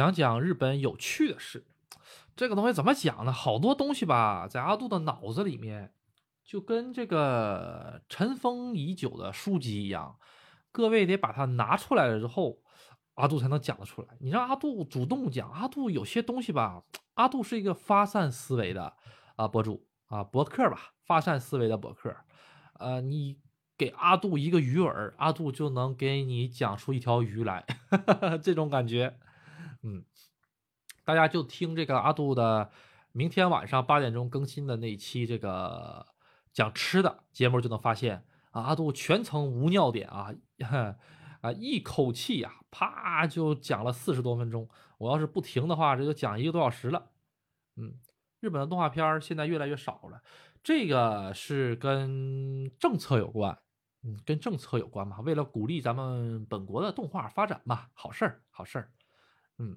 [0.00, 1.66] 讲讲日本有趣的事。
[2.34, 3.30] 这个东西怎么讲呢？
[3.30, 5.92] 好多东西吧，在阿杜的脑子里面。
[6.42, 10.16] 就跟这个尘封已久的书籍一样，
[10.72, 12.58] 各位得把它拿出来了之后，
[13.14, 14.08] 阿杜才能讲得出来。
[14.18, 16.82] 你让阿杜主动讲，阿杜有些东西吧，
[17.14, 18.94] 阿杜是一个发散思维的
[19.36, 22.16] 啊博主啊博客吧，发散思维的博客。
[22.80, 23.38] 呃，你
[23.76, 27.64] 给阿杜一个鱼饵，阿杜就能给你讲出一条鱼来，
[28.42, 29.20] 这种感觉。
[29.82, 30.04] 嗯，
[31.04, 32.70] 大家就听这个阿杜的
[33.12, 36.06] 明天晚上八点钟更新的那一期这个。
[36.52, 40.34] 讲吃的节目就能发现啊，阿杜全程无尿点啊，
[41.42, 44.68] 啊，一口气呀，啪就讲了四十多分钟。
[44.98, 47.12] 我要是不停的话，这就讲一个多小时了。
[47.76, 47.94] 嗯，
[48.40, 50.20] 日本的动画片现在越来越少了，
[50.60, 53.56] 这个是跟政策有关，
[54.02, 58.90] 嗯，跟政策有关嘛，为了鼓励咱们本国的动画发展嘛，好事儿，好事儿。
[59.60, 59.76] 嗯，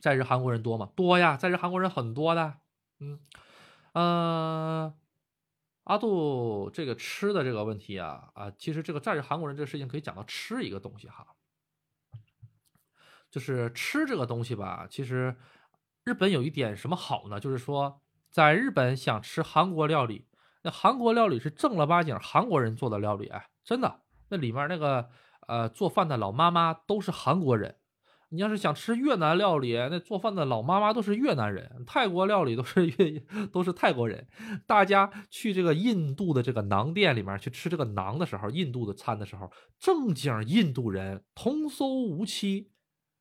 [0.00, 0.90] 在日韩国人多吗？
[0.96, 2.54] 多呀，在日韩国人很多的。
[2.98, 3.20] 嗯，
[3.92, 4.94] 呃。
[5.84, 11.26] 阿杜这个吃的这个问题啊啊，其实这个在日韩国人这个事情可以讲到吃一个东西哈，
[13.30, 14.86] 就是吃这个东西吧。
[14.88, 15.36] 其实
[16.02, 17.38] 日本有一点什么好呢？
[17.38, 18.00] 就是说
[18.30, 20.26] 在日本想吃韩国料理，
[20.62, 24.00] 那韩国料理是正儿八经韩国人做的料理，哎，真的，
[24.30, 25.10] 那里面那个
[25.46, 27.76] 呃做饭的老妈妈都是韩国人。
[28.34, 33.20] 你要是想吃越南料理，那做饭的老妈妈都是越南人；泰国料理都是越
[33.52, 34.26] 都是泰国人。
[34.66, 42.72] 大家去这个印度的这个馕店里面去吃这个馕的时候，印度的餐的时候，正经印度人童叟无欺。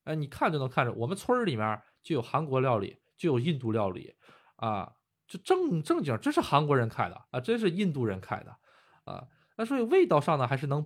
[0.05, 4.15] 哎，你看就能看着，我们村里面就有韩国料理，就有印度料理，
[4.55, 4.93] 啊，
[5.27, 8.57] 就正正经，真是韩国人开的啊，真是印度人开的
[9.05, 9.27] 啊。
[9.57, 10.85] 那所以味道上呢，还是能。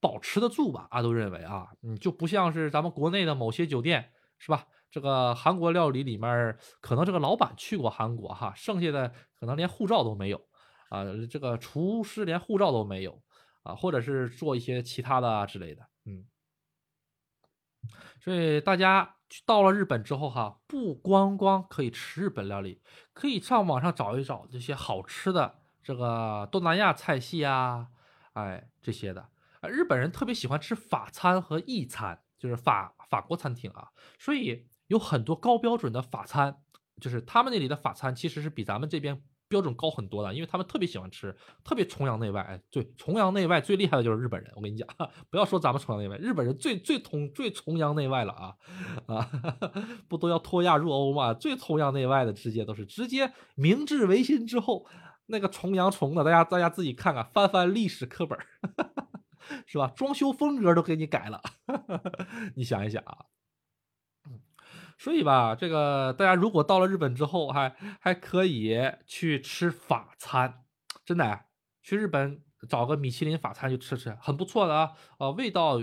[0.00, 0.86] 保持得住吧？
[0.90, 4.66] 阿杜认为啊，嗯，就不像是咱们国内的某些酒店，是吧？
[4.90, 10.40] 这个韩国料理里面，可能这个老板去过韩国哈，剩下的可能连护照都没有
[10.88, 13.22] 啊，这个厨师连护照都没有
[13.64, 16.24] 啊，或者是做一些其他的之类的，嗯。
[18.20, 27.88] 所以大家到了日本之后哈，不光光可以吃日本料理，可以上网上找一找这些好吃的这个东南亚菜系啊，
[28.32, 29.28] 哎，这些的。
[29.60, 36.56] 啊，日本人特别喜欢吃法餐和意餐，就是法法国餐厅啊，所以有很多高标准的法餐，
[37.00, 42.60] 就是他们那里的法餐其实是比咱们这边标准高很多的，因为他们特别喜欢吃，特别崇洋媚外。
[42.70, 44.86] 对，崇洋媚外最厉害的就是日本人，我跟你讲，
[45.30, 48.54] 不要说咱们崇洋媚外，日本人最最崇最崇洋媚外了啊
[49.08, 49.30] 啊，
[50.06, 51.32] 不都要脱亚入欧嘛？
[51.32, 54.86] 最崇洋媚外的直接都是直接明治维新之后
[55.26, 58.38] 那个崇洋崇的，大家大家自己看看，翻翻历史课本。
[59.66, 59.86] 是吧？
[59.96, 61.40] 装修风格都给你改了，
[62.56, 63.26] 你想一想啊。
[65.00, 68.76] 所以吧，这个大家如果到了日本之后，还还可以
[69.06, 70.64] 去吃法餐，
[71.04, 71.44] 真的，
[71.84, 74.92] 去日本找个米其林法餐去吃吃，很不错的啊。
[75.18, 75.80] 呃，味道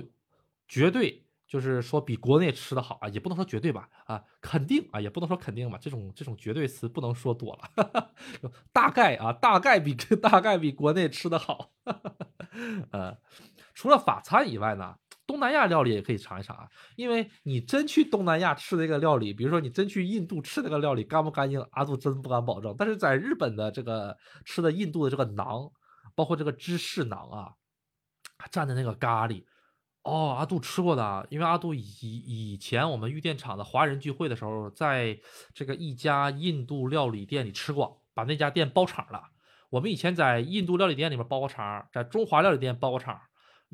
[0.67, 8.11] 绝对就是说比国内吃的好啊，也不能说绝对吧，啊，肯定啊，也不能说肯定吧，这种这种绝对词不能说多了，
[8.73, 11.71] 大概啊，大概比 大概比国内吃的好，
[12.91, 13.17] 呃。
[13.75, 14.95] 除了法餐以外呢，
[15.27, 16.67] 东南亚料理也可以尝一尝啊。
[16.95, 22.73] 因为你真去东南亚吃那个料理，比如说你真去印度吃那个料理，干不干净，阿杜真不敢保证。
[22.79, 25.71] 但是在日本的这个吃的印度的这个馕，
[26.15, 27.51] 包括这个芝士馕啊，
[28.49, 29.43] 蘸的那个咖喱，
[30.03, 31.27] 哦，阿杜吃过的。
[31.29, 35.19] 因为阿杜以以前我们玉电厂的华人聚会的时候，在
[35.53, 39.21] 这个一家印度料理店里吃过，把那家店包场了。
[39.69, 43.19] 我们以前在印度料理店里面包过场，在中华料理店包过场。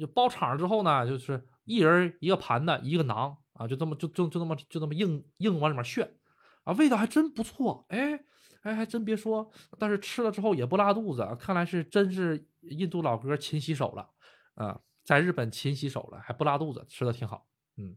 [0.01, 6.15] 就包场之后呢，就是一人一个盘子，一个馕啊，就这么就就就那么就那么硬硬往里面炫，
[6.63, 8.19] 啊，味道还真不错，哎
[8.63, 14.09] 哎，还真别说，但是吃了之后也不拉肚子，看来是真是印度老哥勤洗手了，
[14.55, 17.47] 啊，在日本勤洗手了还不拉肚子，吃的挺好，
[17.77, 17.95] 嗯，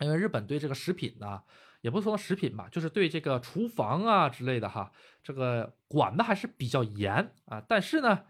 [0.00, 1.40] 因为日本对这个食品呢，
[1.82, 4.90] 也不说食品吧，就是对这个厨房啊之类的哈，
[5.22, 8.24] 这个管的还是比较严啊，但是呢。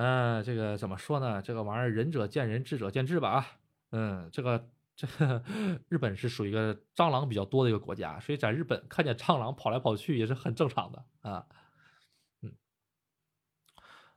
[0.00, 1.42] 嗯，这个怎么说呢？
[1.42, 3.46] 这个玩意儿仁者见仁，智者见智吧啊。
[3.90, 5.42] 嗯，这个这个
[5.90, 11.44] 日本是属于一个蟑螂比较多的一个国家，所以在日本看见蟑螂跑来跑去也是很正常的啊。
[12.42, 12.52] 嗯，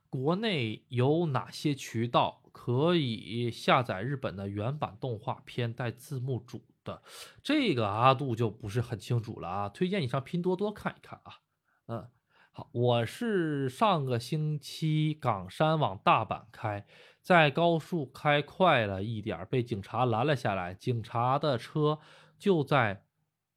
[0.08, 7.02] 国内有哪些渠道可以下载日本的原版动画片带字幕组的？
[7.42, 9.68] 这个阿杜就不是很清楚了啊。
[9.68, 11.40] 推荐你上拼多多看一看啊。
[11.88, 12.08] 嗯。
[12.54, 16.86] 好，我是上个星期冈山往大阪开，
[17.22, 20.74] 在高速开快了一点，被警察拦了下来。
[20.74, 22.00] 警察的车
[22.38, 23.06] 就在，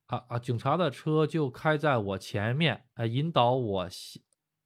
[0.07, 3.89] 啊啊，警察的车就开在我前面，呃，引导我，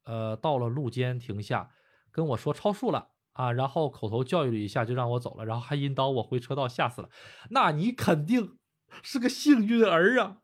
[0.05, 1.70] 呃，到了路肩停下，
[2.10, 7.09] 跟我说超速了啊，然后口头教育了一下就让我走了，然后还引导我回车道，吓死了。
[7.48, 8.59] 那你肯定
[9.02, 10.36] 是个幸运儿啊！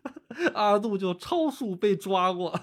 [0.52, 2.60] 阿杜就超速被抓过，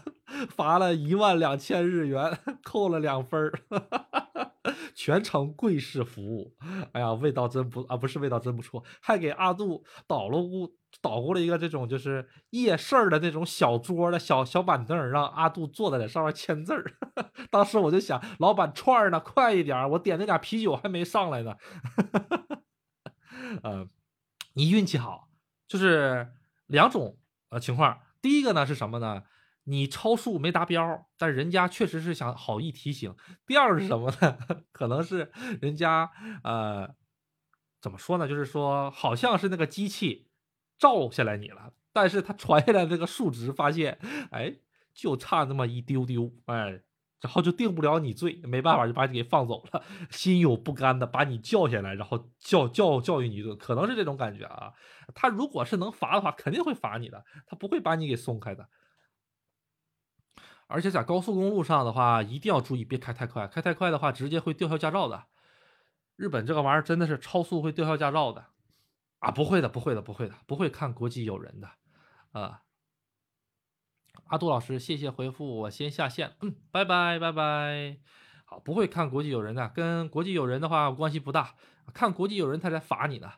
[0.49, 3.53] 罚了一万两千日元，扣了两分儿，
[4.93, 6.55] 全程跪式服务。
[6.91, 16.93] 哎呀，味道真不啊，不是味道真不错，还给阿杜捣了鼓，捣鼓了一个这种就是夜市的那种小桌的小小板凳，让阿杜坐在那上面签字儿。
[17.49, 21.55] 当时我就想，老板串儿呢，快一点，我点那俩啤酒还没上来呢。
[23.63, 23.89] 嗯，
[24.53, 25.29] 你运气好，
[25.67, 26.33] 就是
[26.67, 27.17] 两种。
[27.49, 29.23] 呃，情况第一个呢是什么呢？
[29.67, 33.13] 你超速没达标，但人家确实是想好意提醒。
[33.45, 34.37] 第二是什么呢？
[34.71, 35.31] 可能是
[35.61, 36.09] 人家
[36.43, 36.95] 呃，
[37.81, 38.27] 怎么说呢？
[38.27, 40.29] 就是说好像是那个机器
[40.77, 43.99] 照下来你了，但是他传下来这个数值发现，
[44.31, 44.55] 哎，
[44.93, 46.81] 就差那么一丢丢，哎。
[47.19, 54.71] 然后就定不了你罪，没办法就把你给放走了， 心有不甘的把你叫下来，然后教教教育你一顿，可能是这种感觉啊。
[55.15, 58.69] 他如果是能罚的话，肯定会罚你的，他不会把你给松开的。
[60.67, 65.23] 而且在高速公路上的话，一定要注意别开太快，开太快的话直接会吊销驾照的。
[66.15, 68.45] 日本这个玩意儿真的是超速会吊销驾照的
[69.19, 69.31] 啊！
[69.31, 71.69] 不会的，不会的，不会的，不会看国际友人的
[72.31, 72.61] 啊。
[74.25, 77.97] 阿杜老师，谢谢回复，我先下线，嗯，拜拜拜拜。
[78.45, 81.55] 好，不会看国际友人的，跟国际友人的话关系不大，
[81.93, 83.31] 看国际友人他在罚你呢。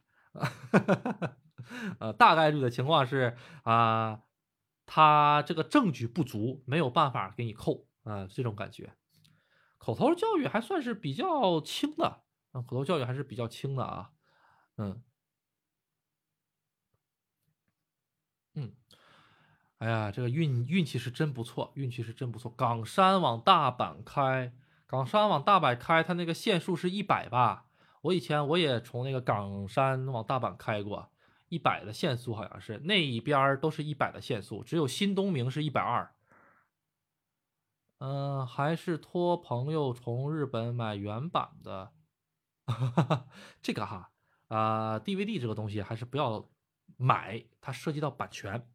[2.00, 4.22] 呃， 大概率的情况是啊，
[4.92, 8.96] 他这个证据不足，没有办法给你扣啊，这种感觉。
[9.78, 14.10] 口头教育还算是比较轻的，啊，口头教育还是比较轻的啊，
[14.78, 15.04] 嗯，
[18.56, 18.74] 嗯，
[19.78, 22.50] 哎呀，这个运运气是真不错，运气是真不错。
[22.50, 24.52] 冈山往大阪开，
[24.88, 27.68] 冈山往大阪开，它那个限速是一百吧？
[28.02, 31.12] 我以前我也从那个冈山往大阪开过。
[31.50, 36.16] 一百的限速好像是那一边都是一百的限速，只有新东明是一百二。
[37.98, 41.92] 嗯，还是托朋友从日本买原版的。
[43.62, 44.12] 这个哈
[44.48, 46.50] 啊，DVD 这个东西还是不要
[46.98, 48.70] 买，它涉及到版权。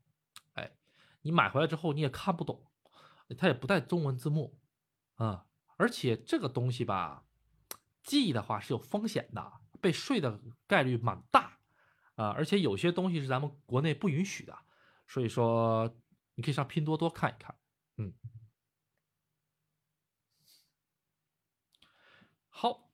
[0.55, 0.73] 哎，
[1.23, 2.67] 你买回来之后你也看不懂，
[3.39, 4.59] 它也不带中文字幕
[5.15, 5.47] 啊。
[5.77, 7.25] 而且这个东西吧，
[8.03, 11.54] 寄的话是有风险的，被税的概率蛮大。
[12.17, 14.57] 啊，而且有些东西是咱们国内不允许的，
[15.09, 15.95] 所以说
[16.37, 17.55] 你可以上拼多多看一看。
[17.97, 18.13] 嗯，
[22.49, 22.91] 好，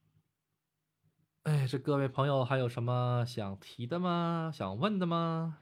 [1.42, 4.50] 哎，这各位朋友还有什么想提的吗？
[4.54, 5.58] 想问的吗？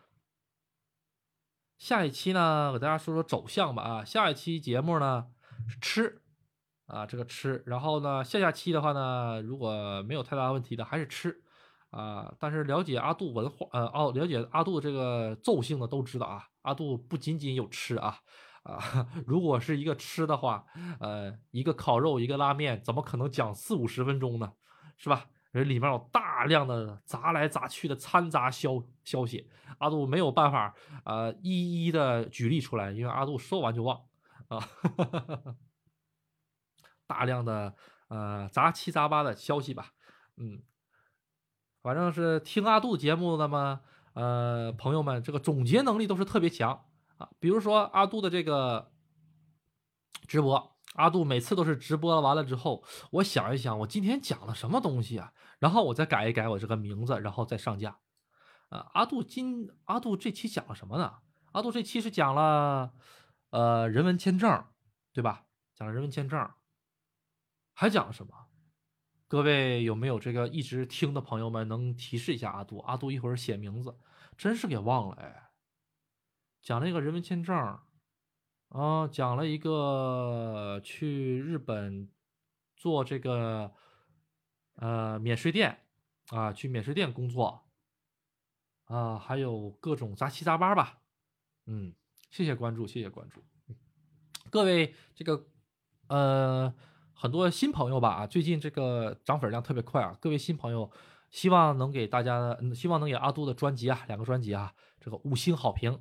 [1.78, 3.82] 下一期呢，给大家说说走向吧。
[3.82, 5.32] 啊，下一期节目呢
[5.68, 6.22] 是吃
[6.86, 7.62] 啊，这个吃。
[7.66, 11.42] 然后呢，下下期的话呢，如果没有太大问题的，还是吃。
[11.90, 18.18] 啊，但是了解阿杜文化，呃，哦，了解阿杜这个奏性的都知道啊，阿杜不仅仅有吃啊，
[18.62, 20.66] 啊， 如果是一个吃的话，
[21.00, 24.52] 呃，一个烤肉，一个拉面，怎么可能讲四五十分钟呢？
[24.98, 25.26] 是吧？
[25.50, 29.48] 人里面有大量的杂来杂去的掺杂消消息，
[29.78, 30.74] 阿杜没有办法，
[31.06, 33.98] 呃，一一的举例出来，因为阿杜说完就忘
[34.48, 34.68] 啊，
[37.08, 37.74] 大量的
[38.08, 39.92] 呃杂七杂八的消息吧，
[40.36, 40.60] 嗯。
[41.82, 43.80] 反正是听阿杜节目的嘛，
[44.14, 46.84] 呃，朋友们，这个总结能力都是特别强
[47.16, 47.28] 啊。
[47.38, 48.90] 比如说阿杜的这个
[50.26, 57.98] 直播，阿杜每次都是直播完了之后，我想一想，我今天讲了什么东西啊，然后我再改一改我这个名字，然后再上架。
[58.70, 61.18] 啊，阿杜今阿杜这期讲了什么呢？
[61.52, 62.92] 阿杜这期是讲了
[63.50, 64.64] 呃人文签证，
[65.12, 65.44] 对吧？
[65.74, 66.50] 讲了人文签证，
[67.72, 68.47] 还讲了什么？
[69.28, 72.78] 各位有没有这个一直听的朋友们能提示一下阿杜？
[72.78, 73.94] 阿杜一会儿写名字，
[74.38, 75.50] 真是给忘了哎。
[76.62, 77.54] 讲了一个人文签证，
[78.70, 82.10] 啊，讲了一个去日本
[82.74, 83.70] 做这个
[84.76, 85.78] 呃免税店
[86.28, 87.68] 啊，去免税店工作
[88.84, 91.02] 啊，还有各种杂七杂八吧。
[91.66, 91.94] 嗯，
[92.30, 93.44] 谢谢关注，谢谢关注。
[94.48, 95.46] 各位这个
[96.06, 96.74] 呃。
[97.20, 100.16] 很多新朋友吧啊，最近这个涨粉量特别快啊！
[100.20, 100.88] 各位新朋友，
[101.30, 106.00] 希望能给大家，希望能给阿杜的专辑啊，两个专辑啊，这个五星好评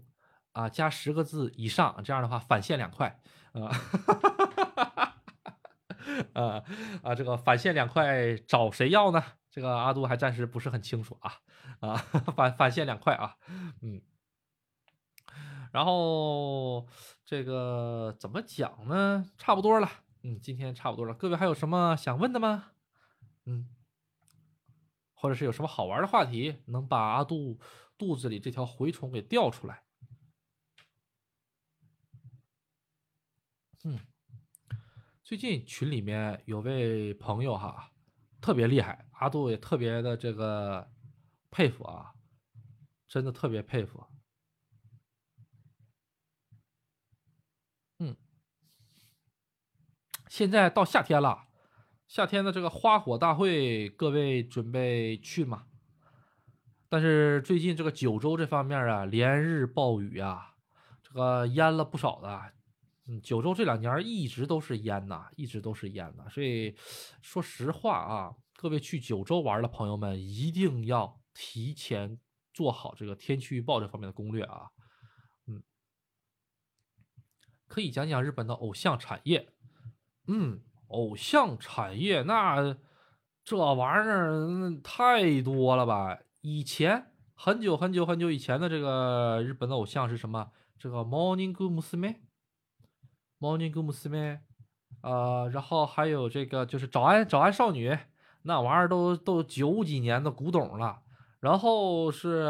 [0.51, 3.19] 啊，加十个字以上，这样的话返现两块
[3.53, 3.65] 啊，
[6.33, 6.63] 啊
[7.01, 9.23] 啊，这个返现两块找谁要呢？
[9.49, 11.33] 这个阿杜还暂时不是很清楚啊
[11.79, 11.95] 啊，
[12.35, 13.37] 返返现两块啊，
[13.81, 13.99] 嗯，
[15.71, 16.85] 然后
[17.25, 19.25] 这个怎么讲呢？
[19.39, 19.89] 差不多了。
[20.27, 22.71] 嗯，今天差不多了，各位还有什么想问的吗？
[23.45, 23.69] 嗯，
[25.13, 27.57] 或者是有什么好玩的话题，能把阿杜
[27.97, 29.83] 肚子里这条蛔虫给调出来？
[33.85, 33.97] 嗯，
[35.23, 37.93] 最近群里面有位朋友哈，
[38.41, 40.91] 特别厉害，阿杜也特别的这个
[41.49, 42.13] 佩服啊，
[43.07, 44.05] 真的特别佩服。
[50.29, 51.47] 现在到夏天了，
[52.07, 55.65] 夏天的这个花火大会，各位准备去吗？
[56.89, 60.55] 但是最近这个九州这方面啊，连日暴雨啊，
[61.01, 62.53] 这个淹了不少的。
[63.07, 66.25] 嗯，九州这两年一直都是淹呐，一直都是淹呐。
[66.29, 66.75] 所以
[67.21, 72.19] 说实话啊，各位去九州玩的朋友们，一定要提前
[72.53, 74.67] 做好这个天气预报这方面的攻略啊。
[75.47, 75.63] 嗯，
[77.65, 79.53] 可以讲讲日本的偶像产业。
[80.27, 82.75] 嗯，偶像产业那
[83.43, 86.19] 这玩意儿太多了吧？
[86.41, 90.51] 以前很久很久很久以前的这个日本的偶像是什么？
[90.77, 92.15] 这个 Morning Musume
[93.39, 94.39] Morning Good Morning，
[95.01, 97.97] 呃，然后还有这个就是早安早安少女，
[98.43, 101.01] 那玩意儿都都九几年的古董了。
[101.39, 102.43] 然后是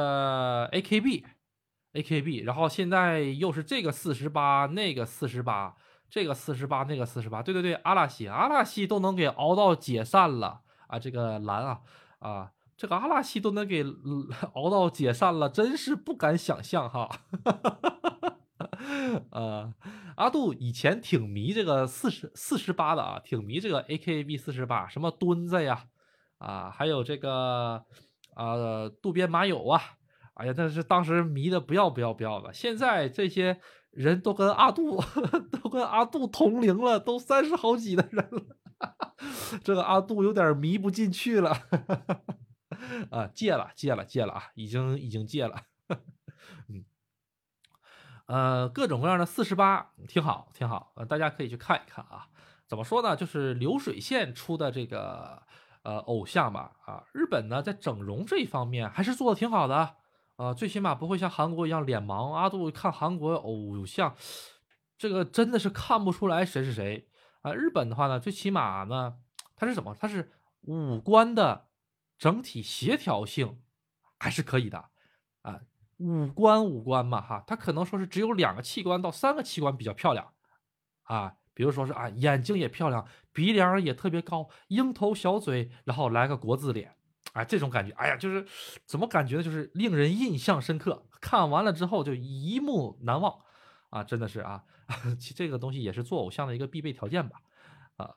[0.72, 5.76] AKB，AKB，然后现在又是这个四十八，那个四十八，
[6.10, 10.98] 这个四十八，那个四十八，对对对，阿拉西，阿拉西都能给熬到解散了啊！
[11.00, 11.82] 这个蓝啊
[12.20, 13.84] 啊，这个阿拉西都能给
[14.54, 17.10] 熬到解散了，真是不敢想象哈。
[19.32, 19.74] 呃，
[20.18, 25.86] 阿杜以前挺迷这个四十四十八的啊，挺迷这个 AKB 四十八，什么墩子呀，
[26.38, 27.86] 啊，还有这个。
[28.36, 28.54] 啊，
[29.02, 29.82] 渡边麻友啊，
[30.36, 32.54] 哎呀，那是当时迷的不要不要不要的。
[32.54, 33.60] 现在这些
[33.98, 35.02] 人都跟阿杜
[35.52, 38.58] 都跟阿杜同龄了，都三十好几的人了，
[39.64, 41.52] 这个阿杜有点迷不进去了。
[43.10, 45.64] 啊，戒了戒了戒了啊，已经已经戒了。
[46.70, 46.86] 嗯，
[48.28, 52.28] 呃，各种各样的四十八挺好挺好，呃，大家可以去看一看啊。
[52.68, 53.16] 怎么说呢？
[53.16, 55.44] 就是流水线出的这个。
[55.84, 59.96] 呃，偶像吧，啊，日本呢在整容这一方面还是做的挺好的，
[60.38, 62.32] 啊，最起码不会像韩国一样脸盲。
[62.32, 64.16] 阿杜看韩国偶像，
[64.98, 67.10] 这个真的是看不出来谁是谁
[67.42, 67.54] 啊。
[67.54, 69.18] 日本的话呢，最起码呢，
[69.56, 69.96] 它是什么？
[70.00, 70.32] 它是
[70.62, 71.68] 五官的
[72.18, 73.60] 整体协调性
[74.18, 74.86] 还是可以的，
[75.42, 75.60] 啊，
[75.98, 80.34] 五官五官嘛，哈，它可能说是只有两个器官到三个器官比较漂亮，
[81.04, 81.36] 啊。
[81.58, 86.97] 比如说是啊，眼睛也漂亮，鼻梁也特别高，樱头小嘴，然后来个国字脸，
[87.38, 88.46] 哎，这种感觉，哎呀，就是
[88.86, 89.44] 怎么感觉呢？
[89.44, 93.40] 就是令人印象深刻，看完了之后就一目难忘
[93.92, 94.04] 啊！
[94.04, 94.64] 真的是啊，
[95.36, 97.40] 这个东西也是做偶像的一个必备条件吧？
[97.98, 98.16] 啊，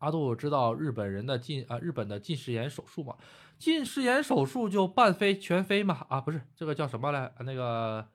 [0.00, 3.16] 阿杜知道日本人的近啊，日本的近视眼手术嘛？
[3.56, 6.06] 近视眼手术就半飞全飞嘛？
[6.10, 7.32] 啊，不是这个叫什么来？
[7.40, 8.06] 那个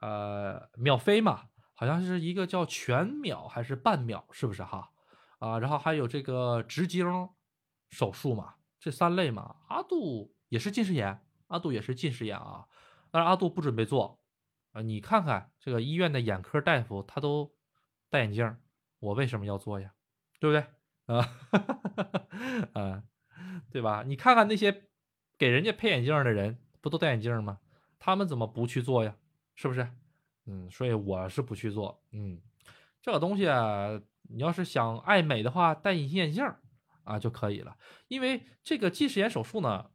[0.00, 1.44] 呃，秒飞嘛？
[1.72, 4.90] 好像是一个叫全秒还是半秒，是不是哈？
[5.38, 7.06] 啊，然后还有这个直径
[7.90, 8.54] 手术嘛，
[8.84, 9.56] 这三类嘛。
[9.68, 12.66] 阿杜也是近视眼，阿杜也是近视眼啊，
[13.10, 14.20] 但是阿杜不准备做
[14.72, 14.82] 啊。
[14.82, 17.54] 你看看这个医院的眼科大夫，他都
[18.10, 18.58] 戴眼镜，
[18.98, 19.94] 我为什么要做呀？
[20.38, 21.30] 对不对啊？
[22.78, 23.02] 啊，
[23.72, 24.02] 对吧？
[24.06, 24.84] 你看看那些
[25.38, 27.60] 给人家配眼镜的人，不都戴眼镜吗？
[27.98, 29.16] 他们怎么不去做呀？
[29.54, 29.88] 是不是？
[30.44, 32.04] 嗯，所以我是不去做。
[32.12, 32.38] 嗯，
[33.00, 33.98] 这个东西啊，
[34.28, 36.44] 你要是想爱美的话，戴隐形眼镜
[37.04, 37.76] 啊就可以了。
[38.08, 39.90] 因为这个近视眼手术呢，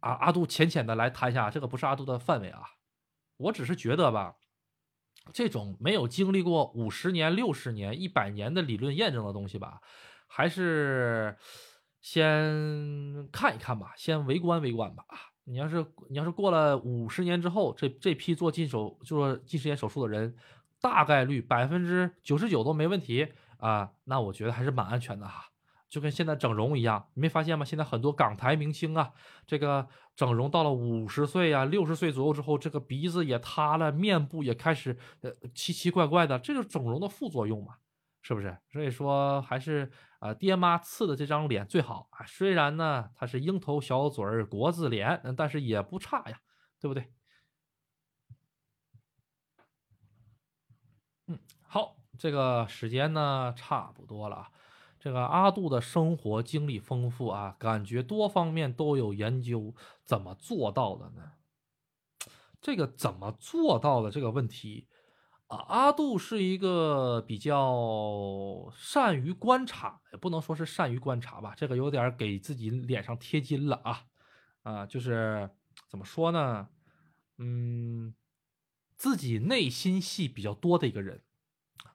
[0.00, 2.62] 啊，阿杜浅浅的来谈一下，这个不是阿杜的范围啊。
[3.36, 4.36] 我只是觉得吧，
[5.32, 9.80] 这种没有经历过五十年、六十年、一百年的理论验证的东西吧，
[10.26, 11.36] 还是
[12.00, 15.04] 先看一看吧，先围观围观吧。
[15.08, 15.16] 啊。
[15.44, 20.36] 你要是你要是过了五十年之后，这这批做近手做近视眼手术的人，
[20.80, 25.46] 大概率百分之九十九都没问题啊，那我觉得还是蛮安全的哈。
[25.92, 27.66] 就跟现在整容一样，你没发现吗？
[27.66, 29.12] 现在很多港台明星啊，
[29.46, 29.86] 这个
[30.16, 37.76] 整容到了五十岁啊、六十岁左右之后，这个鼻子也塌了，面部也开始呃奇奇怪怪的，这就是整容的副作用嘛。
[38.22, 38.56] 是不是？
[38.70, 39.90] 所以说还是
[40.20, 42.24] 啊，爹妈赐的这张脸最好啊。
[42.24, 46.40] 虽然呢，他是鹰头小嘴儿国字脸，但是也不差呀，
[46.80, 47.12] 对不对？
[51.26, 54.50] 嗯，好，这个时间呢差不多了啊。
[55.02, 59.74] 这个阿杜的生活经历丰富啊，感觉多方面都有研究，
[60.04, 61.32] 怎么做到的呢？
[62.60, 64.86] 这个怎么做到的这个问题
[65.48, 65.58] 啊？
[65.66, 74.04] 阿杜是一个比较善于观察，也不能说是善于观察吧，这个有点给自己脸上贴金了啊，
[74.62, 75.50] 啊，就是
[75.88, 76.68] 怎么说呢，
[77.38, 78.14] 嗯，
[78.94, 81.24] 自己内心戏比较多的一个人，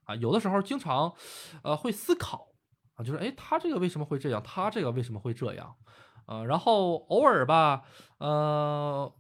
[0.03, 1.15] 啊，有的时候经常，
[1.63, 2.49] 呃，会思考
[2.97, 5.73] 啊，就是哎，他这个为什么会这样，他这个为什么会这样，
[6.25, 7.85] 呃，然后偶尔吧，
[8.17, 9.13] 呃。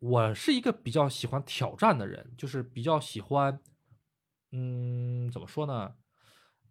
[0.00, 3.58] 我是一个比较喜欢挑战的人，就是比较喜欢，
[4.52, 5.94] 嗯，怎么说呢？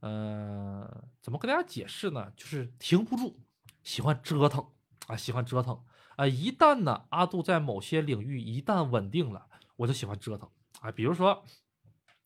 [0.01, 0.87] 嗯，
[1.19, 2.31] 怎么跟大家解释呢？
[2.37, 3.39] 就是停不住，
[3.81, 4.63] 喜欢折腾
[5.07, 5.83] 啊，喜欢折腾
[6.15, 6.27] 啊。
[6.27, 9.47] 一旦呢，阿杜在某些领域一旦稳定了，
[9.77, 10.47] 我就喜欢折腾
[10.81, 10.91] 啊。
[10.91, 11.43] 比如说，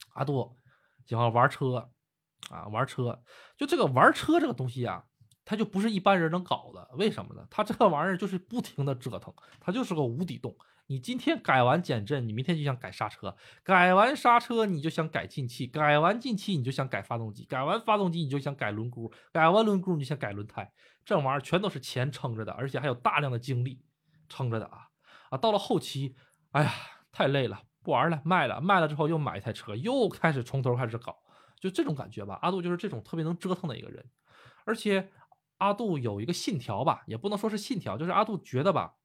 [0.09, 0.57] 阿杜
[1.05, 1.89] 喜欢玩车
[2.49, 3.21] 啊，玩车，
[3.57, 5.03] 就这个玩车这个东西啊，
[5.43, 6.89] 它就不是一般人能搞的。
[6.93, 7.45] 为什么呢？
[7.49, 10.55] 它这个玩意儿就是不停的折腾，它就是个无底洞。
[10.89, 20.71] 你今天改完减震，你明天就想改刹车；改完刹车，你就想改进气；改完进气，你就想改发动机；改完发动机，你就想改轮毂；改完轮毂，你就想改轮胎。
[21.03, 23.81] 这玩意儿全都是钱撑着的，而且还有大量的精力
[24.29, 24.87] 撑着的啊！
[25.29, 26.15] 啊，到了后期，
[26.51, 26.71] 哎呀，
[27.11, 31.17] 太累了，不玩了，卖了，卖了之后又买一台车，又开始从头开始搞，
[31.59, 32.39] 就这种感觉吧。
[32.41, 34.09] 阿杜就是这种特别能折腾的一个人，
[34.65, 35.11] 而且
[35.57, 38.95] 阿杜有一个信条吧，也不能说是信条，就是阿杜觉得吧，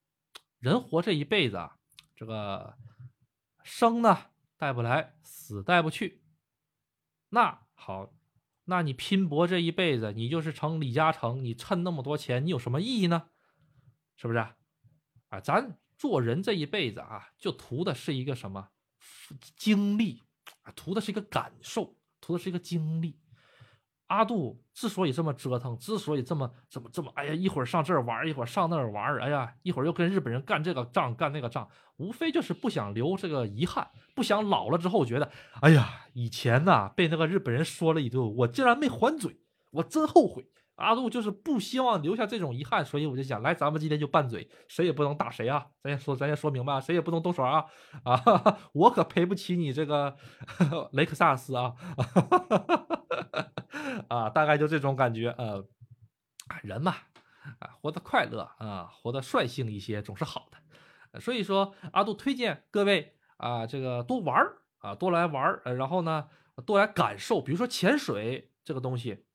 [0.58, 1.78] 人活这一辈子啊，
[2.14, 2.76] 这个
[3.62, 6.22] 生呢带不来，死带不去，
[7.30, 8.12] 那好。
[8.64, 13.28] 那你拼搏这一辈子，你就是成李嘉诚，你趁那么多钱，你有什么意义呢？
[14.16, 14.38] 是不是？
[14.38, 18.68] 啊，咱做人这一辈子啊，就图的是一个什么
[19.56, 20.22] 经历？
[20.76, 23.18] 图的是一个感受，图的是一个经历。
[24.08, 31.66] 阿杜之所以这么折腾，之所以这么这么这么，哎呀，一会儿上这儿玩，一会儿上那儿玩，哎呀，一会儿又跟日本人干这个仗干那个仗，
[31.96, 35.30] 无非就是不想留这个遗憾，不想老了之后觉得，
[35.62, 39.40] 哎呀，以前呐被那个日本人说了一顿，我竟然没还嘴，
[39.70, 40.46] 我真后悔。
[40.76, 45.66] 阿杜就是不希望留下这种遗憾，所以我就想来，咱们今天就拌嘴，谁也不能打谁啊！
[45.82, 47.64] 咱先说，咱先说明白，谁也不能动手啊！
[48.04, 50.16] 啊，我可赔不起你这个
[50.92, 51.74] 雷克萨斯啊！
[54.08, 55.28] 啊，大概就这种感觉。
[55.38, 55.64] 呃，
[56.62, 56.92] 人嘛，
[57.58, 61.20] 啊，活得快乐啊，活得率性一些总是好的。
[61.20, 66.28] 所以说，阿杜推荐各位啊，这个多玩儿啊，多来玩儿，然后呢，
[66.64, 69.26] 多来感受，比如说潜水这个东西。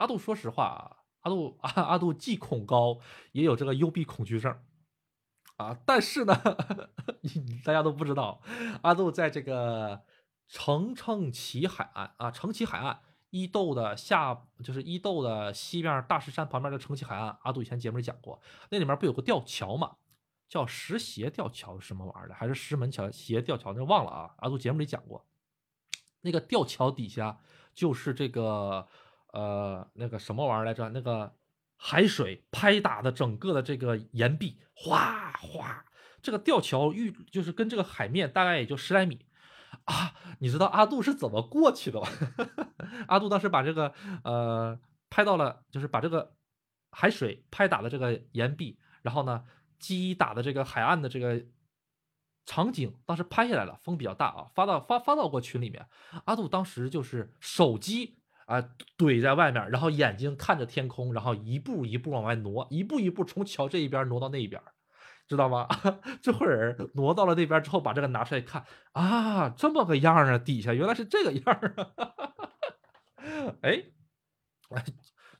[0.00, 2.98] 阿杜说实话啊，阿杜 阿阿杜既恐高，
[3.32, 4.58] 也有这个幽闭恐惧症
[5.56, 5.76] 啊。
[5.84, 6.34] 但是呢，
[7.64, 8.40] 大家都不知道，
[8.80, 10.02] 阿杜在这个
[10.48, 17.36] 澄澄岐海岸啊，澄岐海岸伊豆的下，就是伊豆的西边大石山旁边的澄岐海岸。
[17.42, 18.40] 阿杜以前节目里讲过，
[18.70, 19.96] 那里面不有个吊桥吗？
[20.48, 22.34] 叫石斜吊桥是什么玩意儿的？
[22.34, 23.74] 还是石门桥斜吊桥？
[23.74, 24.34] 那忘了啊。
[24.38, 25.26] 阿杜节目里讲过，
[26.22, 27.38] 那个吊桥底下
[27.74, 28.88] 就是这个。
[29.32, 30.88] 呃，那个什么玩意儿来着？
[30.90, 31.34] 那个
[31.76, 35.84] 海水拍打的整个的这个岩壁，哗哗，
[36.20, 39.26] 这个吊桥遇就是跟这个海面大概也就十来米
[39.84, 40.14] 啊！
[40.40, 42.08] 你知道阿杜是怎么过去的吗？
[43.08, 43.94] 阿杜当时把这个
[44.24, 44.78] 呃
[45.08, 46.34] 拍到了，就是把这个
[46.90, 49.44] 海水拍打的这个岩壁，然后呢
[49.78, 51.42] 击打的这个海岸的这个
[52.46, 55.86] 场景，当时拍下来了，风比较大啊，发到发发到过群里面。
[56.24, 58.19] 阿杜当时就是手机。
[58.50, 58.60] 啊，
[58.98, 64.60] 怼在外面，然后眼睛看着天空，然后一步一步往外挪，一步一步从桥这一边挪到那一边，
[65.28, 65.68] 知道吗？
[66.20, 71.44] 这会儿挪到了那边之后，把这个拿出来看，啊，这么个样啊，底下原来是这个样
[71.96, 73.54] 啊！
[73.62, 73.84] 哎，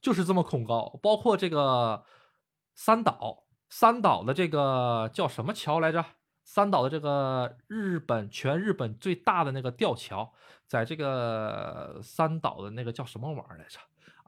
[0.01, 1.01] 就是这么恐高。
[1.03, 2.05] 包括这个
[2.77, 6.05] 三岛，三岛的这个叫什么桥来着？
[6.53, 10.35] 三岛的这个日本全日本最大的那个吊桥，
[10.67, 13.79] 在这个三岛的那个叫什么玩意儿来着？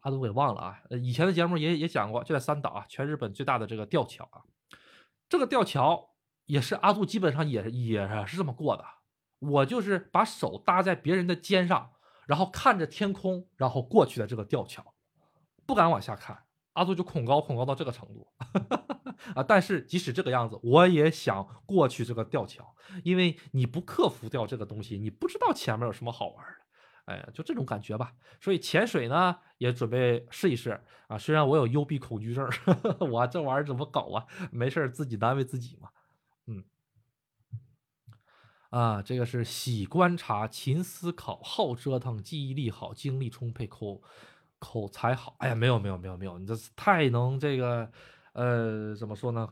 [0.03, 0.81] 阿杜给忘了啊。
[1.03, 4.39] 以前的节目也也讲过，就在三岛啊，全日本最大的这个吊桥啊。
[5.29, 6.11] 这个吊桥
[6.47, 8.85] 也是阿杜基本上也也是这么过的。
[9.41, 11.91] 我就是把手搭在别人的肩上，
[12.27, 14.95] 然后看着天空，然后过去的这个吊桥，
[15.67, 16.45] 不敢往下看。
[16.73, 18.27] 阿杜就恐高，恐高到这个程度
[19.35, 19.43] 啊！
[19.43, 22.75] 但是即使这个样子，我也想过去这个吊桥，
[23.05, 26.63] 因为你不克服掉这个东西，你不知道前面有什么好玩的。
[27.05, 28.15] 哎，就这种感觉吧。
[28.41, 31.19] 所以潜水呢，也准备试一试啊。
[31.19, 32.49] 虽然我有幽闭恐惧症，
[33.11, 34.25] 我这玩意儿怎么搞啊？
[34.51, 35.91] 没事自己难为自己嘛。
[36.47, 36.65] 嗯，
[38.71, 44.01] 啊，这个是喜观察、勤思考、好折腾、记忆力好、精力充沛、口。
[44.63, 47.91] 口才好，哎呀，没有没有没有没有，你这太能这个，
[48.33, 49.49] 呃，怎么说呢？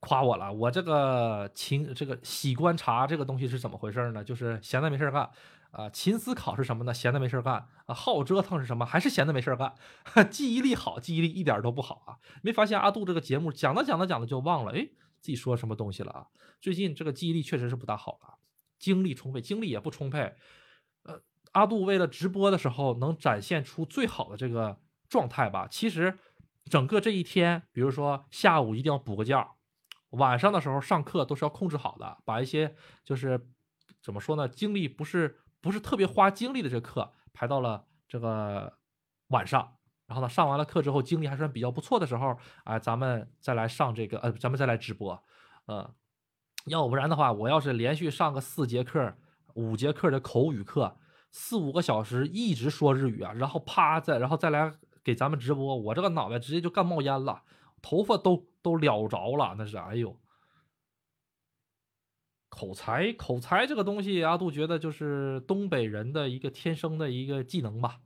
[0.00, 0.52] 夸我了。
[0.52, 4.22] 我这个勤这个喜观察这个东西是怎么回事呢？
[4.22, 5.30] 就是闲的没事干
[5.70, 5.88] 啊。
[5.88, 6.92] 勤思考是什么呢？
[6.92, 7.94] 闲的没事干啊。
[7.94, 8.84] 好折腾是什么？
[8.84, 9.74] 还是闲的没事干。
[10.30, 12.18] 记忆力好，记忆力一点都不好啊。
[12.42, 14.86] 没发现阿杜这个节目讲着讲着讲着就忘了，哎，
[15.20, 16.26] 自己说什么东西了啊？
[16.60, 18.34] 最近这个记忆力确实是不大好了，
[18.78, 20.34] 精力充沛，精力也不充沛。
[21.54, 24.78] 阿杜为了直播的时候能展现出最好的这个
[25.08, 25.66] 状态吧？
[25.70, 26.18] 其实，
[26.64, 29.56] 整个这一天，比如说下午一定要补个觉，
[30.10, 32.74] 晚上的时候上课都是要控制好的，把一些
[33.04, 33.48] 就是
[34.02, 38.78] 怎么说呢，精力不是不是特别花精力的这课排到了这个
[39.28, 39.76] 晚上。
[40.06, 45.22] 然后呢，上完了课之后，精力还算比较不错的时候，啊，咱们再来上这个呃，咱们再来直播，
[45.66, 45.94] 呃，
[46.66, 49.16] 要不然的话，我要是连续上个四节课、
[49.54, 50.96] 五节课的口语课。
[51.36, 57.42] 四五个小时一直说日语啊，然后啪再然后再来给咱们直播，我这个脑袋直接就干冒烟了，
[57.82, 60.16] 头发都都燎着了，那是哎呦，
[62.48, 67.98] 口才口才这个东西，阿杜觉得就是东北人的一个天生的一个技能吧，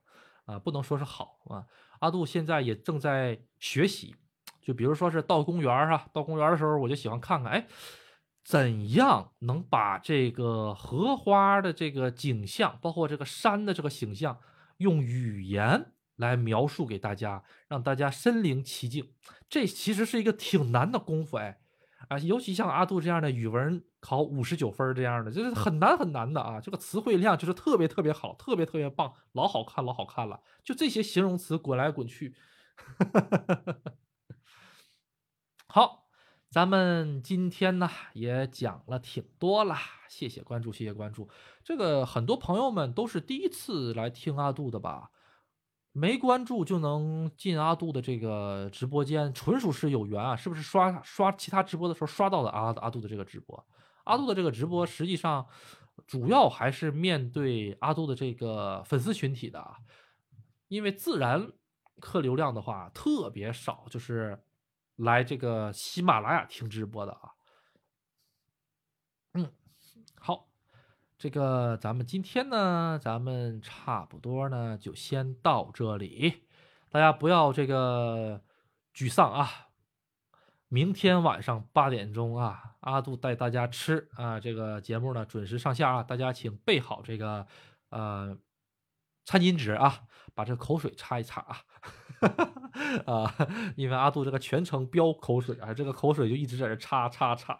[0.46, 1.66] 啊，不能说是好啊。
[2.00, 4.16] 阿杜现在也正在学习，
[4.62, 7.68] 就比如说是到公园啊，到公园的时候我就喜欢看看，哎，
[8.44, 14.38] 怎样能把这个荷花的这个景象，包括这个山的这个形象，
[14.78, 19.12] 用语言来描述给大家，让大家身临其境。
[19.50, 21.60] 这其实是一个挺难的功夫，哎，
[22.08, 26.58] 啊，尤其像阿杜这样的语文考五十九分这样的，就是很难很难的啊。
[26.58, 30.40] 这个词汇量就是特别特别好，特别特别棒，老好看老好看了。
[30.64, 32.34] 就这些形容词滚来滚去，
[35.68, 36.07] 好。
[36.50, 39.76] 咱们今天呢也讲了挺多了，
[40.08, 41.28] 谢谢关注，谢谢关注。
[41.62, 45.10] 这个很多朋友们都是第一次来听阿杜的吧？
[45.92, 50.34] 没关注就能进阿杜的这个直播间，纯属是有缘啊！
[50.34, 53.62] 是不是刷刷其他直播的时候刷到了阿阿杜的这个直播？
[54.04, 55.46] 阿杜的这个直播实际上
[56.06, 59.62] 主要还是面对阿杜的这个粉丝群体的，
[60.68, 61.52] 因为自然
[62.00, 64.42] 客流量的话特别少，就是。
[64.98, 67.30] 来这个喜马拉雅听直播的啊，
[69.34, 69.52] 嗯，
[70.16, 70.48] 好，
[71.16, 76.42] 这个咱们今天呢，咱们差不多呢就先到这里，
[76.90, 78.42] 大家不要这个
[78.92, 79.68] 沮丧啊，
[80.66, 87.46] 明天晚上八点钟啊，阿杜带大家吃啊，这个节目呢准时上线啊，大家请备好这个
[87.90, 88.36] 呃
[89.24, 90.00] 餐巾纸啊，
[90.34, 91.62] 把这口水擦一擦啊。
[93.06, 93.34] 啊，
[93.76, 97.58] 因为阿杜这个全程飙口水啊，这个口水就一直在这擦擦擦。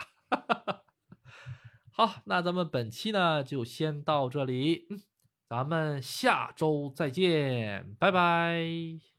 [1.92, 4.86] 好，那咱们本期呢就先到这里，
[5.48, 9.17] 咱们下周再见，拜拜。